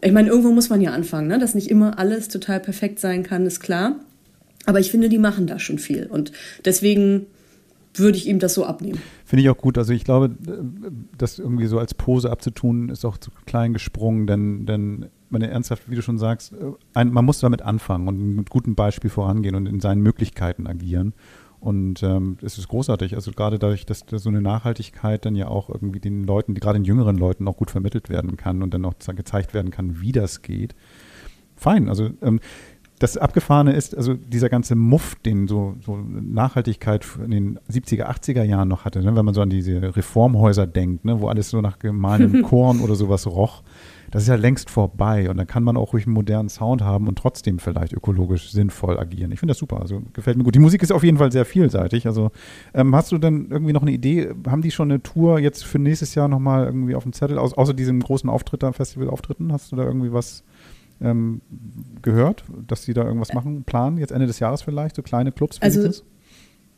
ich 0.01 0.13
meine, 0.13 0.29
irgendwo 0.29 0.51
muss 0.51 0.69
man 0.69 0.79
ja 0.79 0.91
anfangen, 0.91 1.27
ne? 1.27 1.39
dass 1.39 1.55
nicht 1.55 1.69
immer 1.69 1.99
alles 1.99 2.29
total 2.29 2.61
perfekt 2.61 2.99
sein 2.99 3.23
kann, 3.23 3.45
ist 3.45 3.59
klar. 3.59 3.99
Aber 4.65 4.79
ich 4.79 4.91
finde, 4.91 5.09
die 5.09 5.17
machen 5.17 5.45
da 5.45 5.59
schon 5.59 5.77
viel. 5.77 6.05
Und 6.05 6.31
deswegen 6.63 7.25
würde 7.95 8.17
ich 8.17 8.27
ihm 8.27 8.39
das 8.39 8.53
so 8.53 8.65
abnehmen. 8.65 8.99
Finde 9.25 9.43
ich 9.43 9.49
auch 9.49 9.57
gut. 9.57 9.77
Also 9.77 9.93
ich 9.93 10.03
glaube, 10.03 10.31
das 11.17 11.39
irgendwie 11.39 11.67
so 11.67 11.79
als 11.79 11.93
Pose 11.93 12.31
abzutun, 12.31 12.89
ist 12.89 13.05
auch 13.05 13.17
zu 13.17 13.31
klein 13.45 13.73
gesprungen, 13.73 14.27
denn, 14.27 14.65
denn 14.65 15.07
meine 15.29 15.49
ernsthaft, 15.49 15.89
wie 15.89 15.95
du 15.95 16.01
schon 16.01 16.17
sagst, 16.17 16.53
ein, 16.93 17.11
man 17.11 17.25
muss 17.25 17.39
damit 17.39 17.61
anfangen 17.61 18.07
und 18.07 18.35
mit 18.35 18.49
gutem 18.49 18.75
Beispiel 18.75 19.09
vorangehen 19.09 19.55
und 19.55 19.65
in 19.65 19.79
seinen 19.79 20.01
Möglichkeiten 20.01 20.67
agieren. 20.67 21.13
Und 21.61 22.01
ähm, 22.01 22.37
es 22.41 22.57
ist 22.57 22.67
großartig. 22.69 23.13
Also 23.13 23.31
gerade 23.31 23.59
dadurch, 23.59 23.85
dass 23.85 24.03
so 24.09 24.29
eine 24.29 24.41
Nachhaltigkeit 24.41 25.23
dann 25.25 25.35
ja 25.35 25.47
auch 25.47 25.69
irgendwie 25.69 25.99
den 25.99 26.23
Leuten, 26.23 26.55
gerade 26.55 26.79
den 26.79 26.85
jüngeren 26.85 27.17
Leuten 27.17 27.47
auch 27.47 27.55
gut 27.55 27.69
vermittelt 27.69 28.09
werden 28.09 28.35
kann 28.35 28.63
und 28.63 28.73
dann 28.73 28.83
auch 28.83 28.95
gezeigt 29.15 29.53
werden 29.53 29.69
kann, 29.69 30.01
wie 30.01 30.11
das 30.11 30.41
geht. 30.41 30.75
Fein. 31.55 31.87
Also 31.87 32.09
ähm, 32.23 32.39
das 33.01 33.17
Abgefahrene 33.17 33.73
ist, 33.73 33.97
also 33.97 34.13
dieser 34.13 34.47
ganze 34.47 34.75
Muff, 34.75 35.15
den 35.15 35.47
so, 35.47 35.75
so 35.83 35.97
Nachhaltigkeit 35.97 37.03
in 37.25 37.31
den 37.31 37.59
70er, 37.67 38.05
80er 38.05 38.43
Jahren 38.43 38.67
noch 38.67 38.85
hatte, 38.85 39.01
ne, 39.01 39.15
wenn 39.15 39.25
man 39.25 39.33
so 39.33 39.41
an 39.41 39.49
diese 39.49 39.95
Reformhäuser 39.95 40.67
denkt, 40.67 41.03
ne, 41.03 41.19
wo 41.19 41.27
alles 41.27 41.49
so 41.49 41.61
nach 41.61 41.79
gemahlenem 41.79 42.43
Korn 42.47 42.79
oder 42.79 42.93
sowas 42.93 43.25
roch, 43.25 43.63
das 44.11 44.23
ist 44.23 44.27
ja 44.27 44.35
längst 44.35 44.69
vorbei 44.69 45.31
und 45.31 45.37
dann 45.37 45.47
kann 45.47 45.63
man 45.63 45.77
auch 45.77 45.93
ruhig 45.93 46.05
einen 46.05 46.13
modernen 46.13 46.49
Sound 46.49 46.83
haben 46.83 47.07
und 47.07 47.17
trotzdem 47.17 47.57
vielleicht 47.57 47.93
ökologisch 47.93 48.51
sinnvoll 48.51 48.99
agieren. 48.99 49.31
Ich 49.31 49.39
finde 49.39 49.51
das 49.51 49.57
super, 49.57 49.79
also 49.79 50.03
gefällt 50.13 50.37
mir 50.37 50.43
gut. 50.43 50.53
Die 50.53 50.59
Musik 50.59 50.83
ist 50.83 50.91
auf 50.91 51.03
jeden 51.03 51.17
Fall 51.17 51.31
sehr 51.31 51.45
vielseitig. 51.45 52.05
Also 52.05 52.29
ähm, 52.75 52.93
hast 52.95 53.11
du 53.11 53.17
denn 53.17 53.47
irgendwie 53.49 53.73
noch 53.73 53.81
eine 53.81 53.91
Idee? 53.91 54.29
Haben 54.47 54.61
die 54.61 54.69
schon 54.69 54.91
eine 54.91 55.01
Tour 55.01 55.39
jetzt 55.39 55.65
für 55.65 55.79
nächstes 55.79 56.13
Jahr 56.13 56.27
nochmal 56.27 56.65
irgendwie 56.65 56.93
auf 56.93 57.03
dem 57.03 57.13
Zettel, 57.13 57.39
außer 57.39 57.73
diesem 57.73 58.01
großen 58.01 58.29
Auftritt 58.29 58.63
am 58.63 58.73
Festival-Auftritten? 58.73 59.51
Hast 59.51 59.71
du 59.71 59.77
da 59.77 59.83
irgendwie 59.85 60.11
was 60.13 60.43
ähm, 61.01 61.41
gehört, 62.01 62.43
dass 62.67 62.83
sie 62.83 62.93
da 62.93 63.03
irgendwas 63.03 63.33
machen, 63.33 63.63
planen, 63.63 63.97
jetzt 63.97 64.11
Ende 64.11 64.27
des 64.27 64.39
Jahres 64.39 64.61
vielleicht, 64.61 64.95
so 64.95 65.01
kleine 65.01 65.31
Clubs? 65.31 65.61
Also 65.61 65.89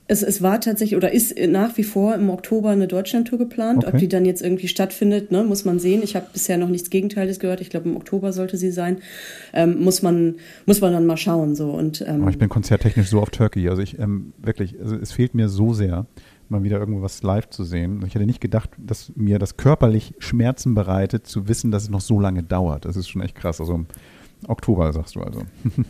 es, 0.07 0.21
es 0.21 0.41
war 0.41 0.59
tatsächlich 0.59 0.97
oder 0.97 1.13
ist 1.13 1.37
nach 1.47 1.77
wie 1.77 1.83
vor 1.83 2.15
im 2.15 2.29
Oktober 2.29 2.69
eine 2.69 2.87
Deutschlandtour 2.87 3.39
geplant. 3.39 3.85
Okay. 3.85 3.93
Ob 3.93 3.99
die 3.99 4.09
dann 4.09 4.25
jetzt 4.25 4.41
irgendwie 4.41 4.67
stattfindet, 4.67 5.31
ne, 5.31 5.43
muss 5.43 5.63
man 5.63 5.79
sehen. 5.79 6.01
Ich 6.03 6.15
habe 6.15 6.27
bisher 6.33 6.57
noch 6.57 6.67
nichts 6.67 6.89
Gegenteiliges 6.89 7.39
gehört. 7.39 7.61
Ich 7.61 7.69
glaube, 7.69 7.87
im 7.87 7.95
Oktober 7.95 8.33
sollte 8.33 8.57
sie 8.57 8.71
sein. 8.71 8.97
Ähm, 9.53 9.81
muss, 9.81 10.01
man, 10.01 10.35
muss 10.65 10.81
man 10.81 10.91
dann 10.91 11.05
mal 11.05 11.15
schauen. 11.15 11.55
So. 11.55 11.71
Und, 11.71 12.03
ähm, 12.05 12.27
ich 12.27 12.37
bin 12.37 12.49
konzerttechnisch 12.49 13.09
so 13.09 13.21
auf 13.21 13.29
Turkey. 13.29 13.69
Also 13.69 13.81
ich 13.81 13.97
ähm, 13.97 14.33
wirklich, 14.37 14.77
also 14.79 14.95
es 14.97 15.13
fehlt 15.13 15.35
mir 15.35 15.47
so 15.47 15.73
sehr 15.73 16.05
mal 16.49 16.63
wieder 16.63 16.79
irgendwas 16.79 17.23
live 17.23 17.49
zu 17.49 17.63
sehen. 17.63 18.03
Ich 18.05 18.13
hätte 18.13 18.25
nicht 18.25 18.41
gedacht, 18.41 18.71
dass 18.77 19.13
mir 19.15 19.39
das 19.39 19.55
körperlich 19.55 20.13
Schmerzen 20.19 20.75
bereitet, 20.75 21.25
zu 21.27 21.47
wissen, 21.47 21.71
dass 21.71 21.83
es 21.83 21.89
noch 21.89 22.01
so 22.01 22.19
lange 22.19 22.43
dauert. 22.43 22.83
Das 22.83 22.97
ist 22.97 23.07
schon 23.07 23.21
echt 23.21 23.35
krass. 23.35 23.61
Also 23.61 23.85
Oktober, 24.47 24.91
sagst 24.93 25.15
du 25.15 25.21
also. 25.21 25.41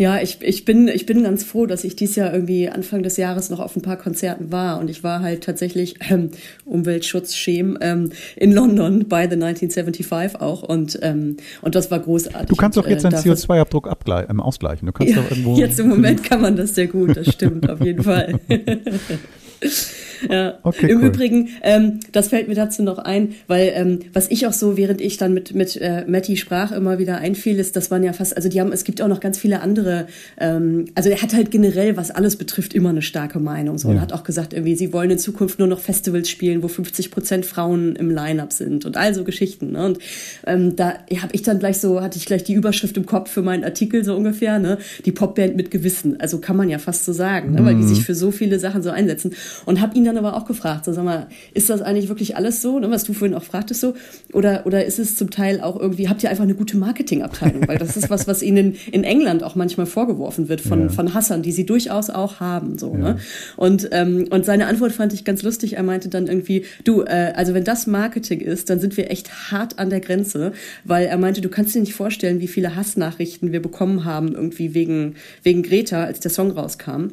Ja, 0.00 0.18
ich, 0.18 0.38
ich, 0.40 0.64
bin, 0.64 0.88
ich 0.88 1.04
bin 1.04 1.24
ganz 1.24 1.44
froh, 1.44 1.66
dass 1.66 1.84
ich 1.84 1.94
dieses 1.94 2.16
Jahr 2.16 2.32
irgendwie 2.32 2.70
Anfang 2.70 3.02
des 3.02 3.18
Jahres 3.18 3.50
noch 3.50 3.60
auf 3.60 3.76
ein 3.76 3.82
paar 3.82 3.98
Konzerten 3.98 4.50
war. 4.50 4.80
Und 4.80 4.88
ich 4.88 5.04
war 5.04 5.20
halt 5.20 5.44
tatsächlich 5.44 5.96
ähm, 6.08 6.30
Umweltschutzschem 6.64 7.76
ähm, 7.82 8.10
in 8.34 8.50
London 8.50 9.08
bei 9.10 9.28
The 9.28 9.34
1975 9.34 10.40
auch. 10.40 10.62
Und, 10.62 10.98
ähm, 11.02 11.36
und 11.60 11.74
das 11.74 11.90
war 11.90 11.98
großartig. 11.98 12.48
Du 12.48 12.56
kannst 12.56 12.78
doch 12.78 12.86
jetzt 12.86 13.04
deinen 13.04 13.12
äh, 13.12 13.18
CO2-Abdruck 13.18 13.94
ähm, 14.30 14.40
ausgleichen. 14.40 14.86
Du 14.86 14.92
kannst 14.92 15.14
ja, 15.14 15.20
doch 15.20 15.30
irgendwo 15.30 15.58
jetzt 15.58 15.78
im 15.78 15.88
Moment 15.90 16.24
kann 16.24 16.40
man 16.40 16.56
das 16.56 16.74
sehr 16.74 16.86
gut, 16.86 17.14
das 17.14 17.30
stimmt 17.34 17.68
auf 17.68 17.82
jeden 17.82 18.02
Fall. 18.02 18.40
Ja. 20.28 20.58
Okay, 20.62 20.90
Im 20.90 21.00
cool. 21.00 21.06
Übrigen, 21.06 21.48
ähm, 21.62 22.00
das 22.12 22.28
fällt 22.28 22.48
mir 22.48 22.54
dazu 22.54 22.82
noch 22.82 22.98
ein, 22.98 23.34
weil 23.46 23.72
ähm, 23.74 24.00
was 24.12 24.30
ich 24.30 24.46
auch 24.46 24.52
so, 24.52 24.76
während 24.76 25.00
ich 25.00 25.16
dann 25.16 25.32
mit 25.34 25.54
mit 25.54 25.76
äh, 25.76 26.04
Matti 26.06 26.36
sprach, 26.36 26.72
immer 26.72 26.98
wieder 26.98 27.18
einfiel, 27.18 27.58
ist, 27.58 27.76
dass 27.76 27.90
man 27.90 28.02
ja 28.02 28.12
fast, 28.12 28.36
also 28.36 28.48
die 28.48 28.60
haben, 28.60 28.72
es 28.72 28.84
gibt 28.84 29.00
auch 29.02 29.08
noch 29.08 29.20
ganz 29.20 29.38
viele 29.38 29.60
andere, 29.60 30.06
ähm, 30.38 30.86
also 30.94 31.10
er 31.10 31.22
hat 31.22 31.34
halt 31.34 31.50
generell, 31.50 31.96
was 31.96 32.10
alles 32.10 32.36
betrifft, 32.36 32.74
immer 32.74 32.90
eine 32.90 33.02
starke 33.02 33.38
Meinung. 33.38 33.78
So, 33.78 33.88
ja. 33.88 33.94
und 33.94 34.00
hat 34.00 34.12
auch 34.12 34.24
gesagt, 34.24 34.52
irgendwie, 34.52 34.76
sie 34.76 34.92
wollen 34.92 35.10
in 35.10 35.18
Zukunft 35.18 35.58
nur 35.58 35.68
noch 35.68 35.80
Festivals 35.80 36.28
spielen, 36.28 36.62
wo 36.62 36.68
50 36.68 37.10
Prozent 37.10 37.46
Frauen 37.46 37.96
im 37.96 38.10
Line-up 38.10 38.52
sind 38.52 38.84
und 38.84 38.96
all 38.96 39.14
so 39.14 39.24
Geschichten. 39.24 39.72
Ne? 39.72 39.84
Und 39.84 39.98
ähm, 40.46 40.76
da 40.76 40.94
habe 41.20 41.32
ich 41.32 41.42
dann 41.42 41.58
gleich 41.58 41.78
so, 41.78 42.00
hatte 42.00 42.18
ich 42.18 42.26
gleich 42.26 42.44
die 42.44 42.54
Überschrift 42.54 42.96
im 42.96 43.06
Kopf 43.06 43.30
für 43.30 43.42
meinen 43.42 43.64
Artikel 43.64 44.04
so 44.04 44.14
ungefähr, 44.14 44.58
ne? 44.58 44.78
Die 45.04 45.12
Popband 45.12 45.56
mit 45.56 45.70
Gewissen. 45.70 46.20
Also 46.20 46.38
kann 46.38 46.56
man 46.56 46.68
ja 46.68 46.78
fast 46.78 47.04
so 47.04 47.12
sagen, 47.12 47.52
ne? 47.52 47.64
weil 47.64 47.74
die 47.74 47.82
mhm. 47.82 47.88
sich 47.88 48.04
für 48.04 48.14
so 48.14 48.30
viele 48.30 48.58
Sachen 48.58 48.82
so 48.82 48.90
einsetzen. 48.90 49.34
Und 49.66 49.80
habe 49.80 49.96
ihn 49.96 50.04
dann 50.14 50.24
aber 50.24 50.36
auch 50.36 50.44
gefragt, 50.44 50.84
so 50.84 50.92
sag 50.92 51.04
mal, 51.04 51.28
ist 51.54 51.70
das 51.70 51.82
eigentlich 51.82 52.08
wirklich 52.08 52.36
alles 52.36 52.62
so, 52.62 52.78
ne, 52.78 52.90
was 52.90 53.04
du 53.04 53.12
vorhin 53.12 53.36
auch 53.36 53.42
fragtest 53.42 53.80
so, 53.80 53.94
oder, 54.32 54.66
oder 54.66 54.84
ist 54.84 54.98
es 54.98 55.16
zum 55.16 55.30
Teil 55.30 55.60
auch 55.60 55.78
irgendwie, 55.78 56.08
habt 56.08 56.22
ihr 56.22 56.30
einfach 56.30 56.44
eine 56.44 56.54
gute 56.54 56.76
Marketingabteilung, 56.76 57.66
weil 57.68 57.78
das 57.78 57.96
ist 57.96 58.10
was, 58.10 58.26
was 58.26 58.42
ihnen 58.42 58.76
in 58.92 59.04
England 59.04 59.42
auch 59.42 59.54
manchmal 59.54 59.86
vorgeworfen 59.86 60.48
wird 60.48 60.60
von, 60.60 60.82
ja. 60.82 60.88
von 60.88 61.14
Hassern, 61.14 61.42
die 61.42 61.52
sie 61.52 61.66
durchaus 61.66 62.10
auch 62.10 62.40
haben, 62.40 62.78
so, 62.78 62.94
ne? 62.94 63.00
ja. 63.00 63.12
ne, 63.14 63.20
und, 63.56 63.88
ähm, 63.92 64.26
und 64.30 64.44
seine 64.44 64.66
Antwort 64.66 64.92
fand 64.92 65.12
ich 65.12 65.24
ganz 65.24 65.42
lustig, 65.42 65.76
er 65.76 65.82
meinte 65.82 66.08
dann 66.08 66.26
irgendwie, 66.26 66.64
du, 66.84 67.02
äh, 67.02 67.32
also 67.34 67.54
wenn 67.54 67.64
das 67.64 67.86
Marketing 67.86 68.40
ist, 68.40 68.70
dann 68.70 68.80
sind 68.80 68.96
wir 68.96 69.10
echt 69.10 69.50
hart 69.50 69.78
an 69.78 69.90
der 69.90 70.00
Grenze, 70.00 70.52
weil 70.84 71.06
er 71.06 71.18
meinte, 71.18 71.40
du 71.40 71.48
kannst 71.48 71.74
dir 71.74 71.80
nicht 71.80 71.94
vorstellen, 71.94 72.40
wie 72.40 72.48
viele 72.48 72.76
Hassnachrichten 72.76 73.52
wir 73.52 73.62
bekommen 73.62 74.04
haben, 74.04 74.34
irgendwie 74.34 74.74
wegen, 74.74 75.14
wegen 75.42 75.62
Greta, 75.62 76.04
als 76.04 76.20
der 76.20 76.30
Song 76.30 76.50
rauskam. 76.50 77.08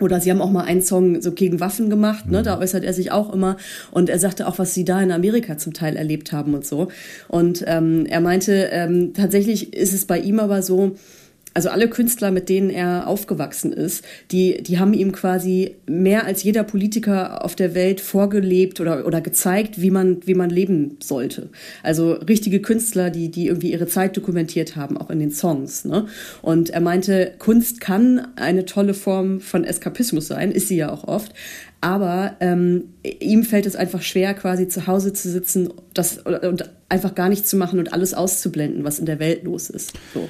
Oder 0.00 0.20
sie 0.20 0.30
haben 0.30 0.40
auch 0.40 0.50
mal 0.50 0.64
einen 0.64 0.82
Song 0.82 1.22
so 1.22 1.32
gegen 1.32 1.60
Waffen 1.60 1.88
gemacht, 1.88 2.28
ne? 2.28 2.42
Da 2.42 2.56
mhm. 2.56 2.62
äußert 2.62 2.84
er 2.84 2.92
sich 2.92 3.12
auch 3.12 3.32
immer. 3.32 3.56
Und 3.92 4.10
er 4.10 4.18
sagte 4.18 4.48
auch, 4.48 4.58
was 4.58 4.74
sie 4.74 4.84
da 4.84 5.00
in 5.00 5.12
Amerika 5.12 5.56
zum 5.56 5.72
Teil 5.72 5.96
erlebt 5.96 6.32
haben 6.32 6.54
und 6.54 6.66
so. 6.66 6.88
Und 7.28 7.64
ähm, 7.66 8.04
er 8.06 8.20
meinte, 8.20 8.70
ähm, 8.72 9.12
tatsächlich 9.14 9.72
ist 9.72 9.94
es 9.94 10.04
bei 10.06 10.18
ihm 10.18 10.40
aber 10.40 10.62
so, 10.62 10.96
also 11.54 11.68
alle 11.68 11.88
Künstler, 11.88 12.32
mit 12.32 12.48
denen 12.48 12.68
er 12.68 13.06
aufgewachsen 13.06 13.72
ist, 13.72 14.04
die, 14.32 14.60
die 14.60 14.80
haben 14.80 14.92
ihm 14.92 15.12
quasi 15.12 15.76
mehr 15.86 16.26
als 16.26 16.42
jeder 16.42 16.64
Politiker 16.64 17.44
auf 17.44 17.54
der 17.54 17.74
Welt 17.74 18.00
vorgelebt 18.00 18.80
oder, 18.80 19.06
oder 19.06 19.20
gezeigt, 19.20 19.80
wie 19.80 19.90
man, 19.90 20.26
wie 20.26 20.34
man 20.34 20.50
leben 20.50 20.96
sollte. 21.00 21.50
Also 21.84 22.12
richtige 22.12 22.60
Künstler, 22.60 23.10
die, 23.10 23.30
die 23.30 23.46
irgendwie 23.46 23.70
ihre 23.70 23.86
Zeit 23.86 24.16
dokumentiert 24.16 24.74
haben, 24.74 24.98
auch 24.98 25.10
in 25.10 25.20
den 25.20 25.30
Songs. 25.30 25.84
Ne? 25.84 26.06
Und 26.42 26.70
er 26.70 26.80
meinte, 26.80 27.32
Kunst 27.38 27.80
kann 27.80 28.26
eine 28.34 28.64
tolle 28.64 28.94
Form 28.94 29.40
von 29.40 29.62
Eskapismus 29.62 30.26
sein, 30.26 30.50
ist 30.50 30.66
sie 30.66 30.76
ja 30.76 30.90
auch 30.90 31.04
oft. 31.04 31.32
Aber 31.80 32.34
ähm, 32.40 32.94
ihm 33.20 33.44
fällt 33.44 33.66
es 33.66 33.76
einfach 33.76 34.02
schwer, 34.02 34.34
quasi 34.34 34.66
zu 34.66 34.86
Hause 34.86 35.12
zu 35.12 35.30
sitzen 35.30 35.68
das, 35.92 36.16
und 36.16 36.70
einfach 36.88 37.14
gar 37.14 37.28
nichts 37.28 37.48
zu 37.48 37.56
machen 37.56 37.78
und 37.78 37.92
alles 37.92 38.14
auszublenden, 38.14 38.84
was 38.84 38.98
in 38.98 39.06
der 39.06 39.20
Welt 39.20 39.44
los 39.44 39.70
ist. 39.70 39.92
So. 40.14 40.28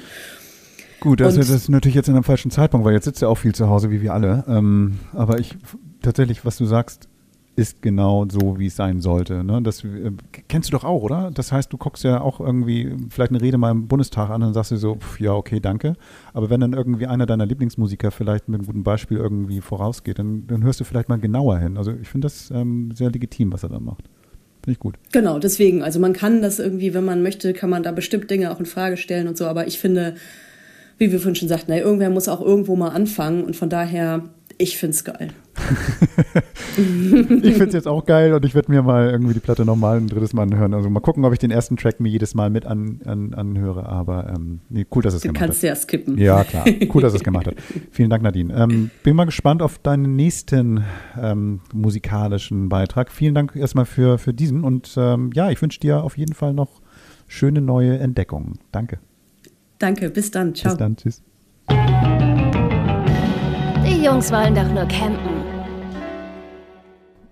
Gut, 0.99 1.21
also 1.21 1.39
das 1.39 1.49
ist 1.49 1.69
natürlich 1.69 1.95
jetzt 1.95 2.07
in 2.07 2.15
einem 2.15 2.23
falschen 2.23 2.51
Zeitpunkt, 2.51 2.85
weil 2.85 2.93
jetzt 2.93 3.05
sitzt 3.05 3.21
er 3.21 3.29
auch 3.29 3.37
viel 3.37 3.53
zu 3.53 3.69
Hause, 3.69 3.91
wie 3.91 4.01
wir 4.01 4.13
alle. 4.13 4.43
Ähm, 4.47 4.99
aber 5.13 5.39
ich 5.39 5.55
tatsächlich, 6.01 6.45
was 6.45 6.57
du 6.57 6.65
sagst, 6.65 7.07
ist 7.55 7.81
genau 7.81 8.25
so, 8.29 8.59
wie 8.59 8.67
es 8.67 8.75
sein 8.75 8.99
sollte. 8.99 9.43
Ne? 9.43 9.61
Das 9.61 9.83
äh, 9.83 10.11
kennst 10.47 10.69
du 10.69 10.71
doch 10.73 10.83
auch, 10.83 11.01
oder? 11.01 11.31
Das 11.33 11.51
heißt, 11.51 11.71
du 11.71 11.77
guckst 11.77 12.03
ja 12.03 12.19
auch 12.19 12.39
irgendwie 12.39 12.93
vielleicht 13.09 13.31
eine 13.31 13.41
Rede 13.41 13.57
mal 13.57 13.71
im 13.71 13.87
Bundestag 13.87 14.29
an 14.29 14.43
und 14.43 14.53
sagst 14.53 14.71
dir 14.71 14.77
so, 14.77 14.95
pf, 14.95 15.19
ja, 15.21 15.31
okay, 15.31 15.59
danke. 15.59 15.95
Aber 16.33 16.49
wenn 16.49 16.59
dann 16.59 16.73
irgendwie 16.73 17.07
einer 17.07 17.25
deiner 17.25 17.45
Lieblingsmusiker 17.45 18.11
vielleicht 18.11 18.49
mit 18.49 18.59
einem 18.59 18.67
guten 18.67 18.83
Beispiel 18.83 19.17
irgendwie 19.17 19.61
vorausgeht, 19.61 20.19
dann, 20.19 20.47
dann 20.47 20.63
hörst 20.63 20.79
du 20.81 20.83
vielleicht 20.83 21.07
mal 21.07 21.19
genauer 21.19 21.59
hin. 21.59 21.77
Also 21.77 21.93
ich 21.93 22.09
finde 22.09 22.25
das 22.25 22.51
ähm, 22.51 22.91
sehr 22.93 23.09
legitim, 23.09 23.53
was 23.53 23.63
er 23.63 23.69
da 23.69 23.79
macht. 23.79 24.03
Finde 24.63 24.73
ich 24.73 24.79
gut. 24.79 24.95
Genau, 25.13 25.39
deswegen. 25.39 25.81
Also 25.81 25.99
man 25.99 26.13
kann 26.13 26.41
das 26.41 26.59
irgendwie, 26.59 26.93
wenn 26.93 27.05
man 27.05 27.23
möchte, 27.23 27.53
kann 27.53 27.69
man 27.69 27.83
da 27.83 27.91
bestimmt 27.91 28.29
Dinge 28.29 28.51
auch 28.51 28.59
in 28.59 28.65
Frage 28.65 28.97
stellen 28.97 29.27
und 29.27 29.37
so. 29.37 29.45
Aber 29.45 29.67
ich 29.67 29.79
finde, 29.79 30.15
wie 30.97 31.11
wir 31.11 31.19
vorhin 31.19 31.35
schon 31.35 31.49
sagten, 31.49 31.71
ey, 31.71 31.81
irgendwer 31.81 32.09
muss 32.09 32.27
auch 32.27 32.41
irgendwo 32.41 32.75
mal 32.75 32.89
anfangen 32.89 33.43
und 33.43 33.55
von 33.55 33.69
daher, 33.69 34.23
ich 34.57 34.77
finde 34.77 34.95
es 34.95 35.03
geil. 35.03 35.29
ich 36.77 37.53
finde 37.53 37.67
es 37.67 37.73
jetzt 37.73 37.87
auch 37.87 38.05
geil 38.05 38.33
und 38.33 38.45
ich 38.45 38.55
werde 38.55 38.71
mir 38.71 38.81
mal 38.81 39.09
irgendwie 39.09 39.33
die 39.33 39.39
Platte 39.39 39.65
nochmal 39.65 39.97
ein 39.97 40.07
drittes 40.07 40.33
Mal 40.33 40.43
anhören. 40.43 40.73
Also 40.73 40.89
mal 40.89 40.99
gucken, 40.99 41.25
ob 41.25 41.33
ich 41.33 41.39
den 41.39 41.51
ersten 41.51 41.77
Track 41.77 41.99
mir 41.99 42.09
jedes 42.09 42.35
Mal 42.35 42.49
mit 42.49 42.65
an, 42.65 43.01
an, 43.05 43.33
anhöre. 43.33 43.87
Aber 43.87 44.33
ähm, 44.35 44.59
nee, 44.69 44.85
cool, 44.93 45.01
dass 45.01 45.13
es 45.13 45.21
gemacht 45.21 45.37
hat. 45.37 45.43
Du 45.43 45.47
kannst 45.47 45.63
ja 45.63 45.75
skippen. 45.75 46.17
Ja, 46.17 46.43
klar. 46.43 46.65
Cool, 46.93 47.01
dass 47.01 47.13
es 47.13 47.23
gemacht 47.23 47.47
hat. 47.47 47.55
Vielen 47.91 48.09
Dank, 48.09 48.23
Nadine. 48.23 48.53
Ähm, 48.53 48.91
bin 49.03 49.15
mal 49.15 49.25
gespannt 49.25 49.61
auf 49.61 49.77
deinen 49.77 50.15
nächsten 50.15 50.83
ähm, 51.21 51.61
musikalischen 51.73 52.69
Beitrag. 52.69 53.11
Vielen 53.11 53.35
Dank 53.35 53.55
erstmal 53.55 53.85
für, 53.85 54.17
für 54.17 54.33
diesen 54.33 54.63
und 54.63 54.93
ähm, 54.97 55.31
ja, 55.33 55.49
ich 55.49 55.61
wünsche 55.61 55.79
dir 55.79 56.03
auf 56.03 56.17
jeden 56.17 56.33
Fall 56.33 56.53
noch 56.53 56.81
schöne 57.27 57.61
neue 57.61 57.97
Entdeckungen. 57.97 58.59
Danke. 58.71 58.99
Danke, 59.79 60.09
bis 60.09 60.31
dann. 60.31 60.55
Ciao. 60.55 60.71
Bis 60.71 60.77
dann, 60.77 60.95
tschüss. 60.95 61.21
Die 63.85 64.03
Jungs 64.03 64.31
wollen 64.31 64.55
doch 64.55 64.71
nur 64.71 64.85
campen. 64.87 65.43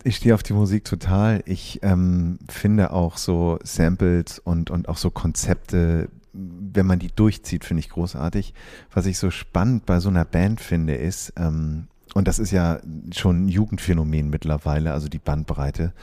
Ich 0.04 0.18
stehe 0.18 0.36
auf 0.36 0.44
die 0.44 0.54
Musik 0.54 0.84
total. 0.84 1.42
Ich 1.46 1.80
ähm, 1.82 2.38
finde 2.50 2.92
auch 2.92 3.18
so 3.18 3.58
Samples 3.64 4.40
und, 4.40 4.70
und 4.70 4.90
auch 4.90 4.98
so 4.98 5.10
Konzepte, 5.10 6.10
wenn 6.34 6.86
man 6.86 7.00
die 7.00 7.08
durchzieht, 7.08 7.64
finde 7.64 7.80
ich 7.80 7.90
großartig. 7.90 8.54
Was 8.94 9.06
ich 9.06 9.18
so 9.18 9.32
spannend 9.32 9.86
bei 9.86 10.00
so 10.00 10.10
einer 10.10 10.26
Band 10.26 10.60
finde, 10.60 10.96
ist, 10.96 11.34
ähm, 11.38 11.88
und 12.14 12.28
das 12.28 12.40
ist 12.40 12.52
ja 12.52 12.80
schon 13.12 13.46
ein 13.46 13.48
Jugendphänomen 13.48 14.30
mittlerweile, 14.30 14.94
also 14.94 15.08
die 15.08 15.20
Bandbreite. 15.20 15.94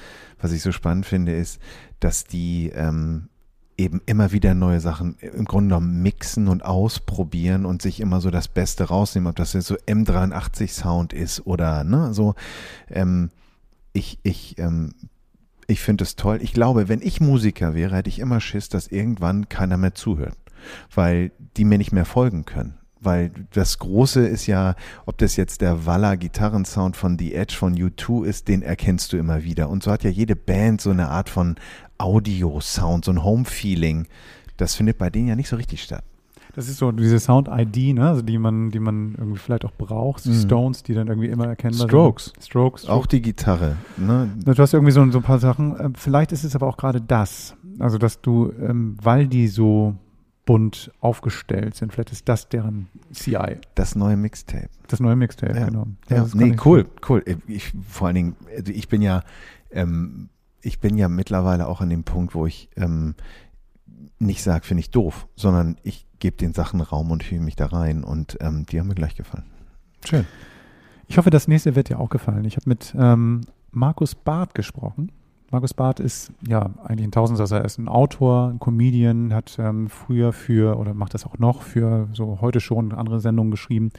Was 0.40 0.52
ich 0.52 0.62
so 0.62 0.72
spannend 0.72 1.04
finde, 1.04 1.32
ist, 1.32 1.60
dass 2.00 2.24
die 2.24 2.70
ähm, 2.74 3.28
eben 3.80 4.02
immer 4.06 4.30
wieder 4.32 4.54
neue 4.54 4.80
Sachen 4.80 5.16
im 5.20 5.46
Grunde 5.46 5.74
genommen 5.74 6.02
mixen 6.02 6.48
und 6.48 6.64
ausprobieren 6.64 7.64
und 7.64 7.80
sich 7.80 8.00
immer 8.00 8.20
so 8.20 8.30
das 8.30 8.48
Beste 8.48 8.84
rausnehmen, 8.84 9.28
ob 9.28 9.36
das 9.36 9.54
jetzt 9.54 9.66
so 9.66 9.76
M83 9.76 10.68
Sound 10.68 11.12
ist 11.12 11.46
oder 11.46 11.82
ne, 11.82 12.12
so. 12.12 12.34
Ähm, 12.90 13.30
ich, 13.92 14.18
ich, 14.22 14.58
ähm, 14.58 14.92
ich 15.66 15.80
finde 15.80 16.04
es 16.04 16.14
toll. 16.14 16.38
Ich 16.42 16.52
glaube, 16.52 16.88
wenn 16.88 17.00
ich 17.00 17.20
Musiker 17.20 17.74
wäre, 17.74 17.96
hätte 17.96 18.10
ich 18.10 18.18
immer 18.18 18.40
Schiss, 18.40 18.68
dass 18.68 18.86
irgendwann 18.86 19.48
keiner 19.48 19.78
mehr 19.78 19.94
zuhört, 19.94 20.36
weil 20.94 21.32
die 21.56 21.64
mir 21.64 21.78
nicht 21.78 21.92
mehr 21.92 22.04
folgen 22.04 22.44
können. 22.44 22.74
Weil 23.02 23.32
das 23.52 23.78
Große 23.78 24.26
ist 24.26 24.46
ja, 24.46 24.74
ob 25.06 25.16
das 25.16 25.36
jetzt 25.36 25.62
der 25.62 25.86
Walla 25.86 26.16
Gitarrensound 26.16 26.96
von 26.98 27.18
The 27.18 27.34
Edge 27.34 27.54
von 27.54 27.74
U2 27.74 28.26
ist, 28.26 28.46
den 28.46 28.60
erkennst 28.60 29.14
du 29.14 29.16
immer 29.16 29.42
wieder. 29.42 29.70
Und 29.70 29.82
so 29.82 29.90
hat 29.90 30.04
ja 30.04 30.10
jede 30.10 30.36
Band 30.36 30.82
so 30.82 30.90
eine 30.90 31.08
Art 31.08 31.30
von 31.30 31.56
Audio-Sound, 32.00 33.04
so 33.04 33.12
ein 33.12 33.22
Home-Feeling. 33.22 34.06
Das 34.56 34.74
findet 34.74 34.98
bei 34.98 35.10
denen 35.10 35.28
ja 35.28 35.36
nicht 35.36 35.48
so 35.48 35.56
richtig 35.56 35.82
statt. 35.82 36.04
Das 36.54 36.68
ist 36.68 36.78
so 36.78 36.90
diese 36.90 37.20
Sound-ID, 37.20 37.94
ne? 37.94 38.08
also 38.08 38.22
die 38.22 38.38
man, 38.38 38.70
die 38.70 38.80
man 38.80 39.14
irgendwie 39.16 39.38
vielleicht 39.38 39.64
auch 39.64 39.72
braucht. 39.72 40.24
Die 40.24 40.30
mhm. 40.30 40.40
Stones, 40.40 40.82
die 40.82 40.94
dann 40.94 41.06
irgendwie 41.06 41.28
immer 41.28 41.46
erkennbar 41.46 41.88
Strokes. 41.88 42.24
sind. 42.26 42.44
Strokes. 42.44 42.82
Strokes. 42.82 42.88
Auch 42.88 43.06
die 43.06 43.22
Gitarre. 43.22 43.76
Ne? 43.96 44.30
Du 44.44 44.54
hast 44.56 44.74
irgendwie 44.74 44.92
so, 44.92 45.08
so 45.10 45.18
ein 45.18 45.24
paar 45.24 45.38
Sachen. 45.38 45.76
Ähm, 45.78 45.94
vielleicht 45.94 46.32
ist 46.32 46.44
es 46.44 46.56
aber 46.56 46.66
auch 46.66 46.76
gerade 46.76 47.00
das. 47.00 47.54
Also, 47.78 47.98
dass 47.98 48.20
du, 48.20 48.52
ähm, 48.60 48.96
weil 49.00 49.28
die 49.28 49.48
so 49.48 49.94
bunt 50.44 50.90
aufgestellt 51.00 51.76
sind, 51.76 51.92
vielleicht 51.92 52.10
ist 52.10 52.28
das 52.28 52.48
deren 52.48 52.88
CI. 53.12 53.58
Das 53.76 53.94
neue 53.94 54.16
Mixtape. 54.16 54.68
Das 54.88 54.98
neue 54.98 55.14
Mixtape, 55.14 55.56
ja. 55.56 55.66
genau. 55.66 55.86
Ja, 56.08 56.16
ja 56.16 56.26
nee, 56.34 56.56
cool, 56.64 56.86
cool. 57.08 57.22
Ich, 57.46 57.72
vor 57.88 58.08
allen 58.08 58.16
Dingen, 58.16 58.36
also 58.56 58.72
ich 58.72 58.88
bin 58.88 59.02
ja, 59.02 59.22
ähm, 59.70 60.28
ich 60.62 60.80
bin 60.80 60.96
ja 60.96 61.08
mittlerweile 61.08 61.66
auch 61.68 61.80
an 61.80 61.90
dem 61.90 62.04
Punkt, 62.04 62.34
wo 62.34 62.46
ich 62.46 62.68
ähm, 62.76 63.14
nicht 64.18 64.42
sage, 64.42 64.64
finde 64.64 64.80
ich 64.80 64.90
doof, 64.90 65.26
sondern 65.36 65.76
ich 65.82 66.06
gebe 66.18 66.36
den 66.36 66.52
Sachen 66.52 66.80
Raum 66.80 67.10
und 67.10 67.24
fühle 67.24 67.40
mich 67.40 67.56
da 67.56 67.66
rein 67.66 68.04
und 68.04 68.36
ähm, 68.40 68.66
die 68.66 68.78
haben 68.78 68.88
mir 68.88 68.94
gleich 68.94 69.14
gefallen. 69.14 69.46
Schön. 70.04 70.26
Ich 71.08 71.18
hoffe, 71.18 71.30
das 71.30 71.48
nächste 71.48 71.74
wird 71.74 71.88
dir 71.88 71.98
auch 71.98 72.10
gefallen. 72.10 72.44
Ich 72.44 72.56
habe 72.56 72.68
mit 72.68 72.94
ähm, 72.96 73.42
Markus 73.72 74.14
Barth 74.14 74.54
gesprochen. 74.54 75.10
Markus 75.50 75.74
Barth 75.74 75.98
ist 75.98 76.32
ja 76.46 76.70
eigentlich 76.84 77.08
ein 77.08 77.12
Tausendsasser. 77.12 77.58
Er 77.58 77.64
ist 77.64 77.78
ein 77.78 77.88
Autor, 77.88 78.50
ein 78.50 78.60
Comedian, 78.60 79.34
hat 79.34 79.58
ähm, 79.58 79.88
früher 79.88 80.32
für 80.32 80.78
oder 80.78 80.94
macht 80.94 81.14
das 81.14 81.26
auch 81.26 81.38
noch 81.38 81.62
für 81.62 82.08
so 82.12 82.40
heute 82.40 82.60
schon 82.60 82.92
andere 82.92 83.18
Sendungen 83.20 83.50
geschrieben. 83.50 83.90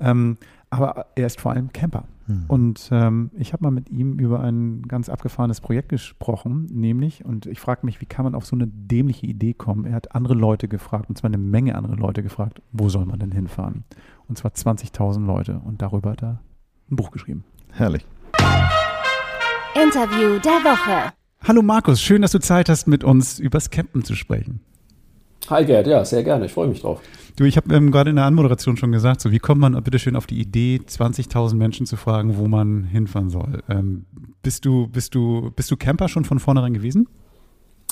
Ähm, 0.00 0.38
aber 0.74 1.06
er 1.14 1.26
ist 1.26 1.40
vor 1.40 1.52
allem 1.52 1.72
Camper. 1.72 2.04
Mhm. 2.26 2.44
Und 2.48 2.88
ähm, 2.90 3.30
ich 3.36 3.52
habe 3.52 3.62
mal 3.64 3.70
mit 3.70 3.90
ihm 3.90 4.18
über 4.18 4.40
ein 4.40 4.82
ganz 4.82 5.08
abgefahrenes 5.08 5.60
Projekt 5.60 5.88
gesprochen, 5.88 6.66
nämlich, 6.70 7.24
und 7.24 7.46
ich 7.46 7.60
frage 7.60 7.84
mich, 7.84 8.00
wie 8.00 8.06
kann 8.06 8.24
man 8.24 8.34
auf 8.34 8.46
so 8.46 8.56
eine 8.56 8.66
dämliche 8.66 9.26
Idee 9.26 9.54
kommen? 9.54 9.84
Er 9.84 9.94
hat 9.94 10.14
andere 10.14 10.34
Leute 10.34 10.68
gefragt, 10.68 11.08
und 11.08 11.18
zwar 11.18 11.28
eine 11.28 11.38
Menge 11.38 11.74
andere 11.74 11.94
Leute 11.94 12.22
gefragt, 12.22 12.60
wo 12.72 12.88
soll 12.88 13.04
man 13.04 13.18
denn 13.18 13.32
hinfahren? 13.32 13.84
Und 14.28 14.38
zwar 14.38 14.52
20.000 14.52 15.24
Leute. 15.24 15.60
Und 15.64 15.82
darüber 15.82 16.12
hat 16.12 16.22
er 16.22 16.40
ein 16.90 16.96
Buch 16.96 17.10
geschrieben. 17.10 17.44
Herrlich. 17.72 18.06
Interview 19.74 20.38
der 20.38 20.62
Woche. 20.64 21.12
Hallo 21.46 21.60
Markus, 21.60 22.00
schön, 22.00 22.22
dass 22.22 22.32
du 22.32 22.40
Zeit 22.40 22.68
hast, 22.70 22.86
mit 22.86 23.04
uns 23.04 23.38
übers 23.38 23.68
Campen 23.68 24.02
zu 24.02 24.14
sprechen. 24.14 24.60
Hi 25.50 25.64
Gerd, 25.64 25.86
ja, 25.86 26.04
sehr 26.04 26.22
gerne, 26.22 26.46
ich 26.46 26.52
freue 26.52 26.68
mich 26.68 26.80
drauf. 26.80 27.00
Du, 27.36 27.44
ich 27.44 27.56
habe 27.56 27.74
ähm, 27.74 27.90
gerade 27.90 28.10
in 28.10 28.16
der 28.16 28.24
Anmoderation 28.24 28.76
schon 28.76 28.92
gesagt, 28.92 29.20
so 29.20 29.32
wie 29.32 29.40
kommt 29.40 29.60
man 29.60 29.82
bitte 29.82 29.98
schön 29.98 30.16
auf 30.16 30.26
die 30.26 30.40
Idee, 30.40 30.80
20.000 30.86 31.56
Menschen 31.56 31.84
zu 31.84 31.96
fragen, 31.96 32.38
wo 32.38 32.46
man 32.46 32.84
hinfahren 32.84 33.28
soll? 33.28 33.62
Ähm, 33.68 34.06
bist 34.42 34.64
du, 34.64 34.86
bist 34.86 35.14
du, 35.14 35.50
bist 35.54 35.70
du 35.70 35.76
Camper 35.76 36.08
schon 36.08 36.24
von 36.24 36.38
vornherein 36.38 36.74
gewesen? 36.74 37.08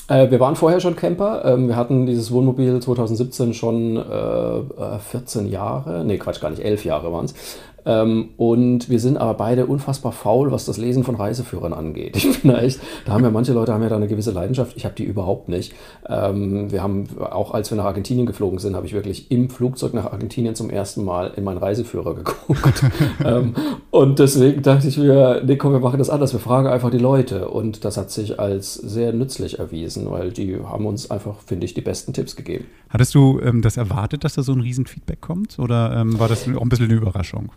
Äh, 0.08 0.30
wir 0.30 0.40
waren 0.40 0.56
vorher 0.56 0.80
schon 0.80 0.96
Camper. 0.96 1.44
Ähm, 1.44 1.68
wir 1.68 1.76
hatten 1.76 2.06
dieses 2.06 2.30
Wohnmobil 2.30 2.80
2017 2.80 3.54
schon 3.54 3.96
äh, 3.96 4.98
14 4.98 5.46
äh, 5.46 5.48
Jahre, 5.48 6.04
nee 6.04 6.18
Quatsch, 6.18 6.40
gar 6.40 6.50
nicht, 6.50 6.64
11 6.64 6.84
Jahre 6.84 7.12
waren 7.12 7.26
es. 7.26 7.34
Ähm, 7.84 8.30
und 8.36 8.88
wir 8.88 9.00
sind 9.00 9.16
aber 9.16 9.34
beide 9.34 9.66
unfassbar 9.66 10.12
faul, 10.12 10.52
was 10.52 10.64
das 10.64 10.78
Lesen 10.78 11.04
von 11.04 11.16
Reiseführern 11.16 11.72
angeht. 11.72 12.16
Ich 12.32 12.40
bin 12.42 12.52
da 12.52 12.60
echt, 12.60 12.80
da 13.04 13.12
haben 13.12 13.24
ja 13.24 13.30
manche 13.30 13.52
Leute 13.52 13.72
haben 13.72 13.82
ja 13.82 13.88
da 13.88 13.96
eine 13.96 14.06
gewisse 14.06 14.30
Leidenschaft. 14.30 14.76
Ich 14.76 14.84
habe 14.84 14.94
die 14.94 15.04
überhaupt 15.04 15.48
nicht. 15.48 15.74
Ähm, 16.08 16.72
wir 16.72 16.82
haben 16.82 17.06
auch, 17.18 17.52
als 17.52 17.70
wir 17.70 17.76
nach 17.76 17.84
Argentinien 17.84 18.26
geflogen 18.26 18.58
sind, 18.58 18.74
habe 18.74 18.86
ich 18.86 18.94
wirklich 18.94 19.30
im 19.30 19.50
Flugzeug 19.50 19.92
nach 19.92 20.12
Argentinien 20.12 20.54
zum 20.54 20.70
ersten 20.70 21.04
Mal 21.04 21.32
in 21.36 21.44
meinen 21.44 21.58
Reiseführer 21.58 22.14
geguckt. 22.14 22.84
ähm, 23.24 23.54
und 23.90 24.18
deswegen 24.18 24.62
dachte 24.62 24.88
ich 24.88 24.96
mir, 24.96 25.42
nee, 25.44 25.56
komm, 25.56 25.72
wir 25.72 25.80
machen 25.80 25.98
das 25.98 26.10
anders. 26.10 26.32
Wir 26.32 26.40
fragen 26.40 26.68
einfach 26.68 26.90
die 26.90 26.98
Leute. 26.98 27.48
Und 27.48 27.84
das 27.84 27.96
hat 27.96 28.10
sich 28.10 28.40
als 28.40 28.74
sehr 28.74 29.12
nützlich 29.12 29.58
erwiesen, 29.58 30.10
weil 30.10 30.30
die 30.30 30.58
haben 30.64 30.86
uns 30.86 31.10
einfach, 31.10 31.36
finde 31.44 31.66
ich, 31.66 31.74
die 31.74 31.82
besten 31.82 32.12
Tipps 32.12 32.36
gegeben. 32.36 32.66
Hattest 32.88 33.14
du 33.14 33.40
ähm, 33.40 33.62
das 33.62 33.76
erwartet, 33.76 34.24
dass 34.24 34.34
da 34.34 34.42
so 34.42 34.52
ein 34.52 34.60
Riesenfeedback 34.60 35.20
kommt? 35.20 35.58
Oder 35.58 35.96
ähm, 35.96 36.18
war 36.18 36.28
das 36.28 36.46
auch 36.48 36.62
ein 36.62 36.68
bisschen 36.68 36.86
eine 36.86 36.94
Überraschung? 36.94 37.52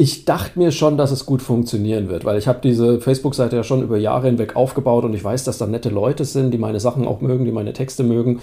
Ich 0.00 0.24
dachte 0.24 0.60
mir 0.60 0.70
schon, 0.70 0.96
dass 0.96 1.10
es 1.10 1.26
gut 1.26 1.42
funktionieren 1.42 2.08
wird, 2.08 2.24
weil 2.24 2.38
ich 2.38 2.46
habe 2.46 2.60
diese 2.62 3.00
Facebook-Seite 3.00 3.56
ja 3.56 3.64
schon 3.64 3.82
über 3.82 3.98
Jahre 3.98 4.28
hinweg 4.28 4.54
aufgebaut 4.54 5.04
und 5.04 5.12
ich 5.12 5.24
weiß, 5.24 5.42
dass 5.42 5.58
da 5.58 5.66
nette 5.66 5.88
Leute 5.88 6.24
sind, 6.24 6.52
die 6.52 6.58
meine 6.58 6.78
Sachen 6.78 7.04
auch 7.04 7.20
mögen, 7.20 7.44
die 7.44 7.50
meine 7.50 7.72
Texte 7.72 8.04
mögen 8.04 8.40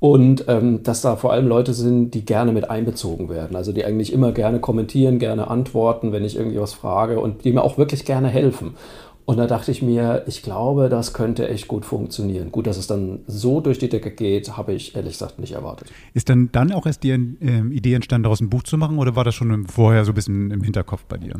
und 0.00 0.46
ähm, 0.48 0.82
dass 0.82 1.02
da 1.02 1.16
vor 1.16 1.30
allem 1.30 1.46
Leute 1.46 1.74
sind, 1.74 2.12
die 2.12 2.24
gerne 2.24 2.52
mit 2.52 2.70
einbezogen 2.70 3.28
werden, 3.28 3.54
also 3.54 3.72
die 3.72 3.84
eigentlich 3.84 4.14
immer 4.14 4.32
gerne 4.32 4.60
kommentieren, 4.60 5.18
gerne 5.18 5.48
antworten, 5.48 6.10
wenn 6.10 6.24
ich 6.24 6.36
irgendwie 6.36 6.58
was 6.58 6.72
frage 6.72 7.20
und 7.20 7.44
die 7.44 7.52
mir 7.52 7.62
auch 7.62 7.76
wirklich 7.76 8.06
gerne 8.06 8.28
helfen. 8.28 8.74
Und 9.26 9.38
da 9.38 9.46
dachte 9.46 9.70
ich 9.70 9.80
mir, 9.80 10.24
ich 10.26 10.42
glaube, 10.42 10.88
das 10.90 11.14
könnte 11.14 11.48
echt 11.48 11.66
gut 11.66 11.86
funktionieren. 11.86 12.52
Gut, 12.52 12.66
dass 12.66 12.76
es 12.76 12.86
dann 12.86 13.20
so 13.26 13.60
durch 13.60 13.78
die 13.78 13.88
Decke 13.88 14.10
geht, 14.10 14.56
habe 14.56 14.74
ich 14.74 14.94
ehrlich 14.94 15.12
gesagt 15.12 15.38
nicht 15.38 15.52
erwartet. 15.52 15.90
Ist 16.12 16.28
dann 16.28 16.50
dann 16.52 16.72
auch 16.72 16.84
erst 16.84 17.02
die 17.04 17.10
äh, 17.10 17.60
Idee 17.70 17.94
entstanden, 17.94 18.24
daraus 18.24 18.40
ein 18.40 18.50
Buch 18.50 18.64
zu 18.64 18.76
machen 18.76 18.98
oder 18.98 19.16
war 19.16 19.24
das 19.24 19.34
schon 19.34 19.66
vorher 19.66 20.04
so 20.04 20.12
ein 20.12 20.14
bisschen 20.14 20.50
im 20.50 20.62
Hinterkopf 20.62 21.04
bei 21.06 21.16
dir? 21.16 21.36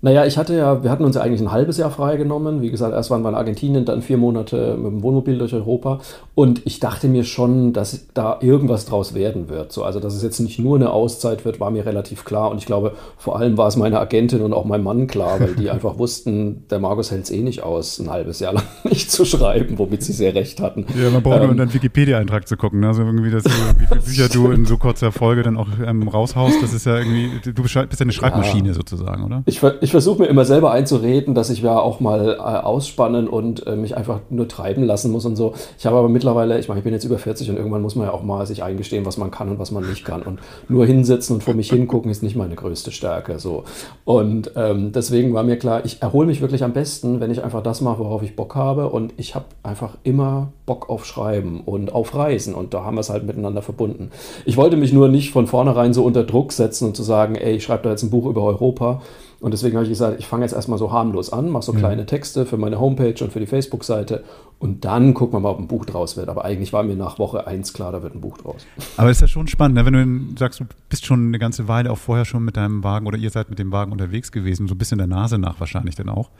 Naja, 0.00 0.24
ich 0.26 0.38
hatte 0.38 0.56
ja, 0.56 0.84
wir 0.84 0.90
hatten 0.90 1.04
uns 1.04 1.16
ja 1.16 1.22
eigentlich 1.22 1.40
ein 1.40 1.50
halbes 1.50 1.76
Jahr 1.76 1.90
freigenommen. 1.90 2.62
Wie 2.62 2.70
gesagt, 2.70 2.94
erst 2.94 3.10
waren 3.10 3.22
wir 3.22 3.30
in 3.30 3.34
Argentinien, 3.34 3.84
dann 3.84 4.00
vier 4.00 4.16
Monate 4.16 4.76
mit 4.76 4.92
dem 4.92 5.02
Wohnmobil 5.02 5.38
durch 5.38 5.54
Europa. 5.54 6.00
Und 6.36 6.62
ich 6.66 6.78
dachte 6.78 7.08
mir 7.08 7.24
schon, 7.24 7.72
dass 7.72 8.06
da 8.14 8.38
irgendwas 8.40 8.86
draus 8.86 9.14
werden 9.14 9.48
wird. 9.48 9.72
So, 9.72 9.82
also, 9.82 9.98
dass 9.98 10.14
es 10.14 10.22
jetzt 10.22 10.38
nicht 10.38 10.60
nur 10.60 10.76
eine 10.76 10.90
Auszeit 10.90 11.44
wird, 11.44 11.58
war 11.58 11.72
mir 11.72 11.84
relativ 11.84 12.24
klar. 12.24 12.52
Und 12.52 12.58
ich 12.58 12.66
glaube, 12.66 12.92
vor 13.16 13.40
allem 13.40 13.56
war 13.56 13.66
es 13.66 13.74
meine 13.74 13.98
Agentin 13.98 14.42
und 14.42 14.52
auch 14.52 14.64
mein 14.64 14.84
Mann 14.84 15.08
klar, 15.08 15.40
weil 15.40 15.54
die 15.54 15.68
einfach 15.78 15.98
wussten, 15.98 16.64
der 16.70 16.78
Markus 16.78 17.10
hält 17.10 17.24
es 17.24 17.30
eh 17.32 17.42
nicht 17.42 17.64
aus, 17.64 17.98
ein 17.98 18.08
halbes 18.08 18.38
Jahr 18.38 18.52
lang 18.52 18.64
nicht 18.84 19.10
zu 19.10 19.24
schreiben, 19.24 19.78
womit 19.78 20.04
sie 20.04 20.12
sehr 20.12 20.32
recht 20.36 20.60
hatten. 20.60 20.86
Ja, 20.96 21.10
man 21.10 21.24
braucht 21.24 21.38
ähm, 21.38 21.42
nur 21.42 21.50
in 21.52 21.58
deinen 21.58 21.74
Wikipedia-Eintrag 21.74 22.46
zu 22.46 22.56
gucken. 22.56 22.78
Ne? 22.78 22.86
Also 22.86 23.02
irgendwie, 23.02 23.32
das, 23.32 23.44
wie 23.44 23.86
viele 23.86 24.00
Bücher 24.04 24.28
du 24.28 24.52
in 24.52 24.64
so 24.64 24.76
kurzer 24.76 25.10
Folge 25.10 25.42
dann 25.42 25.56
auch 25.56 25.66
ähm, 25.84 26.06
raushaust, 26.06 26.62
das 26.62 26.72
ist 26.72 26.86
ja 26.86 26.98
irgendwie, 26.98 27.30
du 27.52 27.62
bist 27.62 27.74
ja 27.74 27.84
eine 27.98 28.12
Schreibmaschine 28.12 28.68
ja. 28.68 28.74
sozusagen, 28.74 29.24
oder? 29.24 29.42
Ich, 29.46 29.60
ich 29.80 29.87
ich 29.88 29.92
versuche 29.92 30.20
mir 30.20 30.28
immer 30.28 30.44
selber 30.44 30.70
einzureden, 30.70 31.34
dass 31.34 31.48
ich 31.48 31.62
ja 31.62 31.80
auch 31.80 31.98
mal 31.98 32.34
äh, 32.34 32.40
ausspannen 32.42 33.26
und 33.26 33.66
äh, 33.66 33.74
mich 33.74 33.96
einfach 33.96 34.20
nur 34.28 34.46
treiben 34.46 34.82
lassen 34.82 35.10
muss 35.10 35.24
und 35.24 35.34
so. 35.34 35.54
Ich 35.78 35.86
habe 35.86 35.96
aber 35.96 36.10
mittlerweile, 36.10 36.58
ich 36.58 36.68
meine, 36.68 36.80
ich 36.80 36.84
bin 36.84 36.92
jetzt 36.92 37.04
über 37.04 37.16
40 37.16 37.48
und 37.48 37.56
irgendwann 37.56 37.80
muss 37.80 37.96
man 37.96 38.06
ja 38.06 38.12
auch 38.12 38.22
mal 38.22 38.44
sich 38.44 38.62
eingestehen, 38.62 39.06
was 39.06 39.16
man 39.16 39.30
kann 39.30 39.48
und 39.48 39.58
was 39.58 39.70
man 39.70 39.88
nicht 39.88 40.04
kann. 40.04 40.20
Und 40.20 40.40
nur 40.68 40.84
hinsetzen 40.84 41.36
und 41.36 41.42
vor 41.42 41.54
mich 41.54 41.70
hingucken 41.70 42.10
ist 42.10 42.22
nicht 42.22 42.36
meine 42.36 42.54
größte 42.54 42.92
Stärke. 42.92 43.38
So. 43.38 43.64
Und 44.04 44.50
ähm, 44.56 44.92
deswegen 44.92 45.32
war 45.32 45.42
mir 45.42 45.56
klar, 45.56 45.86
ich 45.86 46.02
erhole 46.02 46.26
mich 46.26 46.42
wirklich 46.42 46.64
am 46.64 46.74
besten, 46.74 47.20
wenn 47.20 47.30
ich 47.30 47.42
einfach 47.42 47.62
das 47.62 47.80
mache, 47.80 48.00
worauf 48.00 48.22
ich 48.22 48.36
Bock 48.36 48.56
habe. 48.56 48.90
Und 48.90 49.14
ich 49.16 49.34
habe 49.34 49.46
einfach 49.62 49.96
immer 50.02 50.52
Bock 50.66 50.90
auf 50.90 51.06
Schreiben 51.06 51.62
und 51.64 51.94
auf 51.94 52.14
Reisen. 52.14 52.54
Und 52.54 52.74
da 52.74 52.84
haben 52.84 52.96
wir 52.96 53.00
es 53.00 53.08
halt 53.08 53.24
miteinander 53.24 53.62
verbunden. 53.62 54.10
Ich 54.44 54.58
wollte 54.58 54.76
mich 54.76 54.92
nur 54.92 55.08
nicht 55.08 55.30
von 55.30 55.46
vornherein 55.46 55.94
so 55.94 56.04
unter 56.04 56.24
Druck 56.24 56.52
setzen 56.52 56.88
und 56.88 56.94
zu 56.94 57.02
sagen, 57.02 57.36
ey, 57.36 57.54
ich 57.54 57.64
schreibe 57.64 57.84
da 57.84 57.90
jetzt 57.90 58.02
ein 58.02 58.10
Buch 58.10 58.26
über 58.26 58.42
Europa 58.42 59.00
und 59.40 59.52
deswegen 59.52 59.76
habe 59.76 59.84
ich 59.84 59.90
gesagt, 59.90 60.18
ich 60.18 60.26
fange 60.26 60.44
jetzt 60.44 60.52
erstmal 60.52 60.78
so 60.78 60.90
harmlos 60.90 61.32
an, 61.32 61.48
mache 61.50 61.62
so 61.62 61.72
mhm. 61.72 61.78
kleine 61.78 62.06
Texte 62.06 62.44
für 62.44 62.56
meine 62.56 62.80
Homepage 62.80 63.14
und 63.22 63.32
für 63.32 63.38
die 63.38 63.46
Facebook-Seite 63.46 64.24
und 64.58 64.84
dann 64.84 65.14
gucken 65.14 65.36
wir 65.36 65.40
mal, 65.40 65.50
ob 65.50 65.60
ein 65.60 65.68
Buch 65.68 65.84
draus 65.84 66.16
wird. 66.16 66.28
Aber 66.28 66.44
eigentlich 66.44 66.72
war 66.72 66.82
mir 66.82 66.96
nach 66.96 67.20
Woche 67.20 67.46
eins 67.46 67.72
klar, 67.72 67.92
da 67.92 68.02
wird 68.02 68.16
ein 68.16 68.20
Buch 68.20 68.38
draus. 68.38 68.66
Aber 68.96 69.10
ist 69.10 69.20
ja 69.20 69.28
schon 69.28 69.46
spannend, 69.46 69.76
ne? 69.76 69.86
wenn 69.86 70.34
du 70.34 70.38
sagst, 70.38 70.58
du 70.58 70.64
bist 70.88 71.06
schon 71.06 71.28
eine 71.28 71.38
ganze 71.38 71.68
Weile 71.68 71.92
auch 71.92 71.98
vorher 71.98 72.24
schon 72.24 72.44
mit 72.44 72.56
deinem 72.56 72.82
Wagen 72.82 73.06
oder 73.06 73.16
ihr 73.16 73.30
seid 73.30 73.48
mit 73.48 73.60
dem 73.60 73.70
Wagen 73.70 73.92
unterwegs 73.92 74.32
gewesen, 74.32 74.66
so 74.66 74.74
ein 74.74 74.78
bisschen 74.78 74.98
der 74.98 75.06
Nase 75.06 75.38
nach 75.38 75.60
wahrscheinlich 75.60 75.94
dann 75.94 76.08
auch, 76.08 76.30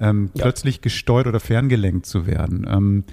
ähm, 0.00 0.30
ja. 0.34 0.42
plötzlich 0.42 0.80
gesteuert 0.80 1.28
oder 1.28 1.38
ferngelenkt 1.38 2.06
zu 2.06 2.26
werden. 2.26 2.66
Ähm, 2.68 3.04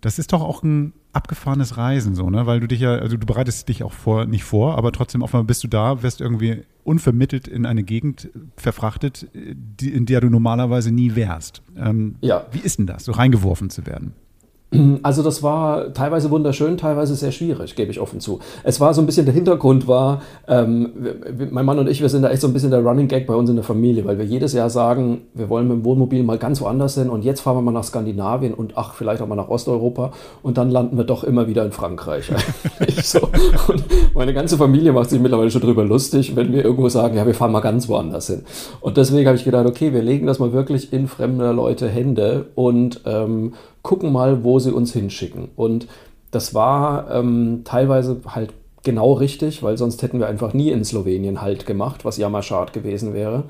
das 0.00 0.18
ist 0.18 0.32
doch 0.32 0.42
auch 0.42 0.62
ein 0.62 0.92
abgefahrenes 1.12 1.76
Reisen, 1.76 2.14
so, 2.14 2.30
ne? 2.30 2.46
Weil 2.46 2.60
du 2.60 2.68
dich 2.68 2.80
ja, 2.80 2.94
also 2.94 3.16
du 3.16 3.26
bereitest 3.26 3.68
dich 3.68 3.82
auch 3.82 3.92
vor, 3.92 4.26
nicht 4.26 4.44
vor, 4.44 4.76
aber 4.76 4.92
trotzdem 4.92 5.22
einmal 5.22 5.44
bist 5.44 5.64
du 5.64 5.68
da, 5.68 6.02
wirst 6.02 6.20
irgendwie 6.20 6.62
unvermittelt 6.84 7.48
in 7.48 7.66
eine 7.66 7.82
Gegend 7.82 8.30
verfrachtet, 8.56 9.28
die, 9.34 9.92
in 9.92 10.06
der 10.06 10.20
du 10.20 10.30
normalerweise 10.30 10.92
nie 10.92 11.14
wärst. 11.14 11.62
Ähm, 11.76 12.16
ja. 12.20 12.46
Wie 12.52 12.60
ist 12.60 12.78
denn 12.78 12.86
das, 12.86 13.04
so 13.04 13.12
reingeworfen 13.12 13.70
zu 13.70 13.86
werden? 13.86 14.14
Also 15.02 15.22
das 15.22 15.42
war 15.42 15.92
teilweise 15.94 16.30
wunderschön, 16.30 16.76
teilweise 16.76 17.14
sehr 17.14 17.32
schwierig, 17.32 17.74
gebe 17.74 17.90
ich 17.90 18.00
offen 18.00 18.20
zu. 18.20 18.40
Es 18.64 18.80
war 18.80 18.92
so 18.94 19.00
ein 19.00 19.06
bisschen, 19.06 19.24
der 19.24 19.34
Hintergrund 19.34 19.88
war, 19.88 20.22
ähm, 20.46 20.90
mein 21.50 21.64
Mann 21.64 21.78
und 21.78 21.88
ich, 21.88 22.00
wir 22.00 22.08
sind 22.08 22.22
da 22.22 22.30
echt 22.30 22.42
so 22.42 22.48
ein 22.48 22.52
bisschen 22.52 22.70
der 22.70 22.80
Running 22.80 23.08
Gag 23.08 23.26
bei 23.26 23.34
uns 23.34 23.48
in 23.48 23.56
der 23.56 23.64
Familie, 23.64 24.04
weil 24.04 24.18
wir 24.18 24.24
jedes 24.24 24.52
Jahr 24.52 24.70
sagen, 24.70 25.22
wir 25.34 25.48
wollen 25.48 25.68
mit 25.68 25.78
dem 25.78 25.84
Wohnmobil 25.84 26.22
mal 26.22 26.38
ganz 26.38 26.60
woanders 26.60 26.94
hin 26.94 27.08
und 27.08 27.24
jetzt 27.24 27.40
fahren 27.40 27.56
wir 27.56 27.62
mal 27.62 27.72
nach 27.72 27.84
Skandinavien 27.84 28.54
und 28.54 28.76
ach, 28.76 28.94
vielleicht 28.94 29.22
auch 29.22 29.26
mal 29.26 29.36
nach 29.36 29.48
Osteuropa 29.48 30.12
und 30.42 30.58
dann 30.58 30.70
landen 30.70 30.96
wir 30.96 31.04
doch 31.04 31.24
immer 31.24 31.46
wieder 31.46 31.64
in 31.64 31.72
Frankreich. 31.72 32.30
so. 33.02 33.20
Und 33.68 33.84
meine 34.14 34.34
ganze 34.34 34.56
Familie 34.56 34.92
macht 34.92 35.10
sich 35.10 35.20
mittlerweile 35.20 35.50
schon 35.50 35.62
drüber 35.62 35.84
lustig, 35.84 36.36
wenn 36.36 36.52
wir 36.52 36.64
irgendwo 36.64 36.88
sagen, 36.88 37.16
ja, 37.16 37.26
wir 37.26 37.34
fahren 37.34 37.52
mal 37.52 37.60
ganz 37.60 37.88
woanders 37.88 38.26
hin. 38.26 38.42
Und 38.80 38.96
deswegen 38.96 39.26
habe 39.26 39.36
ich 39.36 39.44
gedacht, 39.44 39.66
okay, 39.66 39.92
wir 39.92 40.02
legen 40.02 40.26
das 40.26 40.38
mal 40.38 40.52
wirklich 40.52 40.92
in 40.92 41.08
fremder 41.08 41.52
Leute 41.52 41.88
Hände 41.88 42.46
und 42.54 43.00
ähm, 43.06 43.54
gucken 43.88 44.12
mal, 44.12 44.44
wo 44.44 44.58
sie 44.58 44.70
uns 44.70 44.92
hinschicken. 44.92 45.48
Und 45.56 45.88
das 46.30 46.54
war 46.54 47.10
ähm, 47.10 47.62
teilweise 47.64 48.20
halt 48.26 48.52
genau 48.84 49.14
richtig, 49.14 49.62
weil 49.62 49.78
sonst 49.78 50.02
hätten 50.02 50.20
wir 50.20 50.28
einfach 50.28 50.52
nie 50.52 50.70
in 50.70 50.84
Slowenien 50.84 51.40
Halt 51.40 51.64
gemacht, 51.64 52.04
was 52.04 52.18
ja 52.18 52.28
mal 52.28 52.42
schade 52.42 52.72
gewesen 52.72 53.14
wäre. 53.14 53.44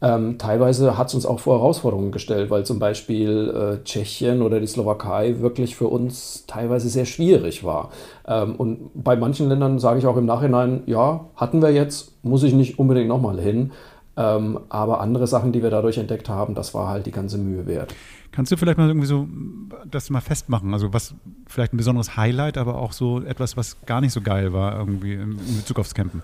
Ähm, 0.00 0.36
teilweise 0.38 0.96
hat 0.96 1.08
es 1.08 1.14
uns 1.14 1.26
auch 1.26 1.40
vor 1.40 1.58
Herausforderungen 1.58 2.12
gestellt, 2.12 2.50
weil 2.50 2.64
zum 2.64 2.78
Beispiel 2.78 3.80
äh, 3.80 3.84
Tschechien 3.84 4.42
oder 4.42 4.60
die 4.60 4.66
Slowakei 4.66 5.40
wirklich 5.40 5.74
für 5.74 5.88
uns 5.88 6.44
teilweise 6.46 6.90
sehr 6.90 7.06
schwierig 7.06 7.64
war. 7.64 7.88
Ähm, 8.26 8.56
und 8.56 8.90
bei 8.94 9.16
manchen 9.16 9.48
Ländern 9.48 9.78
sage 9.78 9.98
ich 9.98 10.06
auch 10.06 10.18
im 10.18 10.26
Nachhinein, 10.26 10.82
ja, 10.84 11.24
hatten 11.34 11.62
wir 11.62 11.70
jetzt, 11.70 12.12
muss 12.22 12.42
ich 12.42 12.52
nicht 12.52 12.78
unbedingt 12.78 13.08
nochmal 13.08 13.40
hin. 13.40 13.72
Ähm, 14.18 14.60
aber 14.68 15.00
andere 15.00 15.26
Sachen, 15.26 15.52
die 15.52 15.62
wir 15.62 15.70
dadurch 15.70 15.96
entdeckt 15.96 16.28
haben, 16.28 16.54
das 16.54 16.74
war 16.74 16.88
halt 16.88 17.06
die 17.06 17.12
ganze 17.12 17.38
Mühe 17.38 17.66
wert. 17.66 17.94
Kannst 18.38 18.52
du 18.52 18.56
vielleicht 18.56 18.78
mal 18.78 18.86
irgendwie 18.86 19.08
so 19.08 19.26
das 19.90 20.10
mal 20.10 20.20
festmachen? 20.20 20.72
Also 20.72 20.92
was 20.92 21.12
vielleicht 21.48 21.74
ein 21.74 21.76
besonderes 21.76 22.16
Highlight, 22.16 22.56
aber 22.56 22.76
auch 22.76 22.92
so 22.92 23.20
etwas, 23.20 23.56
was 23.56 23.84
gar 23.84 24.00
nicht 24.00 24.12
so 24.12 24.20
geil 24.20 24.52
war 24.52 24.78
irgendwie 24.78 25.14
in 25.14 25.36
Bezug 25.56 25.80
aufs 25.80 25.92
Campen? 25.92 26.22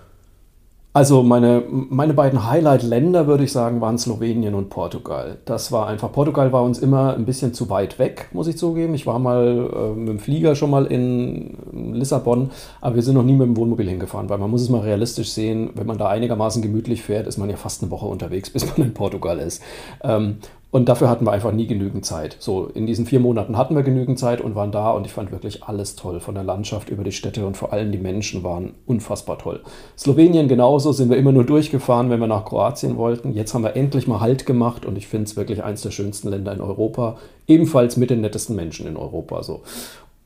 Also 0.93 1.23
meine, 1.23 1.61
meine 1.67 2.13
beiden 2.13 2.49
Highlight-Länder, 2.49 3.27
würde 3.27 3.43
ich 3.43 3.51
sagen, 3.51 3.81
waren 3.81 3.97
Slowenien 3.97 4.55
und 4.55 4.69
Portugal. 4.69 5.39
Das 5.43 5.73
war 5.73 5.87
einfach, 5.87 6.09
Portugal 6.09 6.53
war 6.53 6.63
uns 6.63 6.79
immer 6.79 7.15
ein 7.15 7.25
bisschen 7.25 7.53
zu 7.53 7.69
weit 7.69 7.99
weg, 7.99 8.29
muss 8.31 8.47
ich 8.47 8.57
zugeben. 8.57 8.93
Ich 8.93 9.05
war 9.05 9.19
mal 9.19 9.69
äh, 9.75 9.99
mit 9.99 10.07
dem 10.07 10.19
Flieger 10.19 10.55
schon 10.55 10.69
mal 10.69 10.85
in 10.85 11.57
Lissabon, 11.95 12.49
aber 12.79 12.95
wir 12.95 13.01
sind 13.03 13.15
noch 13.15 13.23
nie 13.23 13.33
mit 13.33 13.45
dem 13.45 13.57
Wohnmobil 13.57 13.89
hingefahren, 13.89 14.29
weil 14.29 14.37
man 14.37 14.49
muss 14.49 14.61
es 14.61 14.69
mal 14.69 14.79
realistisch 14.79 15.31
sehen, 15.31 15.71
wenn 15.75 15.85
man 15.85 15.97
da 15.97 16.07
einigermaßen 16.07 16.61
gemütlich 16.61 17.03
fährt, 17.03 17.27
ist 17.27 17.37
man 17.37 17.49
ja 17.49 17.57
fast 17.57 17.81
eine 17.81 17.91
Woche 17.91 18.05
unterwegs, 18.05 18.49
bis 18.51 18.65
man 18.65 18.87
in 18.87 18.93
Portugal 18.93 19.39
ist. 19.39 19.61
Ähm, 20.01 20.37
und 20.75 20.89
dafür 20.89 21.07
hatten 21.09 21.25
wir 21.25 21.31
einfach 21.31 21.53
nie 21.53 21.67
genügend 21.67 22.03
Zeit. 22.03 22.35
So, 22.37 22.65
in 22.65 22.85
diesen 22.85 23.05
vier 23.05 23.21
Monaten 23.21 23.57
hatten 23.57 23.77
wir 23.77 23.83
genügend 23.83 24.19
Zeit 24.19 24.41
und 24.41 24.55
waren 24.55 24.73
da 24.73 24.91
und 24.91 25.05
ich 25.05 25.13
fand 25.13 25.31
wirklich 25.31 25.63
alles 25.63 25.95
toll. 25.95 26.19
Von 26.19 26.35
der 26.35 26.43
Landschaft 26.43 26.89
über 26.89 27.05
die 27.05 27.13
Städte 27.13 27.47
und 27.47 27.55
vor 27.55 27.71
allem 27.71 27.93
die 27.93 27.97
Menschen 27.97 28.43
waren 28.43 28.73
unfassbar 28.85 29.37
toll. 29.37 29.61
Slowenien 29.97 30.49
genauso 30.49 30.91
sind 30.91 31.09
wir 31.09 31.15
immer 31.15 31.31
nur 31.31 31.45
durchgefahren, 31.45 32.09
wenn 32.09 32.19
wir 32.19 32.27
nach 32.27 32.43
Kroatien 32.43 32.97
wollten. 32.97 33.31
Jetzt 33.31 33.53
haben 33.53 33.63
wir 33.63 33.77
endlich 33.77 34.05
mal 34.05 34.19
Halt 34.19 34.45
gemacht 34.45 34.85
und 34.85 34.97
ich 34.97 35.07
finde 35.07 35.23
es 35.23 35.37
wirklich 35.37 35.63
eines 35.63 35.81
der 35.81 35.91
schönsten 35.91 36.27
Länder 36.27 36.51
in 36.51 36.59
Europa. 36.59 37.15
Ebenfalls 37.47 37.95
mit 37.95 38.09
den 38.09 38.19
nettesten 38.19 38.57
Menschen 38.57 38.85
in 38.85 38.97
Europa. 38.97 39.43
So. 39.43 39.61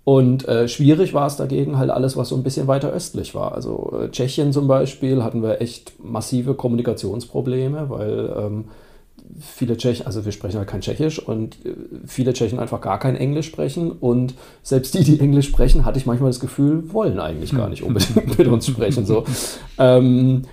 Und 0.03 0.47
äh, 0.47 0.67
schwierig 0.67 1.13
war 1.13 1.27
es 1.27 1.35
dagegen 1.35 1.77
halt 1.77 1.91
alles, 1.91 2.17
was 2.17 2.29
so 2.29 2.35
ein 2.35 2.41
bisschen 2.41 2.65
weiter 2.65 2.89
östlich 2.89 3.35
war. 3.35 3.53
Also 3.53 3.93
äh, 4.01 4.09
Tschechien 4.09 4.51
zum 4.51 4.67
Beispiel 4.67 5.23
hatten 5.23 5.43
wir 5.43 5.61
echt 5.61 6.03
massive 6.03 6.55
Kommunikationsprobleme, 6.55 7.91
weil 7.91 8.33
ähm, 8.35 8.65
viele 9.39 9.77
Tschechen, 9.77 10.05
also 10.05 10.25
wir 10.25 10.31
sprechen 10.31 10.57
halt 10.57 10.67
kein 10.67 10.81
Tschechisch 10.81 11.19
und 11.19 11.63
äh, 11.65 11.73
viele 12.05 12.33
Tschechen 12.33 12.59
einfach 12.59 12.81
gar 12.81 12.99
kein 12.99 13.15
Englisch 13.15 13.47
sprechen 13.47 13.91
und 13.91 14.33
selbst 14.63 14.93
die, 14.93 15.03
die 15.03 15.19
Englisch 15.19 15.47
sprechen, 15.47 15.85
hatte 15.85 15.99
ich 15.99 16.05
manchmal 16.05 16.29
das 16.29 16.39
Gefühl, 16.39 16.91
wollen 16.93 17.19
eigentlich 17.19 17.55
gar 17.55 17.69
nicht 17.69 17.83
unbedingt 17.83 18.37
mit 18.37 18.47
uns 18.47 18.65
sprechen. 18.67 19.05
So, 19.05 19.25
ähm, 19.77 20.43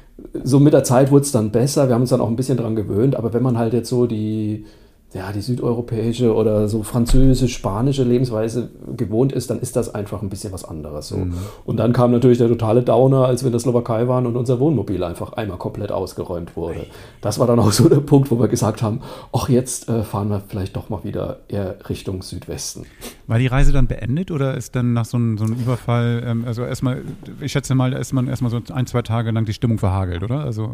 so 0.42 0.60
mit 0.60 0.72
der 0.72 0.84
Zeit 0.84 1.10
wurde 1.10 1.24
es 1.24 1.32
dann 1.32 1.50
besser, 1.50 1.88
wir 1.88 1.94
haben 1.94 2.02
uns 2.02 2.10
dann 2.10 2.20
auch 2.20 2.28
ein 2.28 2.36
bisschen 2.36 2.58
dran 2.58 2.76
gewöhnt, 2.76 3.16
aber 3.16 3.32
wenn 3.32 3.42
man 3.42 3.58
halt 3.58 3.72
jetzt 3.72 3.88
so 3.88 4.06
die 4.06 4.64
ja, 5.16 5.32
die 5.32 5.40
südeuropäische 5.40 6.34
oder 6.34 6.68
so 6.68 6.82
französisch-spanische 6.82 8.04
Lebensweise 8.04 8.68
gewohnt 8.96 9.32
ist, 9.32 9.48
dann 9.48 9.60
ist 9.60 9.74
das 9.74 9.94
einfach 9.94 10.20
ein 10.20 10.28
bisschen 10.28 10.52
was 10.52 10.64
anderes. 10.64 11.08
So. 11.08 11.16
Mhm. 11.16 11.34
Und 11.64 11.78
dann 11.78 11.94
kam 11.94 12.10
natürlich 12.10 12.36
der 12.36 12.48
totale 12.48 12.82
Downer, 12.82 13.24
als 13.24 13.42
wir 13.42 13.46
in 13.46 13.52
der 13.52 13.60
Slowakei 13.60 14.08
waren 14.08 14.26
und 14.26 14.36
unser 14.36 14.60
Wohnmobil 14.60 15.02
einfach 15.02 15.32
einmal 15.32 15.56
komplett 15.56 15.90
ausgeräumt 15.90 16.54
wurde. 16.54 16.86
Das 17.22 17.38
war 17.38 17.46
dann 17.46 17.58
auch 17.58 17.72
so 17.72 17.88
der 17.88 18.00
Punkt, 18.00 18.30
wo 18.30 18.38
wir 18.38 18.48
gesagt 18.48 18.82
haben, 18.82 19.00
ach, 19.32 19.48
jetzt 19.48 19.88
äh, 19.88 20.02
fahren 20.02 20.28
wir 20.28 20.42
vielleicht 20.46 20.76
doch 20.76 20.90
mal 20.90 21.02
wieder 21.02 21.38
eher 21.48 21.76
Richtung 21.88 22.20
Südwesten. 22.20 22.84
War 23.26 23.38
die 23.38 23.46
Reise 23.46 23.72
dann 23.72 23.86
beendet 23.86 24.30
oder 24.30 24.54
ist 24.54 24.76
dann 24.76 24.92
nach 24.92 25.06
so 25.06 25.16
einem, 25.16 25.38
so 25.38 25.44
einem 25.44 25.54
Überfall, 25.54 26.22
ähm, 26.26 26.44
also 26.46 26.62
erstmal, 26.62 27.02
ich 27.40 27.52
schätze 27.52 27.74
mal, 27.74 27.90
da 27.90 27.98
ist 27.98 28.12
man 28.12 28.28
erstmal 28.28 28.50
so 28.50 28.60
ein, 28.70 28.86
zwei 28.86 29.00
Tage 29.00 29.30
lang 29.30 29.46
die 29.46 29.54
Stimmung 29.54 29.78
verhagelt, 29.78 30.22
oder? 30.22 30.40
Also 30.40 30.70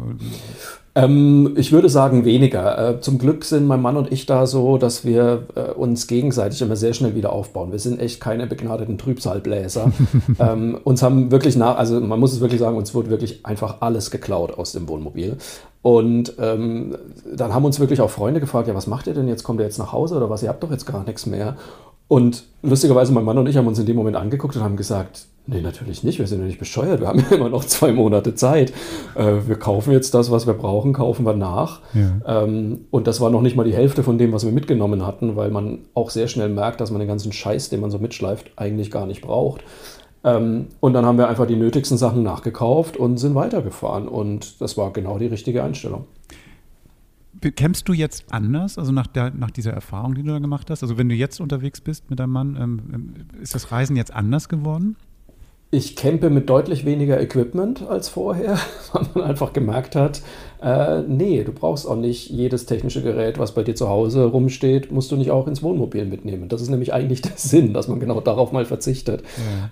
ähm, 0.95 1.53
ich 1.55 1.71
würde 1.71 1.89
sagen 1.89 2.23
weniger. 2.23 2.89
Äh, 2.89 3.01
zum 3.01 3.17
Glück 3.17 3.45
sind 3.45 3.65
mein 3.65 3.81
Mann 3.81 3.97
und 3.97 4.11
ich 4.11 4.27
da 4.27 4.32
so, 4.45 4.77
dass 4.77 5.05
wir 5.05 5.47
äh, 5.55 5.71
uns 5.71 6.07
gegenseitig 6.07 6.61
immer 6.61 6.75
sehr 6.75 6.93
schnell 6.93 7.15
wieder 7.15 7.31
aufbauen. 7.31 7.71
Wir 7.71 7.79
sind 7.79 7.99
echt 7.99 8.19
keine 8.19 8.47
begnadeten 8.47 8.97
Trübsalbläser. 8.97 9.91
ähm, 10.39 10.77
uns 10.83 11.01
haben 11.01 11.31
wirklich 11.31 11.55
nach, 11.55 11.77
also 11.77 11.99
man 11.99 12.19
muss 12.19 12.33
es 12.33 12.41
wirklich 12.41 12.59
sagen, 12.59 12.77
uns 12.77 12.93
wurde 12.93 13.09
wirklich 13.09 13.45
einfach 13.45 13.81
alles 13.81 14.11
geklaut 14.11 14.57
aus 14.57 14.71
dem 14.71 14.87
Wohnmobil. 14.87 15.37
Und 15.81 16.33
ähm, 16.39 16.97
dann 17.35 17.53
haben 17.53 17.65
uns 17.65 17.79
wirklich 17.79 18.01
auch 18.01 18.09
Freunde 18.09 18.39
gefragt, 18.39 18.67
ja, 18.67 18.75
was 18.75 18.87
macht 18.87 19.07
ihr 19.07 19.13
denn 19.13 19.27
jetzt? 19.27 19.43
Kommt 19.43 19.59
ihr 19.59 19.65
jetzt 19.65 19.79
nach 19.79 19.91
Hause 19.91 20.15
oder 20.15 20.29
was? 20.29 20.41
Ihr 20.41 20.49
habt 20.49 20.63
doch 20.63 20.71
jetzt 20.71 20.85
gar 20.85 21.03
nichts 21.03 21.25
mehr. 21.25 21.57
Und 22.07 22.45
lustigerweise, 22.61 23.11
mein 23.11 23.25
Mann 23.25 23.37
und 23.37 23.47
ich 23.47 23.57
haben 23.57 23.67
uns 23.67 23.79
in 23.79 23.85
dem 23.85 23.95
Moment 23.95 24.15
angeguckt 24.15 24.55
und 24.55 24.63
haben 24.63 24.77
gesagt, 24.77 25.25
Nee, 25.45 25.61
natürlich 25.61 26.03
nicht. 26.03 26.19
Wir 26.19 26.27
sind 26.27 26.39
ja 26.39 26.45
nicht 26.45 26.59
bescheuert. 26.59 27.01
Wir 27.01 27.07
haben 27.07 27.19
ja 27.19 27.35
immer 27.35 27.49
noch 27.49 27.65
zwei 27.65 27.91
Monate 27.91 28.33
Zeit. 28.33 28.71
Äh, 29.15 29.45
wir 29.45 29.57
kaufen 29.57 29.91
jetzt 29.91 30.13
das, 30.13 30.31
was 30.31 30.47
wir 30.47 30.53
brauchen, 30.53 30.93
kaufen 30.93 31.25
wir 31.25 31.35
nach. 31.35 31.81
Ja. 31.93 32.43
Ähm, 32.43 32.85
und 32.91 33.07
das 33.07 33.19
war 33.19 33.29
noch 33.29 33.41
nicht 33.41 33.57
mal 33.57 33.65
die 33.65 33.73
Hälfte 33.73 34.03
von 34.03 34.17
dem, 34.17 34.31
was 34.31 34.45
wir 34.45 34.53
mitgenommen 34.53 35.05
hatten, 35.05 35.35
weil 35.35 35.51
man 35.51 35.79
auch 35.95 36.11
sehr 36.11 36.29
schnell 36.29 36.47
merkt, 36.47 36.79
dass 36.79 36.91
man 36.91 36.99
den 36.99 37.09
ganzen 37.09 37.33
Scheiß, 37.33 37.69
den 37.69 37.81
man 37.81 37.91
so 37.91 37.99
mitschleift, 37.99 38.51
eigentlich 38.55 38.89
gar 38.89 39.05
nicht 39.05 39.21
braucht. 39.21 39.65
Ähm, 40.23 40.67
und 40.79 40.93
dann 40.93 41.05
haben 41.05 41.17
wir 41.17 41.27
einfach 41.27 41.45
die 41.45 41.57
nötigsten 41.57 41.97
Sachen 41.97 42.23
nachgekauft 42.23 42.95
und 42.95 43.17
sind 43.17 43.35
weitergefahren. 43.35 44.07
Und 44.07 44.61
das 44.61 44.77
war 44.77 44.93
genau 44.93 45.17
die 45.17 45.27
richtige 45.27 45.61
Einstellung. 45.61 46.05
Kämpfst 47.41 47.89
du 47.89 47.91
jetzt 47.91 48.31
anders, 48.31 48.77
also 48.77 48.93
nach, 48.93 49.07
der, 49.07 49.31
nach 49.31 49.51
dieser 49.51 49.73
Erfahrung, 49.73 50.15
die 50.15 50.23
du 50.23 50.31
da 50.31 50.39
gemacht 50.39 50.69
hast? 50.69 50.83
Also 50.83 50.97
wenn 50.97 51.09
du 51.09 51.15
jetzt 51.15 51.41
unterwegs 51.41 51.81
bist 51.81 52.09
mit 52.09 52.19
deinem 52.19 52.31
Mann, 52.31 52.57
ähm, 52.57 52.81
ähm 52.93 53.13
ist 53.41 53.53
das 53.53 53.73
Reisen 53.73 53.97
jetzt 53.97 54.13
anders 54.13 54.47
geworden? 54.47 54.95
Ich 55.73 55.95
campe 55.95 56.29
mit 56.29 56.51
deutlich 56.51 56.85
weniger 56.85 57.19
Equipment 57.19 57.89
als 57.89 58.07
vorher, 58.07 58.59
weil 58.93 59.07
man 59.15 59.23
einfach 59.23 59.53
gemerkt 59.53 59.95
hat, 59.95 60.21
äh, 60.63 61.01
nee, 61.01 61.43
du 61.43 61.51
brauchst 61.51 61.85
auch 61.85 61.97
nicht 61.97 62.29
jedes 62.29 62.65
technische 62.65 63.01
Gerät, 63.01 63.37
was 63.37 63.53
bei 63.53 63.63
dir 63.63 63.75
zu 63.75 63.89
Hause 63.89 64.23
rumsteht, 64.25 64.91
musst 64.93 65.11
du 65.11 65.17
nicht 65.17 65.29
auch 65.29 65.47
ins 65.47 65.61
Wohnmobil 65.61 66.05
mitnehmen. 66.05 66.47
Das 66.47 66.61
ist 66.61 66.69
nämlich 66.69 66.93
eigentlich 66.93 67.21
der 67.21 67.33
Sinn, 67.35 67.73
dass 67.73 67.89
man 67.89 67.99
genau 67.99 68.21
darauf 68.21 68.53
mal 68.53 68.63
verzichtet. 68.63 69.23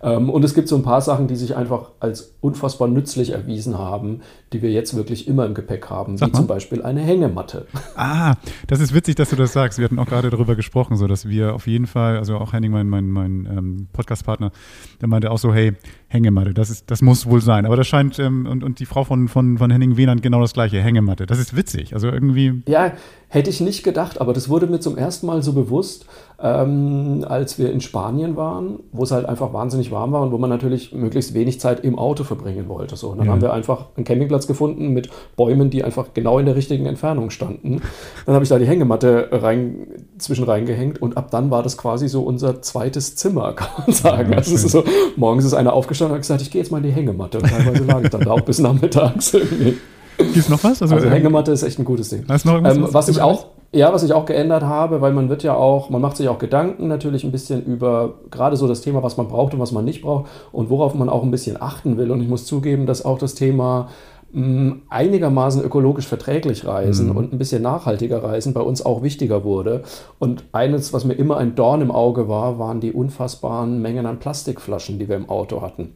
Ja. 0.01 0.17
Ähm, 0.17 0.29
und 0.29 0.43
es 0.43 0.53
gibt 0.53 0.67
so 0.67 0.75
ein 0.75 0.83
paar 0.83 0.99
Sachen, 0.99 1.27
die 1.27 1.37
sich 1.37 1.55
einfach 1.55 1.91
als 2.01 2.33
unfassbar 2.41 2.89
nützlich 2.89 3.29
erwiesen 3.29 3.77
haben, 3.77 4.21
die 4.51 4.61
wir 4.61 4.71
jetzt 4.71 4.95
wirklich 4.95 5.29
immer 5.29 5.45
im 5.45 5.53
Gepäck 5.53 5.89
haben, 5.89 6.17
Sag 6.17 6.27
wie 6.27 6.31
mal. 6.33 6.37
zum 6.39 6.47
Beispiel 6.47 6.81
eine 6.81 6.99
Hängematte. 6.99 7.67
Ah, 7.95 8.33
das 8.67 8.81
ist 8.81 8.93
witzig, 8.93 9.15
dass 9.15 9.29
du 9.29 9.37
das 9.37 9.53
sagst. 9.53 9.77
Wir 9.77 9.85
hatten 9.85 9.99
auch 9.99 10.07
gerade 10.07 10.29
darüber 10.29 10.55
gesprochen, 10.55 10.97
so 10.97 11.07
dass 11.07 11.29
wir 11.29 11.53
auf 11.53 11.67
jeden 11.67 11.87
Fall, 11.87 12.17
also 12.17 12.35
auch 12.35 12.51
Henning, 12.51 12.71
mein, 12.71 12.89
mein, 12.89 13.07
mein 13.07 13.45
ähm, 13.45 13.87
Podcast-Partner, 13.93 14.51
der 14.99 15.07
meinte 15.07 15.31
auch 15.31 15.37
so, 15.37 15.53
hey, 15.53 15.73
Hängematte, 16.07 16.53
das, 16.53 16.69
ist, 16.69 16.91
das 16.91 17.01
muss 17.01 17.25
wohl 17.25 17.41
sein. 17.41 17.65
Aber 17.65 17.75
das 17.75 17.87
scheint, 17.87 18.19
ähm, 18.19 18.45
und, 18.45 18.63
und 18.63 18.79
die 18.79 18.85
Frau 18.85 19.03
von, 19.03 19.27
von, 19.27 19.57
von 19.57 19.71
Henning 19.71 19.97
Wehnand 19.97 20.21
genau 20.21 20.41
das 20.41 20.53
gleiche, 20.53 20.81
Hängematte. 20.81 21.25
Das 21.25 21.39
ist 21.39 21.55
witzig. 21.55 21.93
Also 21.93 22.09
irgendwie. 22.09 22.61
Ja, 22.67 22.93
hätte 23.29 23.49
ich 23.49 23.61
nicht 23.61 23.83
gedacht, 23.83 24.19
aber 24.19 24.33
das 24.33 24.49
wurde 24.49 24.67
mir 24.67 24.79
zum 24.79 24.97
ersten 24.97 25.25
Mal 25.25 25.41
so 25.41 25.53
bewusst, 25.53 26.05
ähm, 26.43 27.23
als 27.27 27.59
wir 27.59 27.71
in 27.71 27.81
Spanien 27.81 28.35
waren, 28.35 28.79
wo 28.91 29.03
es 29.03 29.11
halt 29.11 29.25
einfach 29.27 29.53
wahnsinnig 29.53 29.91
warm 29.91 30.11
war 30.11 30.21
und 30.21 30.31
wo 30.31 30.37
man 30.37 30.49
natürlich 30.49 30.91
möglichst 30.93 31.33
wenig 31.33 31.59
Zeit 31.59 31.81
im 31.81 31.99
Auto 31.99 32.23
verbringen 32.23 32.67
wollte. 32.67 32.95
So, 32.95 33.09
und 33.09 33.19
dann 33.19 33.27
ja. 33.27 33.33
haben 33.33 33.41
wir 33.41 33.53
einfach 33.53 33.87
einen 33.95 34.05
Campingplatz 34.05 34.47
gefunden 34.47 34.89
mit 34.89 35.09
Bäumen, 35.35 35.69
die 35.69 35.83
einfach 35.83 36.13
genau 36.13 36.39
in 36.39 36.45
der 36.45 36.55
richtigen 36.55 36.85
Entfernung 36.85 37.29
standen. 37.29 37.81
Dann 38.25 38.35
habe 38.35 38.43
ich 38.43 38.49
da 38.49 38.57
die 38.57 38.65
Hängematte 38.65 39.29
rein, 39.31 39.87
zwischen 40.17 40.45
reingehängt 40.45 41.01
und 41.01 41.17
ab 41.17 41.29
dann 41.31 41.51
war 41.51 41.63
das 41.63 41.77
quasi 41.77 42.07
so 42.07 42.23
unser 42.23 42.61
zweites 42.61 43.15
Zimmer, 43.15 43.53
kann 43.55 43.69
man 43.85 43.95
sagen. 43.95 44.31
Ja, 44.31 44.37
also 44.37 44.67
so, 44.67 44.83
morgens 45.15 45.45
ist 45.45 45.53
einer 45.53 45.73
aufgestanden 45.73 46.13
und 46.13 46.17
hat 46.17 46.23
gesagt, 46.23 46.41
ich 46.41 46.51
gehe 46.51 46.61
jetzt 46.61 46.71
mal 46.71 46.77
in 46.77 46.83
die 46.83 46.91
Hängematte. 46.91 47.37
Und 47.37 47.47
teilweise 47.47 47.83
lag 47.83 48.01
ich 48.03 48.09
dann 48.09 48.21
da 48.21 48.31
auch 48.31 48.41
bis 48.41 48.59
nachmittags 48.59 49.33
irgendwie. 49.33 49.77
Gibt 50.23 50.37
es 50.37 50.49
noch 50.49 50.63
was? 50.63 50.81
Also, 50.81 50.95
also 50.95 51.09
Hängematte 51.09 51.51
ist 51.51 51.63
echt 51.63 51.79
ein 51.79 51.85
gutes 51.85 52.09
Ding. 52.09 52.25
Hast 52.27 52.45
noch 52.45 52.53
irgendwas, 52.53 52.77
ähm, 52.77 52.87
was 52.91 53.07
ich 53.07 53.21
auch 53.21 53.45
ja, 53.73 53.93
was 53.93 54.03
ich 54.03 54.11
auch 54.11 54.25
geändert 54.25 54.63
habe, 54.63 54.99
weil 54.99 55.13
man 55.13 55.29
wird 55.29 55.43
ja 55.43 55.55
auch, 55.55 55.89
man 55.89 56.01
macht 56.01 56.17
sich 56.17 56.27
auch 56.27 56.39
Gedanken 56.39 56.87
natürlich 56.87 57.23
ein 57.23 57.31
bisschen 57.31 57.63
über 57.63 58.15
gerade 58.29 58.57
so 58.57 58.67
das 58.67 58.81
Thema, 58.81 59.01
was 59.01 59.15
man 59.15 59.29
braucht 59.29 59.53
und 59.53 59.61
was 59.61 59.71
man 59.71 59.85
nicht 59.85 60.01
braucht 60.01 60.29
und 60.51 60.69
worauf 60.69 60.93
man 60.93 61.07
auch 61.07 61.23
ein 61.23 61.31
bisschen 61.31 61.61
achten 61.61 61.97
will. 61.97 62.11
Und 62.11 62.21
ich 62.21 62.27
muss 62.27 62.45
zugeben, 62.45 62.85
dass 62.85 63.05
auch 63.05 63.17
das 63.17 63.33
Thema 63.33 63.87
mm, 64.33 64.71
einigermaßen 64.89 65.63
ökologisch 65.63 66.05
verträglich 66.05 66.65
reisen 66.65 67.11
mhm. 67.11 67.17
und 67.17 67.33
ein 67.33 67.37
bisschen 67.37 67.61
nachhaltiger 67.61 68.21
reisen 68.21 68.53
bei 68.53 68.61
uns 68.61 68.85
auch 68.85 69.03
wichtiger 69.03 69.45
wurde. 69.45 69.83
Und 70.19 70.43
eines, 70.51 70.91
was 70.91 71.05
mir 71.05 71.13
immer 71.13 71.37
ein 71.37 71.55
Dorn 71.55 71.79
im 71.79 71.91
Auge 71.91 72.27
war, 72.27 72.59
waren 72.59 72.81
die 72.81 72.91
unfassbaren 72.91 73.81
Mengen 73.81 74.05
an 74.05 74.19
Plastikflaschen, 74.19 74.99
die 74.99 75.07
wir 75.07 75.15
im 75.15 75.29
Auto 75.29 75.61
hatten. 75.61 75.93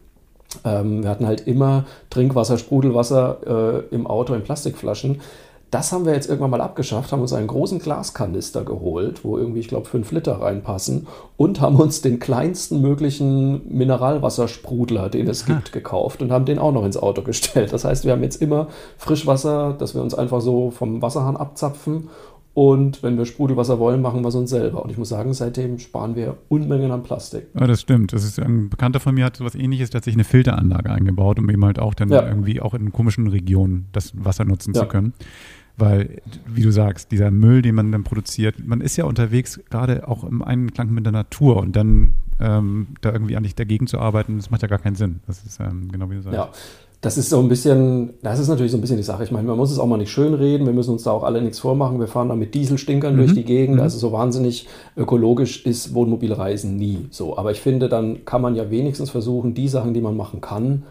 Ähm, 0.63 1.03
wir 1.03 1.09
hatten 1.09 1.27
halt 1.27 1.47
immer 1.47 1.85
Trinkwasser, 2.09 2.57
Sprudelwasser 2.57 3.83
äh, 3.91 3.95
im 3.95 4.07
Auto 4.07 4.33
in 4.33 4.43
Plastikflaschen. 4.43 5.21
Das 5.71 5.91
haben 5.91 6.05
wir 6.05 6.13
jetzt 6.13 6.29
irgendwann 6.29 6.51
mal 6.51 6.61
abgeschafft, 6.61 7.11
haben 7.11 7.21
uns 7.21 7.33
einen 7.33 7.47
großen 7.47 7.79
Glaskanister 7.79 8.63
geholt, 8.63 9.25
wo 9.25 9.37
irgendwie, 9.37 9.59
ich 9.59 9.67
glaube, 9.67 9.87
fünf 9.87 10.11
Liter 10.11 10.39
reinpassen 10.39 11.07
und 11.37 11.59
haben 11.59 11.75
uns 11.75 12.01
den 12.01 12.19
kleinsten 12.19 12.81
möglichen 12.81 13.75
Mineralwassersprudler, 13.75 15.09
den 15.09 15.27
es 15.27 15.45
gibt, 15.45 15.73
gekauft 15.73 16.21
und 16.21 16.31
haben 16.31 16.45
den 16.45 16.59
auch 16.59 16.71
noch 16.71 16.85
ins 16.85 16.97
Auto 16.97 17.23
gestellt. 17.23 17.73
Das 17.73 17.83
heißt, 17.83 18.05
wir 18.05 18.13
haben 18.13 18.23
jetzt 18.23 18.41
immer 18.41 18.67
Frischwasser, 18.97 19.75
das 19.77 19.95
wir 19.95 20.01
uns 20.01 20.13
einfach 20.13 20.39
so 20.39 20.71
vom 20.71 21.01
Wasserhahn 21.01 21.35
abzapfen 21.35 22.09
und 22.55 23.03
wenn 23.03 23.17
wir 23.17 23.25
Sprudelwasser 23.25 23.79
wollen, 23.79 24.01
machen 24.01 24.21
wir 24.21 24.29
es 24.29 24.35
uns 24.35 24.49
selber. 24.49 24.81
Und 24.81 24.89
ich 24.89 24.97
muss 24.97 25.09
sagen, 25.09 25.33
seitdem 25.33 25.77
sparen 25.77 26.15
wir 26.15 26.37
Unmengen 26.47 26.89
an 26.89 27.03
Plastik. 27.03 27.47
Ja, 27.53 27.67
das 27.67 27.81
stimmt. 27.81 28.13
Das 28.13 28.23
ist 28.23 28.39
ein 28.39 28.69
Bekannter 28.69 29.01
von 29.01 29.13
mir 29.13 29.25
hat 29.25 29.35
so 29.35 29.43
was 29.43 29.55
ähnliches, 29.55 29.89
der 29.89 29.99
hat 29.99 30.05
sich 30.05 30.13
eine 30.13 30.23
Filteranlage 30.23 30.89
eingebaut, 30.89 31.37
um 31.37 31.49
eben 31.49 31.65
halt 31.65 31.79
auch 31.79 31.93
dann 31.93 32.07
ja. 32.07 32.25
irgendwie 32.25 32.61
auch 32.61 32.73
in 32.73 32.93
komischen 32.93 33.27
Regionen 33.27 33.87
das 33.91 34.13
Wasser 34.15 34.45
nutzen 34.45 34.73
ja. 34.73 34.83
zu 34.83 34.87
können. 34.87 35.11
Weil, 35.75 36.21
wie 36.47 36.61
du 36.61 36.71
sagst, 36.71 37.11
dieser 37.11 37.29
Müll, 37.29 37.61
den 37.61 37.75
man 37.75 37.91
dann 37.91 38.05
produziert, 38.05 38.65
man 38.65 38.79
ist 38.79 38.95
ja 38.95 39.03
unterwegs 39.03 39.59
gerade 39.69 40.07
auch 40.07 40.23
im 40.23 40.41
Einklang 40.41 40.91
mit 40.91 41.05
der 41.05 41.11
Natur 41.11 41.57
und 41.57 41.75
dann 41.75 42.13
ähm, 42.39 42.87
da 43.01 43.11
irgendwie 43.11 43.35
eigentlich 43.35 43.55
dagegen 43.55 43.85
zu 43.85 43.99
arbeiten, 43.99 44.37
das 44.37 44.49
macht 44.49 44.61
ja 44.61 44.69
gar 44.69 44.79
keinen 44.79 44.95
Sinn. 44.95 45.19
Das 45.27 45.43
ist 45.43 45.59
ähm, 45.59 45.91
genau 45.91 46.09
wie 46.09 46.15
du 46.15 46.21
sagst. 46.21 46.37
Ja. 46.37 46.49
Das 47.05 47.19
ist 47.19 47.29
so 47.29 47.39
ein 47.39 47.49
bisschen, 47.49 48.15
das 48.23 48.39
ist 48.39 48.47
natürlich 48.47 48.71
so 48.71 48.79
ein 48.79 48.81
bisschen 48.81 48.97
die 48.97 49.03
Sache. 49.03 49.23
Ich 49.23 49.29
meine, 49.29 49.47
man 49.47 49.57
muss 49.57 49.69
es 49.69 49.77
auch 49.77 49.85
mal 49.85 49.97
nicht 49.97 50.09
schön 50.09 50.33
reden, 50.33 50.65
wir 50.65 50.73
müssen 50.73 50.89
uns 50.89 51.03
da 51.03 51.11
auch 51.11 51.21
alle 51.21 51.39
nichts 51.39 51.59
vormachen. 51.59 51.99
Wir 51.99 52.07
fahren 52.07 52.29
da 52.29 52.35
mit 52.35 52.55
Dieselstinkern 52.55 53.13
mhm. 53.13 53.17
durch 53.19 53.33
die 53.35 53.43
Gegend. 53.43 53.75
Mhm. 53.75 53.81
Also 53.83 53.99
so 53.99 54.11
wahnsinnig 54.11 54.67
ökologisch 54.97 55.67
ist 55.67 55.93
Wohnmobilreisen 55.93 56.77
nie 56.77 57.05
so. 57.11 57.37
Aber 57.37 57.51
ich 57.51 57.61
finde, 57.61 57.89
dann 57.89 58.25
kann 58.25 58.41
man 58.41 58.55
ja 58.55 58.71
wenigstens 58.71 59.11
versuchen, 59.11 59.53
die 59.53 59.67
Sachen, 59.67 59.93
die 59.93 60.01
man 60.01 60.17
machen 60.17 60.41
kann, 60.41 60.81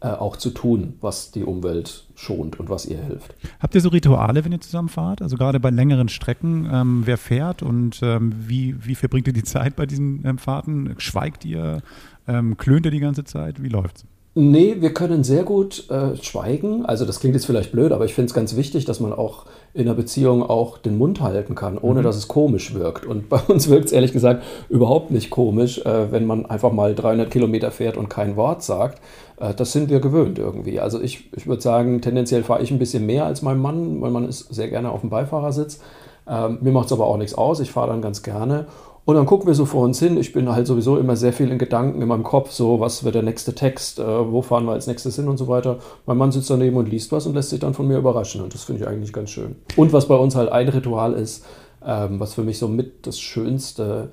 äh, 0.00 0.08
auch 0.08 0.38
zu 0.38 0.48
tun, 0.48 0.94
was 1.02 1.32
die 1.32 1.44
Umwelt 1.44 2.06
schont 2.14 2.58
und 2.58 2.70
was 2.70 2.86
ihr 2.86 2.96
hilft. 2.96 3.34
Habt 3.60 3.74
ihr 3.74 3.82
so 3.82 3.90
Rituale, 3.90 4.46
wenn 4.46 4.52
ihr 4.52 4.62
zusammen 4.62 4.88
fahrt? 4.88 5.20
Also 5.20 5.36
gerade 5.36 5.60
bei 5.60 5.68
längeren 5.68 6.08
Strecken, 6.08 6.66
ähm, 6.72 7.02
wer 7.04 7.18
fährt 7.18 7.62
und 7.62 8.00
ähm, 8.02 8.32
wie, 8.38 8.74
wie 8.86 8.94
verbringt 8.94 9.26
ihr 9.26 9.34
die 9.34 9.44
Zeit 9.44 9.76
bei 9.76 9.84
diesen 9.84 10.24
ähm, 10.24 10.38
Fahrten? 10.38 10.94
Schweigt 10.96 11.44
ihr? 11.44 11.82
Ähm, 12.26 12.56
klönt 12.56 12.86
ihr 12.86 12.90
die 12.90 13.00
ganze 13.00 13.24
Zeit? 13.24 13.62
Wie 13.62 13.68
läuft's? 13.68 14.06
Nee, 14.40 14.76
wir 14.78 14.94
können 14.94 15.24
sehr 15.24 15.42
gut 15.42 15.90
äh, 15.90 16.14
schweigen. 16.22 16.86
Also 16.86 17.04
das 17.04 17.18
klingt 17.18 17.34
jetzt 17.34 17.46
vielleicht 17.46 17.72
blöd, 17.72 17.90
aber 17.90 18.04
ich 18.04 18.14
finde 18.14 18.28
es 18.28 18.34
ganz 18.34 18.54
wichtig, 18.54 18.84
dass 18.84 19.00
man 19.00 19.12
auch 19.12 19.46
in 19.74 19.88
einer 19.88 19.96
Beziehung 19.96 20.48
auch 20.48 20.78
den 20.78 20.96
Mund 20.96 21.20
halten 21.20 21.56
kann, 21.56 21.76
ohne 21.76 21.98
mhm. 21.98 22.04
dass 22.04 22.14
es 22.14 22.28
komisch 22.28 22.72
wirkt. 22.72 23.04
Und 23.04 23.28
bei 23.28 23.40
uns 23.48 23.68
wirkt 23.68 23.86
es 23.86 23.92
ehrlich 23.92 24.12
gesagt 24.12 24.44
überhaupt 24.68 25.10
nicht 25.10 25.30
komisch, 25.30 25.84
äh, 25.84 26.12
wenn 26.12 26.24
man 26.24 26.46
einfach 26.46 26.70
mal 26.70 26.94
300 26.94 27.32
Kilometer 27.32 27.72
fährt 27.72 27.96
und 27.96 28.08
kein 28.08 28.36
Wort 28.36 28.62
sagt. 28.62 29.02
Äh, 29.40 29.54
das 29.54 29.72
sind 29.72 29.90
wir 29.90 29.98
gewöhnt 29.98 30.38
irgendwie. 30.38 30.78
Also 30.78 31.02
ich, 31.02 31.32
ich 31.34 31.48
würde 31.48 31.60
sagen, 31.60 32.00
tendenziell 32.00 32.44
fahre 32.44 32.62
ich 32.62 32.70
ein 32.70 32.78
bisschen 32.78 33.06
mehr 33.06 33.24
als 33.24 33.42
mein 33.42 33.58
Mann. 33.58 33.98
Mein 33.98 34.12
Mann 34.12 34.28
ist 34.28 34.54
sehr 34.54 34.68
gerne 34.68 34.92
auf 34.92 35.00
dem 35.00 35.10
Beifahrersitz. 35.10 35.80
Ähm, 36.28 36.58
mir 36.60 36.70
macht 36.70 36.86
es 36.86 36.92
aber 36.92 37.06
auch 37.06 37.16
nichts 37.16 37.34
aus. 37.34 37.58
Ich 37.58 37.72
fahre 37.72 37.88
dann 37.88 38.02
ganz 38.02 38.22
gerne. 38.22 38.66
Und 39.08 39.14
dann 39.14 39.24
gucken 39.24 39.46
wir 39.46 39.54
so 39.54 39.64
vor 39.64 39.84
uns 39.84 39.98
hin. 39.98 40.18
Ich 40.18 40.34
bin 40.34 40.50
halt 40.50 40.66
sowieso 40.66 40.98
immer 40.98 41.16
sehr 41.16 41.32
viel 41.32 41.50
in 41.50 41.56
Gedanken 41.56 42.02
in 42.02 42.08
meinem 42.08 42.24
Kopf, 42.24 42.50
so 42.50 42.78
was 42.78 43.04
wird 43.04 43.14
der 43.14 43.22
nächste 43.22 43.54
Text, 43.54 43.98
äh, 43.98 44.04
wo 44.04 44.42
fahren 44.42 44.66
wir 44.66 44.72
als 44.72 44.86
nächstes 44.86 45.16
hin 45.16 45.28
und 45.28 45.38
so 45.38 45.48
weiter. 45.48 45.78
Mein 46.04 46.18
Mann 46.18 46.30
sitzt 46.30 46.50
daneben 46.50 46.76
und 46.76 46.90
liest 46.90 47.10
was 47.10 47.24
und 47.24 47.32
lässt 47.32 47.48
sich 47.48 47.58
dann 47.58 47.72
von 47.72 47.88
mir 47.88 47.96
überraschen. 47.96 48.42
Und 48.42 48.52
das 48.52 48.64
finde 48.64 48.82
ich 48.82 48.86
eigentlich 48.86 49.14
ganz 49.14 49.30
schön. 49.30 49.56
Und 49.76 49.94
was 49.94 50.08
bei 50.08 50.14
uns 50.14 50.36
halt 50.36 50.52
ein 50.52 50.68
Ritual 50.68 51.14
ist, 51.14 51.46
ähm, 51.82 52.20
was 52.20 52.34
für 52.34 52.42
mich 52.42 52.58
so 52.58 52.68
mit 52.68 53.06
das 53.06 53.18
Schönste 53.18 54.10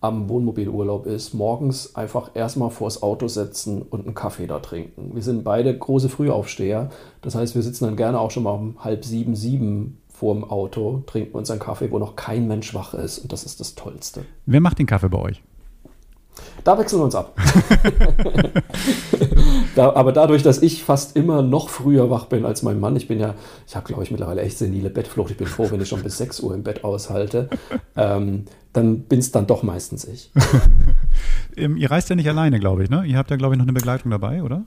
am 0.00 0.28
Wohnmobilurlaub 0.28 1.06
ist, 1.06 1.34
morgens 1.34 1.96
einfach 1.96 2.30
erstmal 2.34 2.70
vors 2.70 3.02
Auto 3.02 3.26
setzen 3.26 3.82
und 3.82 4.06
einen 4.06 4.14
Kaffee 4.14 4.46
da 4.46 4.60
trinken. 4.60 5.10
Wir 5.12 5.22
sind 5.22 5.42
beide 5.42 5.76
große 5.76 6.08
Frühaufsteher. 6.08 6.90
Das 7.20 7.34
heißt, 7.34 7.56
wir 7.56 7.62
sitzen 7.62 7.86
dann 7.86 7.96
gerne 7.96 8.20
auch 8.20 8.30
schon 8.30 8.44
mal 8.44 8.52
um 8.52 8.76
halb 8.84 9.04
sieben, 9.04 9.34
sieben 9.34 9.98
vorm 10.18 10.44
Auto, 10.44 11.02
trinken 11.06 11.36
uns 11.36 11.50
einen 11.50 11.60
Kaffee, 11.60 11.90
wo 11.90 11.98
noch 11.98 12.16
kein 12.16 12.48
Mensch 12.48 12.74
wach 12.74 12.94
ist. 12.94 13.18
Und 13.18 13.32
das 13.32 13.44
ist 13.44 13.60
das 13.60 13.74
Tollste. 13.74 14.24
Wer 14.46 14.60
macht 14.60 14.78
den 14.78 14.86
Kaffee 14.86 15.08
bei 15.08 15.18
euch? 15.18 15.42
Da 16.64 16.78
wechseln 16.78 17.00
wir 17.00 17.04
uns 17.04 17.14
ab. 17.14 17.36
da, 19.74 19.94
aber 19.94 20.12
dadurch, 20.12 20.42
dass 20.42 20.60
ich 20.60 20.84
fast 20.84 21.16
immer 21.16 21.42
noch 21.42 21.68
früher 21.68 22.10
wach 22.10 22.26
bin 22.26 22.44
als 22.44 22.62
mein 22.62 22.80
Mann, 22.80 22.96
ich 22.96 23.08
bin 23.08 23.20
ja, 23.20 23.34
ich 23.66 23.76
habe 23.76 23.86
glaube 23.86 24.02
ich 24.02 24.10
mittlerweile 24.10 24.42
echt 24.42 24.58
senile 24.58 24.90
Bettflucht, 24.90 25.30
ich 25.30 25.36
bin 25.36 25.46
froh, 25.46 25.68
wenn 25.70 25.80
ich 25.80 25.88
schon 25.88 26.02
bis 26.02 26.18
6 26.18 26.40
Uhr 26.40 26.54
im 26.54 26.62
Bett 26.62 26.84
aushalte, 26.84 27.48
ähm, 27.94 28.46
dann 28.72 29.00
bin 29.00 29.20
es 29.20 29.32
dann 29.32 29.46
doch 29.46 29.62
meistens 29.62 30.04
ich. 30.04 30.30
Ihr 31.56 31.90
reist 31.90 32.10
ja 32.10 32.16
nicht 32.16 32.28
alleine, 32.28 32.58
glaube 32.58 32.82
ich, 32.84 32.90
ne? 32.90 33.04
Ihr 33.06 33.16
habt 33.16 33.30
ja, 33.30 33.36
glaube 33.36 33.54
ich, 33.54 33.58
noch 33.58 33.64
eine 33.64 33.72
Begleitung 33.72 34.10
dabei, 34.10 34.42
oder? 34.42 34.64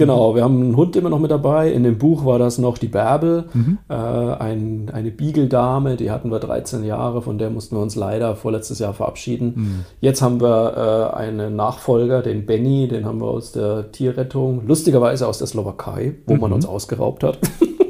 Genau, 0.00 0.34
wir 0.34 0.42
haben 0.44 0.62
einen 0.62 0.76
Hund 0.76 0.96
immer 0.96 1.10
noch 1.10 1.18
mit 1.18 1.30
dabei. 1.30 1.70
In 1.70 1.82
dem 1.82 1.98
Buch 1.98 2.24
war 2.24 2.38
das 2.38 2.56
noch 2.56 2.78
die 2.78 2.88
Bärbel, 2.88 3.44
mhm. 3.52 3.76
äh, 3.90 3.92
ein, 3.94 4.90
eine 4.94 5.10
Beagle-Dame, 5.10 5.96
die 5.96 6.10
hatten 6.10 6.30
wir 6.30 6.38
13 6.38 6.84
Jahre, 6.84 7.20
von 7.20 7.36
der 7.36 7.50
mussten 7.50 7.76
wir 7.76 7.82
uns 7.82 7.96
leider 7.96 8.34
vorletztes 8.34 8.78
Jahr 8.78 8.94
verabschieden. 8.94 9.52
Mhm. 9.54 9.84
Jetzt 10.00 10.22
haben 10.22 10.40
wir 10.40 11.12
äh, 11.12 11.16
einen 11.18 11.54
Nachfolger, 11.54 12.22
den 12.22 12.46
Benny, 12.46 12.88
den 12.88 13.04
haben 13.04 13.20
wir 13.20 13.26
aus 13.26 13.52
der 13.52 13.92
Tierrettung, 13.92 14.62
lustigerweise 14.66 15.28
aus 15.28 15.36
der 15.36 15.48
Slowakei, 15.48 16.14
wo 16.26 16.32
mhm. 16.32 16.40
man 16.40 16.52
uns 16.54 16.64
ausgeraubt 16.64 17.22
hat. 17.22 17.38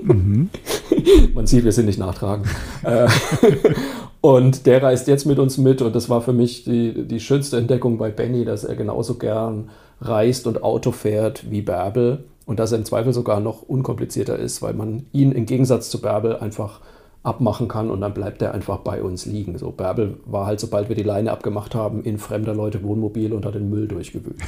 Mhm. 0.02 0.50
man 1.34 1.46
sieht, 1.46 1.62
wir 1.62 1.70
sind 1.70 1.86
nicht 1.86 2.00
nachtragend. 2.00 2.48
Äh, 2.82 3.06
Und 4.20 4.66
der 4.66 4.82
reist 4.82 5.08
jetzt 5.08 5.24
mit 5.24 5.38
uns 5.38 5.56
mit 5.56 5.80
und 5.80 5.96
das 5.96 6.10
war 6.10 6.20
für 6.20 6.34
mich 6.34 6.64
die, 6.64 7.06
die 7.06 7.20
schönste 7.20 7.56
Entdeckung 7.56 7.96
bei 7.96 8.10
Benny, 8.10 8.44
dass 8.44 8.64
er 8.64 8.74
genauso 8.74 9.14
gern 9.14 9.70
reist 10.00 10.46
und 10.46 10.62
Auto 10.62 10.92
fährt 10.92 11.50
wie 11.50 11.62
Bärbel 11.62 12.24
und 12.46 12.58
dass 12.58 12.72
er 12.72 12.78
im 12.78 12.84
Zweifel 12.84 13.12
sogar 13.12 13.40
noch 13.40 13.62
unkomplizierter 13.62 14.38
ist, 14.38 14.62
weil 14.62 14.74
man 14.74 15.06
ihn 15.12 15.32
im 15.32 15.46
Gegensatz 15.46 15.90
zu 15.90 16.00
Bärbel 16.00 16.36
einfach 16.36 16.80
abmachen 17.22 17.68
kann 17.68 17.90
und 17.90 18.00
dann 18.00 18.14
bleibt 18.14 18.40
er 18.40 18.54
einfach 18.54 18.78
bei 18.78 19.02
uns 19.02 19.26
liegen. 19.26 19.58
So 19.58 19.70
Bärbel 19.70 20.18
war 20.24 20.46
halt, 20.46 20.58
sobald 20.58 20.88
wir 20.88 20.96
die 20.96 21.02
Leine 21.02 21.30
abgemacht 21.32 21.74
haben, 21.74 22.02
in 22.02 22.18
fremder 22.18 22.54
Leute 22.54 22.82
Wohnmobil 22.82 23.34
und 23.34 23.44
hat 23.44 23.54
den 23.54 23.68
Müll 23.68 23.86
durchgewühlt. 23.86 24.40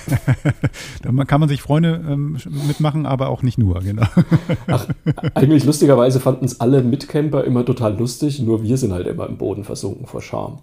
da 1.02 1.24
kann 1.24 1.40
man 1.40 1.50
sich 1.50 1.60
Freunde 1.60 2.02
ähm, 2.08 2.38
mitmachen, 2.66 3.04
aber 3.04 3.28
auch 3.28 3.42
nicht 3.42 3.58
nur, 3.58 3.80
genau. 3.80 4.06
Ach, 4.68 4.86
eigentlich 5.34 5.64
lustigerweise 5.64 6.18
fanden 6.18 6.46
es 6.46 6.60
alle 6.60 6.82
Mitcamper 6.82 7.44
immer 7.44 7.66
total 7.66 7.98
lustig, 7.98 8.40
nur 8.40 8.62
wir 8.62 8.78
sind 8.78 8.92
halt 8.92 9.06
immer 9.06 9.28
im 9.28 9.36
Boden 9.36 9.64
versunken 9.64 10.06
vor 10.06 10.22
Scham. 10.22 10.60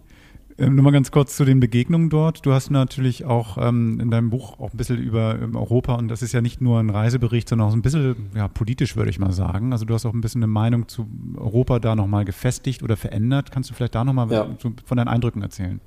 Ähm, 0.60 0.76
nur 0.76 0.84
mal 0.84 0.91
ganz 0.91 1.12
kurz 1.12 1.38
zu 1.38 1.45
den 1.45 1.60
Begegnungen 1.60 2.10
dort. 2.10 2.45
Du 2.45 2.51
hast 2.51 2.70
natürlich 2.70 3.26
auch 3.26 3.57
ähm, 3.57 3.99
in 4.01 4.12
deinem 4.12 4.30
Buch 4.30 4.60
auch 4.60 4.74
ein 4.74 4.78
bisschen 4.78 4.97
über 4.97 5.39
ähm, 5.41 5.55
Europa 5.55 5.95
und 5.95 6.10
das 6.10 6.22
ist 6.22 6.34
ja 6.34 6.41
nicht 6.41 6.60
nur 6.60 6.80
ein 6.80 6.89
Reisebericht, 6.89 7.47
sondern 7.47 7.70
auch 7.70 7.74
ein 7.74 7.82
bisschen 7.82 8.30
ja, 8.36 8.47
politisch, 8.47 8.97
würde 8.97 9.10
ich 9.10 9.20
mal 9.20 9.32
sagen. 9.32 9.72
Also 9.72 9.86
du 9.86 9.93
hast 9.93 10.05
auch 10.05 10.14
ein 10.14 10.22
bisschen 10.22 10.43
eine 10.43 10.51
Meinung 10.51 10.88
zu 10.88 11.07
Europa 11.38 11.80
da 11.80 11.95
nochmal 11.95 12.26
gefestigt 12.26 12.84
oder 12.84 12.97
verändert. 12.97 13.51
Kannst 13.51 13.70
du 13.70 13.74
vielleicht 13.74 13.95
da 13.95 14.03
nochmal 14.03 14.30
ja. 14.32 14.47
von 14.86 14.97
deinen 14.97 15.07
Eindrücken 15.07 15.41
erzählen? 15.41 15.80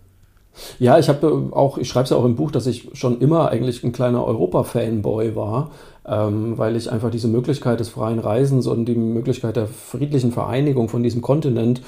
Ja, 0.79 0.99
ich 0.99 1.09
habe 1.09 1.51
auch, 1.53 1.79
ich 1.79 1.89
schreibe 1.89 2.05
es 2.05 2.11
ja 2.11 2.17
auch 2.17 2.25
im 2.25 2.37
Buch, 2.37 2.51
dass 2.51 2.67
ich 2.67 2.91
schon 2.93 3.21
immer 3.21 3.51
eigentlich 3.51 3.83
ein 3.85 3.93
kleiner 3.93 4.25
Europa-Fanboy 4.25 5.35
war, 5.35 5.71
ähm, 6.07 6.59
weil 6.59 6.77
ich 6.77 6.91
einfach 6.91 7.11
diese 7.11 7.29
Möglichkeit 7.29 7.81
des 7.81 7.89
freien 7.89 8.19
Reisens 8.19 8.67
und 8.67 8.85
die 8.87 8.95
Möglichkeit 8.95 9.57
der 9.57 9.67
friedlichen 9.67 10.33
Vereinigung 10.33 10.89
von 10.89 11.03
diesem 11.03 11.23
Kontinent 11.23 11.81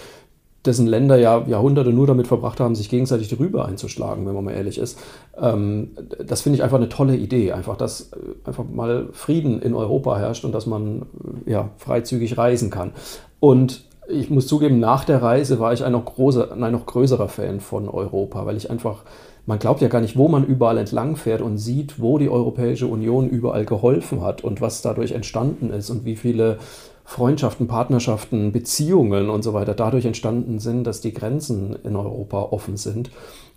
dessen 0.65 0.87
Länder 0.87 1.17
ja 1.17 1.45
Jahrhunderte 1.47 1.93
nur 1.93 2.07
damit 2.07 2.27
verbracht 2.27 2.61
haben, 2.61 2.75
sich 2.75 2.89
gegenseitig 2.89 3.29
die 3.29 3.35
Rübe 3.35 3.65
einzuschlagen, 3.65 4.27
wenn 4.27 4.35
man 4.35 4.45
mal 4.45 4.53
ehrlich 4.53 4.79
ist. 4.79 4.99
Ähm, 5.39 5.91
das 6.25 6.43
finde 6.43 6.57
ich 6.57 6.63
einfach 6.63 6.79
eine 6.79 6.89
tolle 6.89 7.17
Idee, 7.17 7.53
einfach, 7.53 7.77
dass 7.77 8.13
äh, 8.13 8.17
einfach 8.45 8.65
mal 8.65 9.09
Frieden 9.13 9.61
in 9.61 9.75
Europa 9.75 10.19
herrscht 10.19 10.45
und 10.45 10.53
dass 10.53 10.67
man 10.67 11.03
äh, 11.47 11.51
ja, 11.53 11.71
freizügig 11.77 12.39
reisen 12.39 12.71
kann. 12.71 12.93
Und 13.41 13.85
ich 14.09 14.31
muss 14.31 14.47
zugeben, 14.47 14.81
nach 14.81 15.05
der 15.05 15.23
Reise 15.23 15.61
war 15.61 15.73
ich 15.73 15.85
ein 15.85 15.93
noch, 15.93 16.05
großer, 16.05 16.53
ein 16.53 16.73
noch 16.73 16.87
größerer 16.87 17.29
Fan 17.29 17.61
von 17.61 17.89
Europa, 17.89 18.45
weil 18.47 18.57
ich 18.57 18.71
einfach, 18.71 19.03
man 19.47 19.59
glaubt 19.59 19.81
ja 19.81 19.89
gar 19.89 20.01
nicht, 20.01 20.17
wo 20.17 20.29
man 20.29 20.45
überall 20.45 20.79
entlang 20.79 21.17
fährt 21.17 21.41
und 21.41 21.59
sieht, 21.59 22.01
wo 22.01 22.19
die 22.19 22.29
Europäische 22.29 22.87
Union 22.87 23.29
überall 23.29 23.65
geholfen 23.65 24.23
hat 24.23 24.45
und 24.45 24.61
was 24.61 24.83
dadurch 24.83 25.13
entstanden 25.13 25.71
ist 25.71 25.91
und 25.91 26.05
wie 26.05 26.17
viele 26.17 26.59
Freundschaften, 27.05 27.69
Partnerschaften, 27.69 28.51
Beziehungen 28.51 29.29
und 29.29 29.43
so 29.43 29.53
weiter 29.53 29.75
dadurch 29.75 30.07
entstanden 30.07 30.59
sind, 30.59 30.85
dass 30.85 31.01
die 31.01 31.13
Grenzen 31.13 31.77
in 31.85 31.97
Europa 31.97 32.41
offen 32.41 32.77
sind. 32.77 33.11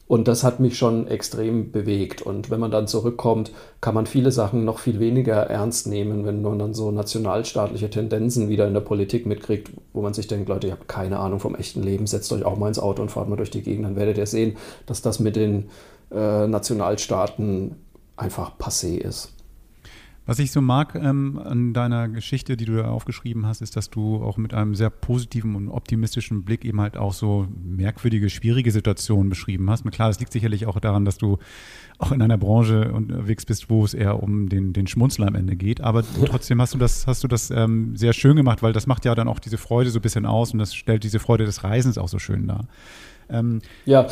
Und 0.08 0.30
das 0.30 0.43
hat 0.43 0.62
mich 0.62 0.78
schon 0.78 1.08
extrem 1.08 1.72
bewegt. 1.72 2.22
Und 2.22 2.50
wenn 2.50 2.62
man 2.62 2.72
dann 2.72 2.88
zurückkommt, 2.88 3.52
kann 3.82 3.93
man 3.93 4.06
viele 4.06 4.32
Sachen 4.32 4.64
noch 4.64 4.80
viel 4.80 5.00
weniger 5.00 5.36
ernst 5.36 5.88
nehmen, 5.88 6.26
wenn 6.26 6.41
man 6.41 6.60
dann 6.60 6.74
so 6.74 6.91
nationalstaatliche 6.91 7.89
Tendenzen 7.89 8.48
wieder 8.48 8.68
in 8.68 8.74
der 8.74 8.82
Politik 8.82 9.26
mitkriegt, 9.26 9.72
wo 9.91 10.02
man 10.02 10.14
sich 10.14 10.28
denkt, 10.28 10.48
Leute, 10.48 10.68
ihr 10.68 10.74
habt 10.74 10.88
keine 10.88 11.20
Ahnung 11.20 11.41
vom 11.41 11.56
echten 11.56 11.84
Leben, 11.84 12.08
setzt 12.08 12.32
euch 12.32 12.45
auch 12.45 12.58
mal 12.58 12.70
ins 12.70 12.80
Auto 12.80 13.02
und 13.02 13.12
fahrt 13.12 13.28
mal 13.28 13.36
durch 13.36 13.52
die 13.52 13.64
Gegend, 13.64 13.86
dann 13.86 13.95
werdet 13.98 14.18
ihr 14.18 14.28
sehen, 14.28 14.56
dass 14.86 15.02
das 15.02 15.20
mit 15.20 15.36
den 15.36 15.70
äh, 16.12 16.48
Nationalstaaten 16.48 17.76
einfach 18.16 18.58
passé 18.58 18.98
ist. 18.98 19.34
Was 20.28 20.39
ich 20.39 20.51
so 20.51 20.59
mag 20.59 20.93
ähm, 20.95 21.39
an 21.41 21.71
deiner 21.71 22.09
Geschichte, 22.09 22.57
die 22.57 22.65
du 22.65 22.75
da 22.75 22.89
aufgeschrieben 22.89 23.45
hast, 23.45 23.61
ist, 23.61 23.78
dass 23.78 23.89
du 23.89 24.21
auch 24.21 24.36
mit 24.36 24.53
einem 24.53 24.75
sehr 24.75 24.89
positiven 24.89 25.55
und 25.55 25.69
optimistischen 25.69 26.43
Blick 26.43 26.65
eben 26.65 26.82
halt 26.82 26.97
auch 26.97 27.13
so 27.13 27.47
merkwürdige, 27.63 28.30
schwierige 28.30 28.71
Situationen 28.71 29.30
beschrieben 29.30 29.69
hast. 29.69 29.86
Und 29.86 29.91
klar, 29.91 30.09
das 30.09 30.19
liegt 30.19 30.34
sicherlich 30.34 30.65
auch 30.65 30.82
daran, 30.82 31.05
dass 31.05 31.17
du 31.17 31.38
auch 31.97 32.11
in 32.11 32.21
einer 32.21 32.38
Branche 32.38 32.91
unterwegs 32.91 33.45
bist, 33.45 33.69
wo 33.69 33.86
es 33.86 33.93
eher 33.93 34.21
um 34.21 34.49
den, 34.49 34.73
den 34.73 34.86
Schmunzler 34.88 35.28
am 35.28 35.36
Ende 35.36 35.55
geht. 35.55 35.80
Aber 35.80 36.03
trotzdem 36.25 36.61
hast 36.61 36.73
du 36.73 36.78
das, 36.78 37.07
hast 37.07 37.23
du 37.23 37.30
das 37.30 37.49
ähm, 37.49 37.95
sehr 37.95 38.11
schön 38.11 38.36
gemacht, 38.36 38.61
weil 38.61 38.73
das 38.73 38.86
macht 38.86 39.05
ja 39.05 39.15
dann 39.15 39.30
auch 39.30 39.39
diese 39.39 39.57
Freude 39.57 39.91
so 39.91 39.99
ein 39.99 40.01
bisschen 40.01 40.25
aus 40.25 40.51
und 40.51 40.59
das 40.59 40.75
stellt 40.75 41.05
diese 41.05 41.19
Freude 41.19 41.45
des 41.45 41.63
Reisens 41.63 41.97
auch 41.97 42.09
so 42.09 42.19
schön 42.19 42.47
dar. 42.47 42.67
Ähm, 43.30 43.61
ja, 43.86 44.07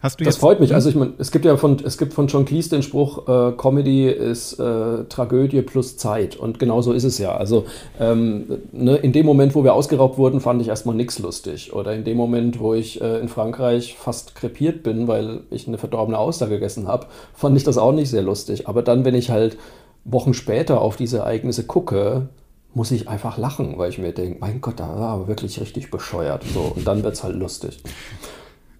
Hast 0.00 0.20
du 0.20 0.24
das 0.24 0.36
freut 0.36 0.60
mich. 0.60 0.74
Also 0.74 0.88
ich 0.88 0.94
meine, 0.94 1.14
es 1.18 1.32
gibt 1.32 1.44
ja 1.44 1.56
von, 1.56 1.78
es 1.84 1.98
gibt 1.98 2.14
von 2.14 2.28
John 2.28 2.44
Cleese 2.44 2.70
den 2.70 2.82
Spruch, 2.82 3.26
äh, 3.26 3.52
Comedy 3.52 4.08
ist 4.08 4.58
äh, 4.60 5.04
Tragödie 5.08 5.62
plus 5.62 5.96
Zeit. 5.96 6.36
Und 6.36 6.60
genau 6.60 6.82
so 6.82 6.92
ist 6.92 7.02
es 7.02 7.18
ja. 7.18 7.36
Also 7.36 7.64
ähm, 7.98 8.60
ne, 8.70 8.96
in 8.96 9.12
dem 9.12 9.26
Moment, 9.26 9.56
wo 9.56 9.64
wir 9.64 9.74
ausgeraubt 9.74 10.16
wurden, 10.16 10.40
fand 10.40 10.62
ich 10.62 10.68
erstmal 10.68 10.94
nichts 10.94 11.18
lustig. 11.18 11.72
Oder 11.72 11.94
in 11.94 12.04
dem 12.04 12.16
Moment, 12.16 12.60
wo 12.60 12.74
ich 12.74 13.00
äh, 13.00 13.18
in 13.18 13.28
Frankreich 13.28 13.96
fast 13.98 14.36
krepiert 14.36 14.84
bin, 14.84 15.08
weil 15.08 15.40
ich 15.50 15.66
eine 15.66 15.78
verdorbene 15.78 16.16
Auster 16.16 16.46
gegessen 16.46 16.86
habe, 16.86 17.06
fand 17.34 17.56
ich 17.56 17.64
das 17.64 17.76
auch 17.76 17.92
nicht 17.92 18.10
sehr 18.10 18.22
lustig. 18.22 18.68
Aber 18.68 18.82
dann, 18.82 19.04
wenn 19.04 19.16
ich 19.16 19.30
halt 19.30 19.58
Wochen 20.04 20.32
später 20.32 20.80
auf 20.80 20.94
diese 20.94 21.18
Ereignisse 21.18 21.64
gucke, 21.64 22.28
muss 22.72 22.92
ich 22.92 23.08
einfach 23.08 23.36
lachen, 23.36 23.78
weil 23.78 23.90
ich 23.90 23.98
mir 23.98 24.12
denke, 24.12 24.38
mein 24.38 24.60
Gott, 24.60 24.78
da 24.78 24.88
war 24.96 25.26
wirklich 25.26 25.60
richtig 25.60 25.90
bescheuert. 25.90 26.44
So, 26.54 26.72
und 26.76 26.86
dann 26.86 27.02
wird 27.02 27.14
es 27.14 27.24
halt 27.24 27.34
lustig. 27.34 27.80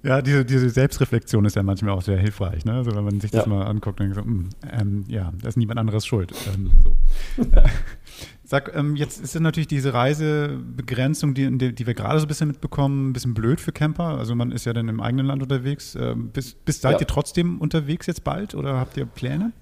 Ja, 0.02 0.22
diese, 0.22 0.44
diese 0.44 0.70
Selbstreflexion 0.70 1.44
ist 1.44 1.56
ja 1.56 1.62
manchmal 1.62 1.94
auch 1.94 2.02
sehr 2.02 2.18
hilfreich, 2.18 2.64
ne? 2.64 2.74
Also 2.74 2.94
wenn 2.94 3.04
man 3.04 3.20
sich 3.20 3.30
das 3.30 3.46
ja. 3.46 3.50
mal 3.50 3.66
anguckt, 3.66 3.98
dann 3.98 4.12
denkt 4.12 4.16
so, 4.16 4.30
mh, 4.30 4.44
hm, 4.44 4.48
ähm, 4.80 5.04
ja, 5.08 5.32
da 5.40 5.48
ist 5.48 5.56
niemand 5.56 5.80
anderes 5.80 6.06
schuld. 6.06 6.32
Ähm, 6.54 6.70
so. 6.84 6.96
Sag, 8.50 8.74
ähm, 8.74 8.96
jetzt 8.96 9.20
ist 9.20 9.38
natürlich 9.38 9.66
diese 9.66 9.92
Reisebegrenzung, 9.92 11.34
die, 11.34 11.58
die, 11.58 11.74
die 11.74 11.86
wir 11.86 11.92
gerade 11.92 12.18
so 12.18 12.24
ein 12.24 12.28
bisschen 12.28 12.48
mitbekommen, 12.48 13.10
ein 13.10 13.12
bisschen 13.12 13.34
blöd 13.34 13.60
für 13.60 13.72
Camper. 13.72 14.16
Also 14.16 14.34
man 14.34 14.52
ist 14.52 14.64
ja 14.64 14.72
dann 14.72 14.88
im 14.88 15.02
eigenen 15.02 15.26
Land 15.26 15.42
unterwegs. 15.42 15.94
Ähm, 16.00 16.30
bis, 16.30 16.54
bis 16.54 16.80
seid 16.80 16.94
ja. 16.94 17.00
ihr 17.00 17.06
trotzdem 17.06 17.60
unterwegs 17.60 18.06
jetzt 18.06 18.24
bald 18.24 18.54
oder 18.54 18.80
habt 18.80 18.96
ihr 18.96 19.04
Pläne? 19.04 19.52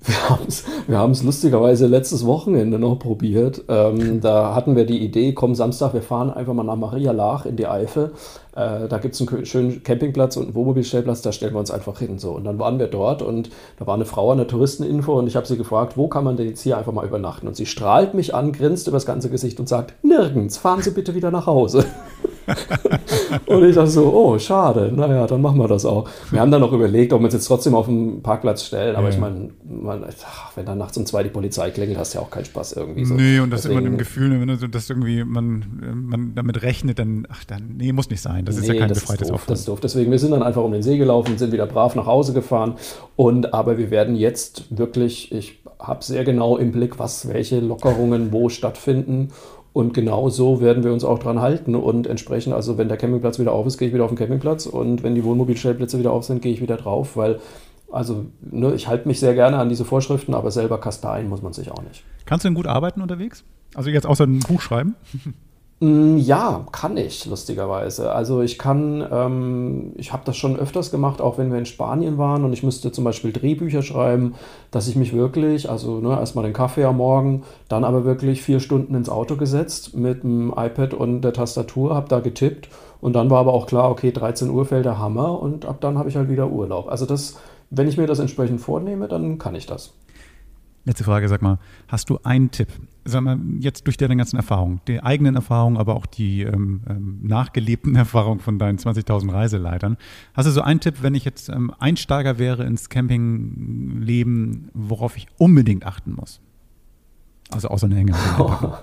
Wir 0.86 0.98
haben 0.98 1.10
es 1.10 1.24
lustigerweise 1.24 1.88
letztes 1.88 2.24
Wochenende 2.24 2.78
noch 2.78 2.94
probiert. 3.00 3.64
Ähm, 3.66 4.20
da 4.20 4.54
hatten 4.54 4.76
wir 4.76 4.86
die 4.86 5.04
Idee, 5.04 5.32
komm 5.32 5.56
Samstag, 5.56 5.92
wir 5.92 6.02
fahren 6.02 6.30
einfach 6.30 6.54
mal 6.54 6.62
nach 6.62 6.76
Maria 6.76 7.10
Lach 7.10 7.44
in 7.44 7.56
die 7.56 7.66
Eifel. 7.66 8.12
Äh, 8.56 8.88
da 8.88 8.96
gibt 8.98 9.14
es 9.14 9.20
einen 9.20 9.44
schönen 9.44 9.82
Campingplatz 9.82 10.36
und 10.36 10.44
einen 10.44 10.54
Wohnmobilstellplatz, 10.54 11.20
da 11.20 11.30
stellen 11.30 11.54
wir 11.54 11.60
uns 11.60 11.70
einfach 11.70 11.98
hin. 11.98 12.18
So. 12.18 12.32
Und 12.32 12.44
dann 12.44 12.58
waren 12.58 12.78
wir 12.78 12.86
dort 12.86 13.20
und 13.20 13.50
da 13.78 13.86
war 13.86 13.94
eine 13.94 14.06
Frau 14.06 14.32
an 14.32 14.38
der 14.38 14.46
Touristeninfo 14.46 15.18
und 15.18 15.26
ich 15.26 15.36
habe 15.36 15.46
sie 15.46 15.58
gefragt, 15.58 15.96
wo 15.96 16.08
kann 16.08 16.24
man 16.24 16.38
denn 16.38 16.48
jetzt 16.48 16.62
hier 16.62 16.78
einfach 16.78 16.92
mal 16.92 17.06
übernachten? 17.06 17.46
Und 17.46 17.54
sie 17.54 17.66
strahlt 17.66 18.14
mich 18.14 18.34
an, 18.34 18.52
grinst 18.52 18.88
über 18.88 18.96
das 18.96 19.04
ganze 19.04 19.28
Gesicht 19.28 19.60
und 19.60 19.68
sagt, 19.68 19.94
nirgends, 20.02 20.56
fahren 20.56 20.80
Sie 20.80 20.90
bitte 20.90 21.14
wieder 21.14 21.30
nach 21.30 21.46
Hause. 21.46 21.84
und 23.46 23.64
ich 23.64 23.74
dachte 23.74 23.90
so, 23.90 24.12
oh, 24.12 24.38
schade, 24.38 24.92
naja, 24.94 25.26
dann 25.26 25.42
machen 25.42 25.58
wir 25.58 25.68
das 25.68 25.84
auch. 25.84 26.08
Wir 26.30 26.40
haben 26.40 26.50
dann 26.50 26.60
noch 26.60 26.72
überlegt, 26.72 27.12
ob 27.12 27.20
wir 27.20 27.24
uns 27.24 27.34
jetzt 27.34 27.46
trotzdem 27.46 27.74
auf 27.74 27.86
den 27.86 28.22
Parkplatz 28.22 28.64
stellen, 28.64 28.96
aber 28.96 29.08
ja. 29.08 29.14
ich 29.14 29.20
meine, 29.20 29.50
wenn 30.54 30.66
dann 30.66 30.78
nachts 30.78 30.96
um 30.96 31.06
zwei 31.06 31.22
die 31.22 31.28
Polizei 31.28 31.70
klingelt, 31.70 31.98
hast 31.98 32.14
du 32.14 32.18
ja 32.18 32.24
auch 32.24 32.30
keinen 32.30 32.44
Spaß 32.44 32.74
irgendwie. 32.74 33.04
So. 33.04 33.14
Nee, 33.14 33.40
und 33.40 33.50
das 33.50 33.62
Deswegen, 33.62 33.80
immer 33.80 33.88
im 33.88 33.98
Gefühl, 33.98 34.40
wenn 34.40 34.48
du 34.48 34.68
das 34.68 34.88
irgendwie 34.88 35.24
man, 35.24 35.64
man 36.08 36.34
damit 36.34 36.62
rechnet, 36.62 36.98
dann, 36.98 37.26
ach, 37.28 37.44
dann, 37.44 37.74
nee, 37.76 37.92
muss 37.92 38.10
nicht 38.10 38.22
sein. 38.22 38.44
Das 38.46 38.56
ist 38.56 38.68
nee, 38.68 38.74
ja 38.74 38.80
kein 38.80 38.88
befreites 38.88 39.30
Aufwand. 39.30 39.50
Das 39.50 39.60
ist 39.60 39.68
doof. 39.68 39.80
Deswegen, 39.80 40.10
wir 40.10 40.18
sind 40.18 40.30
dann 40.30 40.42
einfach 40.42 40.62
um 40.62 40.72
den 40.72 40.82
See 40.82 40.96
gelaufen, 40.96 41.36
sind 41.38 41.52
wieder 41.52 41.66
brav 41.66 41.94
nach 41.94 42.06
Hause 42.06 42.32
gefahren 42.32 42.74
und 43.16 43.52
aber 43.52 43.78
wir 43.78 43.90
werden 43.90 44.16
jetzt 44.16 44.64
wirklich, 44.76 45.32
ich 45.32 45.58
habe 45.78 46.02
sehr 46.02 46.24
genau 46.24 46.56
im 46.56 46.72
Blick, 46.72 46.98
was, 46.98 47.28
welche 47.28 47.60
Lockerungen 47.60 48.32
wo 48.32 48.48
stattfinden 48.48 49.28
und 49.76 49.92
genau 49.92 50.30
so 50.30 50.62
werden 50.62 50.84
wir 50.84 50.92
uns 50.94 51.04
auch 51.04 51.18
dran 51.18 51.42
halten. 51.42 51.74
Und 51.74 52.06
entsprechend, 52.06 52.54
also 52.54 52.78
wenn 52.78 52.88
der 52.88 52.96
Campingplatz 52.96 53.38
wieder 53.38 53.52
auf 53.52 53.66
ist, 53.66 53.76
gehe 53.76 53.88
ich 53.88 53.92
wieder 53.92 54.04
auf 54.04 54.10
den 54.10 54.16
Campingplatz. 54.16 54.64
Und 54.64 55.02
wenn 55.02 55.14
die 55.14 55.22
Wohnmobilstellplätze 55.22 55.98
wieder 55.98 56.12
auf 56.12 56.24
sind, 56.24 56.40
gehe 56.40 56.50
ich 56.50 56.62
wieder 56.62 56.78
drauf, 56.78 57.14
weil 57.14 57.40
also 57.92 58.24
ne, 58.40 58.74
ich 58.74 58.88
halte 58.88 59.06
mich 59.06 59.20
sehr 59.20 59.34
gerne 59.34 59.58
an 59.58 59.68
diese 59.68 59.84
Vorschriften, 59.84 60.34
aber 60.34 60.50
selber 60.50 60.78
kasteien 60.78 61.28
muss 61.28 61.42
man 61.42 61.52
sich 61.52 61.70
auch 61.70 61.82
nicht. 61.82 62.04
Kannst 62.24 62.44
du 62.44 62.48
denn 62.48 62.54
gut 62.54 62.66
arbeiten 62.66 63.02
unterwegs? 63.02 63.44
Also 63.74 63.90
jetzt 63.90 64.06
außer 64.06 64.24
ein 64.24 64.40
Buch 64.40 64.60
schreiben? 64.60 64.96
Mm, 65.78 66.16
ja, 66.16 66.64
kann 66.72 66.96
ich, 66.96 67.26
lustigerweise. 67.26 68.10
Also 68.10 68.40
ich 68.40 68.58
kann, 68.58 69.06
ähm, 69.10 69.92
ich 69.96 70.10
habe 70.10 70.22
das 70.24 70.36
schon 70.38 70.56
öfters 70.56 70.90
gemacht, 70.90 71.20
auch 71.20 71.36
wenn 71.36 71.52
wir 71.52 71.58
in 71.58 71.66
Spanien 71.66 72.16
waren 72.16 72.44
und 72.44 72.54
ich 72.54 72.62
müsste 72.62 72.92
zum 72.92 73.04
Beispiel 73.04 73.30
Drehbücher 73.30 73.82
schreiben, 73.82 74.34
dass 74.70 74.88
ich 74.88 74.96
mich 74.96 75.12
wirklich, 75.12 75.68
also 75.68 76.00
ne, 76.00 76.18
erstmal 76.18 76.44
den 76.44 76.54
Kaffee 76.54 76.84
am 76.84 76.96
Morgen, 76.96 77.42
dann 77.68 77.84
aber 77.84 78.06
wirklich 78.06 78.42
vier 78.42 78.60
Stunden 78.60 78.94
ins 78.94 79.10
Auto 79.10 79.36
gesetzt 79.36 79.94
mit 79.94 80.22
dem 80.22 80.48
iPad 80.56 80.94
und 80.94 81.20
der 81.20 81.34
Tastatur, 81.34 81.94
habe 81.94 82.08
da 82.08 82.20
getippt 82.20 82.70
und 83.02 83.12
dann 83.12 83.28
war 83.28 83.40
aber 83.40 83.52
auch 83.52 83.66
klar, 83.66 83.90
okay, 83.90 84.12
13 84.12 84.48
Uhr 84.48 84.64
fällt 84.64 84.86
der 84.86 84.98
Hammer 84.98 85.42
und 85.42 85.66
ab 85.66 85.82
dann 85.82 85.98
habe 85.98 86.08
ich 86.08 86.16
halt 86.16 86.30
wieder 86.30 86.48
Urlaub. 86.48 86.88
Also 86.88 87.04
das, 87.04 87.38
wenn 87.68 87.86
ich 87.86 87.98
mir 87.98 88.06
das 88.06 88.18
entsprechend 88.18 88.62
vornehme, 88.62 89.08
dann 89.08 89.36
kann 89.36 89.54
ich 89.54 89.66
das. 89.66 89.92
Letzte 90.86 91.04
Frage, 91.04 91.28
sag 91.28 91.42
mal, 91.42 91.58
hast 91.88 92.08
du 92.08 92.18
einen 92.22 92.50
Tipp? 92.50 92.68
Sag 93.08 93.22
mal, 93.22 93.38
jetzt 93.60 93.86
durch 93.86 93.96
deine 93.96 94.16
ganzen 94.16 94.36
Erfahrungen, 94.36 94.80
die 94.88 95.02
eigenen 95.02 95.36
Erfahrungen, 95.36 95.76
aber 95.76 95.94
auch 95.94 96.06
die 96.06 96.42
ähm, 96.42 96.82
ähm 96.88 97.20
nachgelebten 97.22 97.94
Erfahrungen 97.96 98.40
von 98.40 98.58
deinen 98.58 98.78
20.000 98.78 99.32
Reiseleitern. 99.32 99.96
Hast 100.34 100.46
du 100.46 100.50
so 100.50 100.60
einen 100.60 100.80
Tipp, 100.80 100.96
wenn 101.02 101.14
ich 101.14 101.24
jetzt 101.24 101.48
ähm, 101.48 101.72
Einsteiger 101.78 102.38
wäre 102.38 102.64
ins 102.64 102.88
Campingleben, 102.88 104.70
worauf 104.74 105.16
ich 105.16 105.26
unbedingt 105.38 105.86
achten 105.86 106.14
muss? 106.14 106.40
Also 107.50 107.68
außer 107.68 107.86
eine 107.86 107.96
Hänge. 107.96 108.14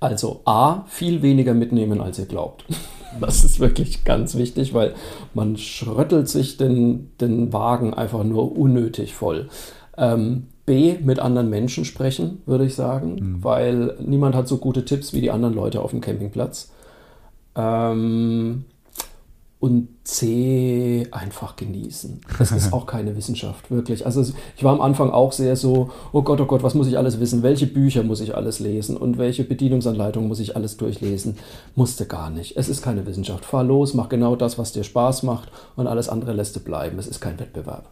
Also 0.00 0.42
A, 0.44 0.84
viel 0.86 1.22
weniger 1.22 1.54
mitnehmen, 1.54 2.00
als 2.00 2.18
ihr 2.18 2.26
glaubt. 2.26 2.64
Das 3.20 3.42
ist 3.42 3.58
wirklich 3.58 4.04
ganz 4.04 4.36
wichtig, 4.36 4.74
weil 4.74 4.94
man 5.32 5.56
schröttelt 5.56 6.28
sich 6.28 6.58
den, 6.58 7.10
den 7.22 7.54
Wagen 7.54 7.94
einfach 7.94 8.22
nur 8.22 8.56
unnötig 8.56 9.14
voll. 9.14 9.48
Ähm, 9.96 10.48
B, 10.68 10.98
mit 11.02 11.18
anderen 11.18 11.48
Menschen 11.48 11.86
sprechen, 11.86 12.42
würde 12.44 12.66
ich 12.66 12.74
sagen, 12.74 13.14
mhm. 13.14 13.42
weil 13.42 13.96
niemand 14.04 14.34
hat 14.34 14.46
so 14.46 14.58
gute 14.58 14.84
Tipps 14.84 15.14
wie 15.14 15.22
die 15.22 15.30
anderen 15.30 15.54
Leute 15.54 15.80
auf 15.80 15.92
dem 15.92 16.02
Campingplatz. 16.02 16.70
Ähm, 17.56 18.66
und 19.60 19.88
C 20.04 21.08
einfach 21.10 21.56
genießen. 21.56 22.20
Das 22.38 22.52
ist 22.52 22.72
auch 22.74 22.84
keine 22.84 23.16
Wissenschaft, 23.16 23.70
wirklich. 23.70 24.04
Also 24.04 24.22
ich 24.58 24.62
war 24.62 24.74
am 24.74 24.82
Anfang 24.82 25.10
auch 25.10 25.32
sehr 25.32 25.56
so, 25.56 25.88
oh 26.12 26.20
Gott, 26.20 26.38
oh 26.42 26.44
Gott, 26.44 26.62
was 26.62 26.74
muss 26.74 26.86
ich 26.86 26.98
alles 26.98 27.18
wissen? 27.18 27.42
Welche 27.42 27.66
Bücher 27.66 28.02
muss 28.02 28.20
ich 28.20 28.36
alles 28.36 28.60
lesen? 28.60 28.98
Und 28.98 29.16
welche 29.16 29.44
Bedienungsanleitungen 29.44 30.28
muss 30.28 30.38
ich 30.38 30.54
alles 30.54 30.76
durchlesen? 30.76 31.38
Musste 31.76 32.04
gar 32.04 32.28
nicht. 32.28 32.58
Es 32.58 32.68
ist 32.68 32.82
keine 32.82 33.06
Wissenschaft. 33.06 33.46
Fahr 33.46 33.64
los, 33.64 33.94
mach 33.94 34.10
genau 34.10 34.36
das, 34.36 34.58
was 34.58 34.72
dir 34.72 34.84
Spaß 34.84 35.22
macht 35.22 35.50
und 35.76 35.86
alles 35.86 36.10
andere 36.10 36.34
lässt 36.34 36.54
du 36.56 36.60
bleiben. 36.60 36.98
Es 36.98 37.06
ist 37.06 37.20
kein 37.20 37.40
Wettbewerb. 37.40 37.88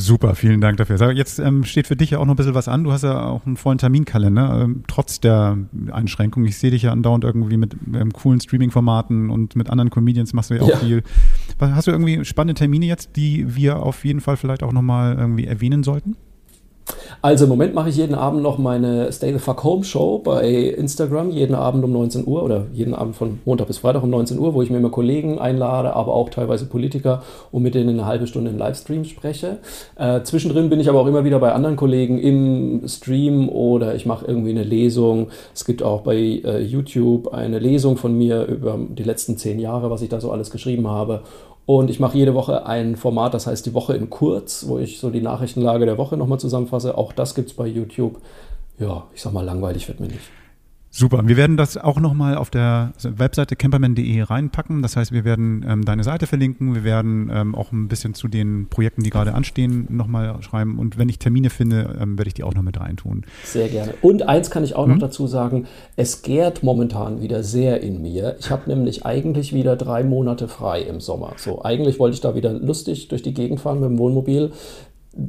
Super, 0.00 0.36
vielen 0.36 0.60
Dank 0.60 0.76
dafür. 0.76 1.10
Jetzt 1.10 1.40
ähm, 1.40 1.64
steht 1.64 1.88
für 1.88 1.96
dich 1.96 2.10
ja 2.10 2.18
auch 2.18 2.24
noch 2.24 2.34
ein 2.34 2.36
bisschen 2.36 2.54
was 2.54 2.68
an. 2.68 2.84
Du 2.84 2.92
hast 2.92 3.02
ja 3.02 3.20
auch 3.26 3.44
einen 3.44 3.56
vollen 3.56 3.78
Terminkalender, 3.78 4.62
ähm, 4.62 4.84
trotz 4.86 5.18
der 5.18 5.58
Einschränkung. 5.90 6.44
Ich 6.44 6.56
sehe 6.56 6.70
dich 6.70 6.82
ja 6.82 6.92
andauernd 6.92 7.24
irgendwie 7.24 7.56
mit 7.56 7.74
ähm, 7.92 8.12
coolen 8.12 8.40
Streaming-Formaten 8.40 9.28
und 9.28 9.56
mit 9.56 9.70
anderen 9.70 9.90
Comedians 9.90 10.34
machst 10.34 10.50
du 10.50 10.54
ja 10.54 10.62
auch 10.62 10.68
ja. 10.68 10.76
viel. 10.76 11.02
Hast 11.58 11.88
du 11.88 11.90
irgendwie 11.90 12.24
spannende 12.24 12.54
Termine 12.54 12.86
jetzt, 12.86 13.16
die 13.16 13.56
wir 13.56 13.82
auf 13.82 14.04
jeden 14.04 14.20
Fall 14.20 14.36
vielleicht 14.36 14.62
auch 14.62 14.72
nochmal 14.72 15.16
irgendwie 15.18 15.46
erwähnen 15.46 15.82
sollten? 15.82 16.16
Also 17.20 17.44
im 17.44 17.50
Moment 17.50 17.74
mache 17.74 17.88
ich 17.88 17.96
jeden 17.96 18.14
Abend 18.14 18.44
noch 18.44 18.58
meine 18.58 19.10
Stay 19.10 19.32
the 19.32 19.40
Fuck 19.40 19.64
Home 19.64 19.82
Show 19.82 20.18
bei 20.18 20.48
Instagram, 20.50 21.30
jeden 21.30 21.56
Abend 21.56 21.82
um 21.82 21.90
19 21.90 22.24
Uhr 22.28 22.44
oder 22.44 22.66
jeden 22.72 22.94
Abend 22.94 23.16
von 23.16 23.40
Montag 23.44 23.66
bis 23.66 23.78
Freitag 23.78 24.04
um 24.04 24.10
19 24.10 24.38
Uhr, 24.38 24.54
wo 24.54 24.62
ich 24.62 24.70
mir 24.70 24.76
immer 24.76 24.90
Kollegen 24.90 25.40
einlade, 25.40 25.96
aber 25.96 26.14
auch 26.14 26.30
teilweise 26.30 26.66
Politiker 26.66 27.24
und 27.50 27.64
mit 27.64 27.74
denen 27.74 27.88
eine 27.88 28.06
halbe 28.06 28.28
Stunde 28.28 28.52
im 28.52 28.58
Livestream 28.58 29.04
spreche. 29.04 29.58
Äh, 29.96 30.22
zwischendrin 30.22 30.70
bin 30.70 30.78
ich 30.78 30.88
aber 30.88 31.00
auch 31.00 31.08
immer 31.08 31.24
wieder 31.24 31.40
bei 31.40 31.52
anderen 31.52 31.74
Kollegen 31.74 32.20
im 32.20 32.86
Stream 32.86 33.48
oder 33.48 33.96
ich 33.96 34.06
mache 34.06 34.24
irgendwie 34.24 34.50
eine 34.50 34.62
Lesung. 34.62 35.28
Es 35.52 35.64
gibt 35.64 35.82
auch 35.82 36.02
bei 36.02 36.14
äh, 36.16 36.62
YouTube 36.62 37.34
eine 37.34 37.58
Lesung 37.58 37.96
von 37.96 38.16
mir 38.16 38.44
über 38.44 38.78
die 38.90 39.02
letzten 39.02 39.36
zehn 39.36 39.58
Jahre, 39.58 39.90
was 39.90 40.02
ich 40.02 40.08
da 40.08 40.20
so 40.20 40.30
alles 40.30 40.52
geschrieben 40.52 40.86
habe. 40.86 41.22
Und 41.68 41.90
ich 41.90 42.00
mache 42.00 42.16
jede 42.16 42.32
Woche 42.32 42.64
ein 42.64 42.96
Format, 42.96 43.34
das 43.34 43.46
heißt 43.46 43.66
die 43.66 43.74
Woche 43.74 43.94
in 43.94 44.08
kurz, 44.08 44.66
wo 44.68 44.78
ich 44.78 44.98
so 44.98 45.10
die 45.10 45.20
Nachrichtenlage 45.20 45.84
der 45.84 45.98
Woche 45.98 46.16
nochmal 46.16 46.40
zusammenfasse. 46.40 46.96
Auch 46.96 47.12
das 47.12 47.34
gibt 47.34 47.50
es 47.50 47.54
bei 47.54 47.66
YouTube. 47.66 48.22
Ja, 48.78 49.04
ich 49.14 49.20
sag 49.20 49.34
mal, 49.34 49.44
langweilig 49.44 49.86
wird 49.86 50.00
mir 50.00 50.06
nicht. 50.06 50.30
Super. 50.98 51.22
Wir 51.24 51.36
werden 51.36 51.56
das 51.56 51.76
auch 51.76 52.00
nochmal 52.00 52.34
auf 52.34 52.50
der 52.50 52.92
Webseite 53.04 53.54
camperman.de 53.54 54.20
reinpacken. 54.20 54.82
Das 54.82 54.96
heißt, 54.96 55.12
wir 55.12 55.24
werden 55.24 55.64
ähm, 55.68 55.84
deine 55.84 56.02
Seite 56.02 56.26
verlinken. 56.26 56.74
Wir 56.74 56.82
werden 56.82 57.30
ähm, 57.32 57.54
auch 57.54 57.70
ein 57.70 57.86
bisschen 57.86 58.14
zu 58.14 58.26
den 58.26 58.66
Projekten, 58.68 59.04
die 59.04 59.10
gerade 59.10 59.32
anstehen, 59.32 59.86
nochmal 59.90 60.42
schreiben. 60.42 60.76
Und 60.76 60.98
wenn 60.98 61.08
ich 61.08 61.20
Termine 61.20 61.50
finde, 61.50 61.96
ähm, 62.00 62.18
werde 62.18 62.26
ich 62.26 62.34
die 62.34 62.42
auch 62.42 62.52
noch 62.52 62.62
mit 62.62 62.80
reintun. 62.80 63.24
Sehr 63.44 63.68
gerne. 63.68 63.94
Und 64.02 64.28
eins 64.28 64.50
kann 64.50 64.64
ich 64.64 64.74
auch 64.74 64.86
mhm. 64.86 64.94
noch 64.94 64.98
dazu 64.98 65.28
sagen. 65.28 65.66
Es 65.94 66.22
gärt 66.22 66.64
momentan 66.64 67.20
wieder 67.20 67.44
sehr 67.44 67.80
in 67.80 68.02
mir. 68.02 68.34
Ich 68.40 68.50
habe 68.50 68.68
nämlich 68.68 69.06
eigentlich 69.06 69.52
wieder 69.52 69.76
drei 69.76 70.02
Monate 70.02 70.48
frei 70.48 70.82
im 70.82 70.98
Sommer. 70.98 71.34
So, 71.36 71.62
eigentlich 71.62 72.00
wollte 72.00 72.14
ich 72.14 72.22
da 72.22 72.34
wieder 72.34 72.52
lustig 72.52 73.06
durch 73.06 73.22
die 73.22 73.34
Gegend 73.34 73.60
fahren 73.60 73.78
mit 73.78 73.88
dem 73.88 73.98
Wohnmobil 73.98 74.50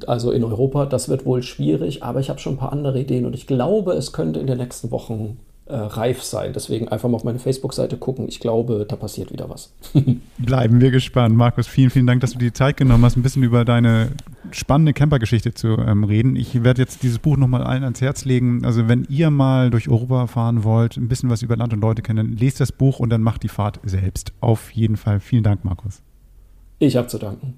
also 0.05 0.31
in 0.31 0.43
Europa, 0.43 0.85
das 0.85 1.09
wird 1.09 1.25
wohl 1.25 1.41
schwierig, 1.41 2.03
aber 2.03 2.19
ich 2.19 2.29
habe 2.29 2.37
schon 2.37 2.53
ein 2.53 2.57
paar 2.57 2.73
andere 2.73 2.99
Ideen 2.99 3.25
und 3.25 3.33
ich 3.33 3.47
glaube, 3.47 3.93
es 3.93 4.11
könnte 4.11 4.39
in 4.39 4.45
den 4.45 4.59
nächsten 4.59 4.91
Wochen 4.91 5.39
äh, 5.69 5.75
reif 5.75 6.23
sein. 6.23 6.51
Deswegen 6.53 6.87
einfach 6.87 7.07
mal 7.09 7.15
auf 7.15 7.23
meine 7.23 7.39
Facebook-Seite 7.39 7.97
gucken. 7.97 8.27
Ich 8.27 8.39
glaube, 8.39 8.85
da 8.87 8.95
passiert 8.95 9.31
wieder 9.31 9.49
was. 9.49 9.71
Bleiben 10.37 10.81
wir 10.81 10.91
gespannt. 10.91 11.35
Markus, 11.35 11.67
vielen, 11.67 11.91
vielen 11.91 12.07
Dank, 12.07 12.21
dass 12.21 12.31
du 12.31 12.39
dir 12.39 12.47
die 12.47 12.53
Zeit 12.53 12.75
genommen 12.75 13.05
hast, 13.05 13.15
ein 13.15 13.21
bisschen 13.21 13.43
über 13.43 13.65
deine 13.65 14.09
spannende 14.51 14.93
Campergeschichte 14.93 15.53
zu 15.53 15.77
ähm, 15.77 16.03
reden. 16.03 16.35
Ich 16.35 16.63
werde 16.63 16.81
jetzt 16.81 17.03
dieses 17.03 17.19
Buch 17.19 17.37
nochmal 17.37 17.63
allen 17.63 17.83
ans 17.83 18.01
Herz 18.01 18.25
legen. 18.25 18.65
Also 18.65 18.87
wenn 18.87 19.05
ihr 19.09 19.29
mal 19.29 19.69
durch 19.69 19.89
Europa 19.89 20.27
fahren 20.27 20.63
wollt, 20.63 20.97
ein 20.97 21.07
bisschen 21.07 21.29
was 21.29 21.43
über 21.43 21.55
Land 21.55 21.73
und 21.73 21.81
Leute 21.81 22.01
kennen, 22.01 22.35
lest 22.35 22.59
das 22.59 22.71
Buch 22.71 22.99
und 22.99 23.09
dann 23.09 23.21
macht 23.21 23.43
die 23.43 23.49
Fahrt 23.49 23.79
selbst. 23.83 24.33
Auf 24.41 24.71
jeden 24.71 24.97
Fall. 24.97 25.19
Vielen 25.19 25.43
Dank, 25.43 25.63
Markus. 25.63 26.01
Ich 26.79 26.95
habe 26.95 27.07
zu 27.07 27.19
danken. 27.19 27.53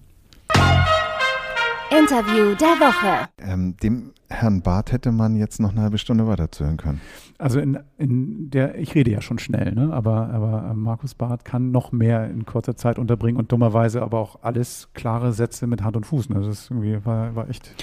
Interview 1.92 2.56
der 2.56 2.80
Woche. 2.80 3.28
Ähm, 3.38 3.76
dem 3.84 4.14
Herrn 4.30 4.62
Barth 4.62 4.94
hätte 4.94 5.12
man 5.12 5.36
jetzt 5.36 5.60
noch 5.60 5.72
eine 5.72 5.82
halbe 5.82 5.98
Stunde 5.98 6.26
weiterzuhören 6.26 6.78
können. 6.78 7.02
Also 7.38 7.60
in, 7.60 7.80
in 7.98 8.50
der, 8.50 8.78
ich 8.78 8.96
rede 8.96 9.12
ja 9.12 9.20
schon 9.20 9.40
schnell, 9.40 9.74
ne? 9.74 9.92
aber, 9.92 10.30
aber 10.30 10.70
äh, 10.72 10.74
Markus 10.74 11.16
Barth 11.16 11.44
kann 11.44 11.72
noch 11.72 11.92
mehr 11.92 12.30
in 12.30 12.46
kurzer 12.46 12.78
Zeit 12.78 12.98
unterbringen 12.98 13.38
und 13.38 13.52
dummerweise 13.52 14.02
aber 14.02 14.20
auch 14.20 14.42
alles 14.42 14.90
klare 14.94 15.34
Sätze 15.34 15.68
mit 15.68 15.84
Hand 15.84 15.98
und 15.98 16.06
Fuß. 16.06 16.30
Ne? 16.30 16.36
Das 16.36 16.48
ist 16.48 16.72
irgendwie, 16.72 17.06
war, 17.06 17.36
war 17.36 17.50
echt 17.50 17.76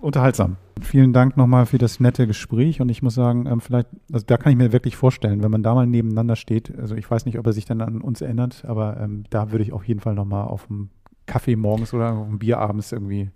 unterhaltsam. 0.00 0.56
Vielen 0.80 1.12
Dank 1.12 1.36
nochmal 1.36 1.66
für 1.66 1.78
das 1.78 2.00
nette 2.00 2.26
Gespräch 2.26 2.80
und 2.80 2.88
ich 2.88 3.02
muss 3.02 3.14
sagen, 3.14 3.46
ähm, 3.46 3.60
vielleicht, 3.60 3.88
also 4.12 4.26
da 4.26 4.38
kann 4.38 4.50
ich 4.52 4.58
mir 4.58 4.72
wirklich 4.72 4.96
vorstellen, 4.96 5.42
wenn 5.44 5.52
man 5.52 5.62
da 5.62 5.74
mal 5.74 5.86
nebeneinander 5.86 6.34
steht, 6.34 6.76
also 6.76 6.96
ich 6.96 7.08
weiß 7.08 7.26
nicht, 7.26 7.38
ob 7.38 7.46
er 7.46 7.52
sich 7.52 7.64
dann 7.64 7.80
an 7.80 8.00
uns 8.00 8.20
erinnert, 8.22 8.64
aber 8.66 8.98
ähm, 9.00 9.22
da 9.30 9.52
würde 9.52 9.62
ich 9.62 9.72
auf 9.72 9.86
jeden 9.86 10.00
Fall 10.00 10.14
nochmal 10.14 10.48
auf 10.48 10.66
dem 10.66 10.90
Kaffee 11.26 11.56
morgens 11.56 11.92
oder 11.92 12.12
ein 12.12 12.38
Bier 12.38 12.58
abends 12.58 12.92
irgendwie 12.92 13.30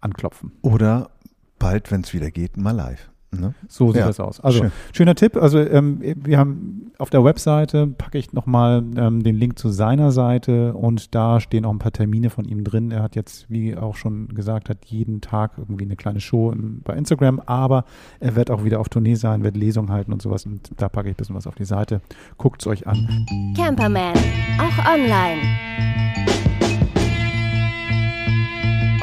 anklopfen. 0.00 0.52
Oder 0.62 1.10
bald, 1.58 1.90
wenn 1.90 2.02
es 2.02 2.12
wieder 2.14 2.30
geht, 2.30 2.56
mal 2.56 2.72
live. 2.72 3.10
Ne? 3.30 3.54
So 3.68 3.88
sieht 3.88 4.00
ja. 4.00 4.06
das 4.06 4.20
aus. 4.20 4.40
Also 4.40 4.60
Schön. 4.60 4.72
schöner 4.92 5.14
Tipp. 5.14 5.36
Also 5.36 5.58
ähm, 5.58 6.00
wir 6.00 6.38
haben 6.38 6.92
auf 6.96 7.10
der 7.10 7.22
Webseite 7.24 7.86
packe 7.86 8.16
ich 8.16 8.32
nochmal 8.32 8.82
ähm, 8.96 9.22
den 9.22 9.34
Link 9.34 9.58
zu 9.58 9.68
seiner 9.68 10.12
Seite 10.12 10.72
und 10.72 11.14
da 11.14 11.38
stehen 11.38 11.66
auch 11.66 11.70
ein 11.70 11.78
paar 11.78 11.92
Termine 11.92 12.30
von 12.30 12.46
ihm 12.46 12.64
drin. 12.64 12.90
Er 12.90 13.02
hat 13.02 13.16
jetzt, 13.16 13.50
wie 13.50 13.76
auch 13.76 13.96
schon 13.96 14.28
gesagt 14.28 14.70
hat, 14.70 14.86
jeden 14.86 15.20
Tag 15.20 15.52
irgendwie 15.58 15.84
eine 15.84 15.96
kleine 15.96 16.20
Show 16.20 16.54
bei 16.56 16.94
Instagram, 16.94 17.40
aber 17.44 17.84
er 18.18 18.34
wird 18.34 18.50
auch 18.50 18.64
wieder 18.64 18.80
auf 18.80 18.88
Tournee 18.88 19.14
sein, 19.14 19.44
wird 19.44 19.58
Lesungen 19.58 19.92
halten 19.92 20.12
und 20.12 20.22
sowas 20.22 20.46
und 20.46 20.70
da 20.78 20.88
packe 20.88 21.08
ich 21.10 21.14
ein 21.14 21.18
bisschen 21.18 21.36
was 21.36 21.46
auf 21.46 21.54
die 21.54 21.66
Seite. 21.66 22.00
Guckt 22.38 22.62
es 22.62 22.66
euch 22.66 22.86
an. 22.86 23.26
Camperman, 23.54 24.14
auch 24.58 24.90
online 24.90 26.17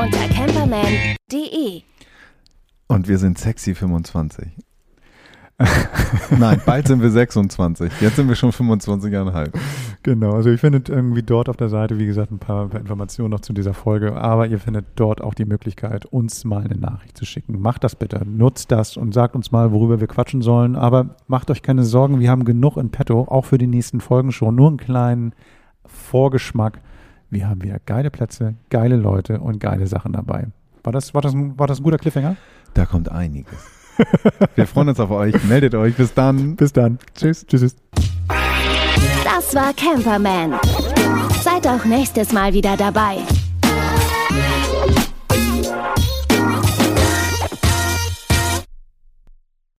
unter 0.05 0.27
camperman.de. 0.27 1.81
Und 2.87 3.07
wir 3.07 3.17
sind 3.17 3.39
sexy 3.39 3.73
25. 3.73 4.49
Nein, 6.37 6.61
bald 6.65 6.87
sind 6.87 7.01
wir 7.01 7.09
26. 7.09 7.91
Jetzt 8.01 8.17
sind 8.17 8.27
wir 8.27 8.35
schon 8.35 8.51
25,5. 8.51 9.51
Genau, 10.03 10.33
also 10.33 10.51
ihr 10.51 10.59
findet 10.59 10.89
irgendwie 10.89 11.23
dort 11.23 11.49
auf 11.49 11.57
der 11.57 11.69
Seite, 11.69 11.97
wie 11.97 12.05
gesagt, 12.05 12.31
ein 12.31 12.37
paar, 12.37 12.75
Informationen 12.75 13.31
noch 13.31 13.39
zu 13.39 13.53
dieser 13.53 13.73
Folge, 13.73 14.15
aber 14.15 14.45
ihr 14.47 14.59
findet 14.59 14.85
dort 14.95 15.21
auch 15.21 15.33
die 15.33 15.45
Möglichkeit, 15.45 16.05
uns 16.05 16.43
mal 16.43 16.63
eine 16.63 16.77
Nachricht 16.77 17.17
zu 17.17 17.25
schicken. 17.25 17.59
Macht 17.59 17.83
das 17.83 17.95
bitte, 17.95 18.21
nutzt 18.27 18.71
das 18.71 18.97
und 18.97 19.13
sagt 19.13 19.35
uns 19.35 19.51
mal, 19.51 19.71
worüber 19.71 20.01
wir 20.01 20.07
quatschen 20.07 20.43
sollen. 20.43 20.75
Aber 20.75 21.15
macht 21.27 21.49
euch 21.49 21.63
keine 21.63 21.83
Sorgen, 21.83 22.19
wir 22.19 22.29
haben 22.29 22.45
genug 22.45 22.77
in 22.77 22.91
petto, 22.91 23.21
auch 23.21 23.45
für 23.45 23.57
die 23.57 23.67
nächsten 23.67 24.01
Folgen 24.01 24.31
schon. 24.31 24.53
Nur 24.55 24.67
einen 24.67 24.77
kleinen 24.77 25.33
Vorgeschmack 25.85 26.81
wir 27.29 27.47
haben 27.47 27.61
wieder 27.61 27.79
geile 27.85 28.11
Plätze, 28.11 28.55
geile 28.69 28.95
Leute 28.95 29.39
und 29.39 29.59
geile 29.59 29.87
Sachen 29.87 30.13
dabei. 30.13 30.47
War 30.83 30.93
das, 30.93 31.13
war 31.13 31.21
das, 31.21 31.33
ein, 31.33 31.57
war 31.57 31.67
das 31.67 31.79
ein 31.79 31.83
guter 31.83 31.97
Cliffhanger? 31.97 32.35
Da 32.73 32.85
kommt 32.85 33.11
einiges. 33.11 33.57
Wir 34.55 34.67
freuen 34.67 34.89
uns 34.89 34.99
auf 34.99 35.09
euch. 35.09 35.41
Meldet 35.45 35.73
euch. 35.75 35.95
Bis 35.95 36.13
dann. 36.13 36.55
Bis 36.55 36.73
dann. 36.73 36.99
Tschüss. 37.15 37.45
Tschüss. 37.47 37.75
Das 39.23 39.55
war 39.55 39.73
Camperman. 39.73 40.59
Seid 41.41 41.67
auch 41.67 41.85
nächstes 41.85 42.31
Mal 42.31 42.53
wieder 42.53 42.75
dabei. 42.77 43.17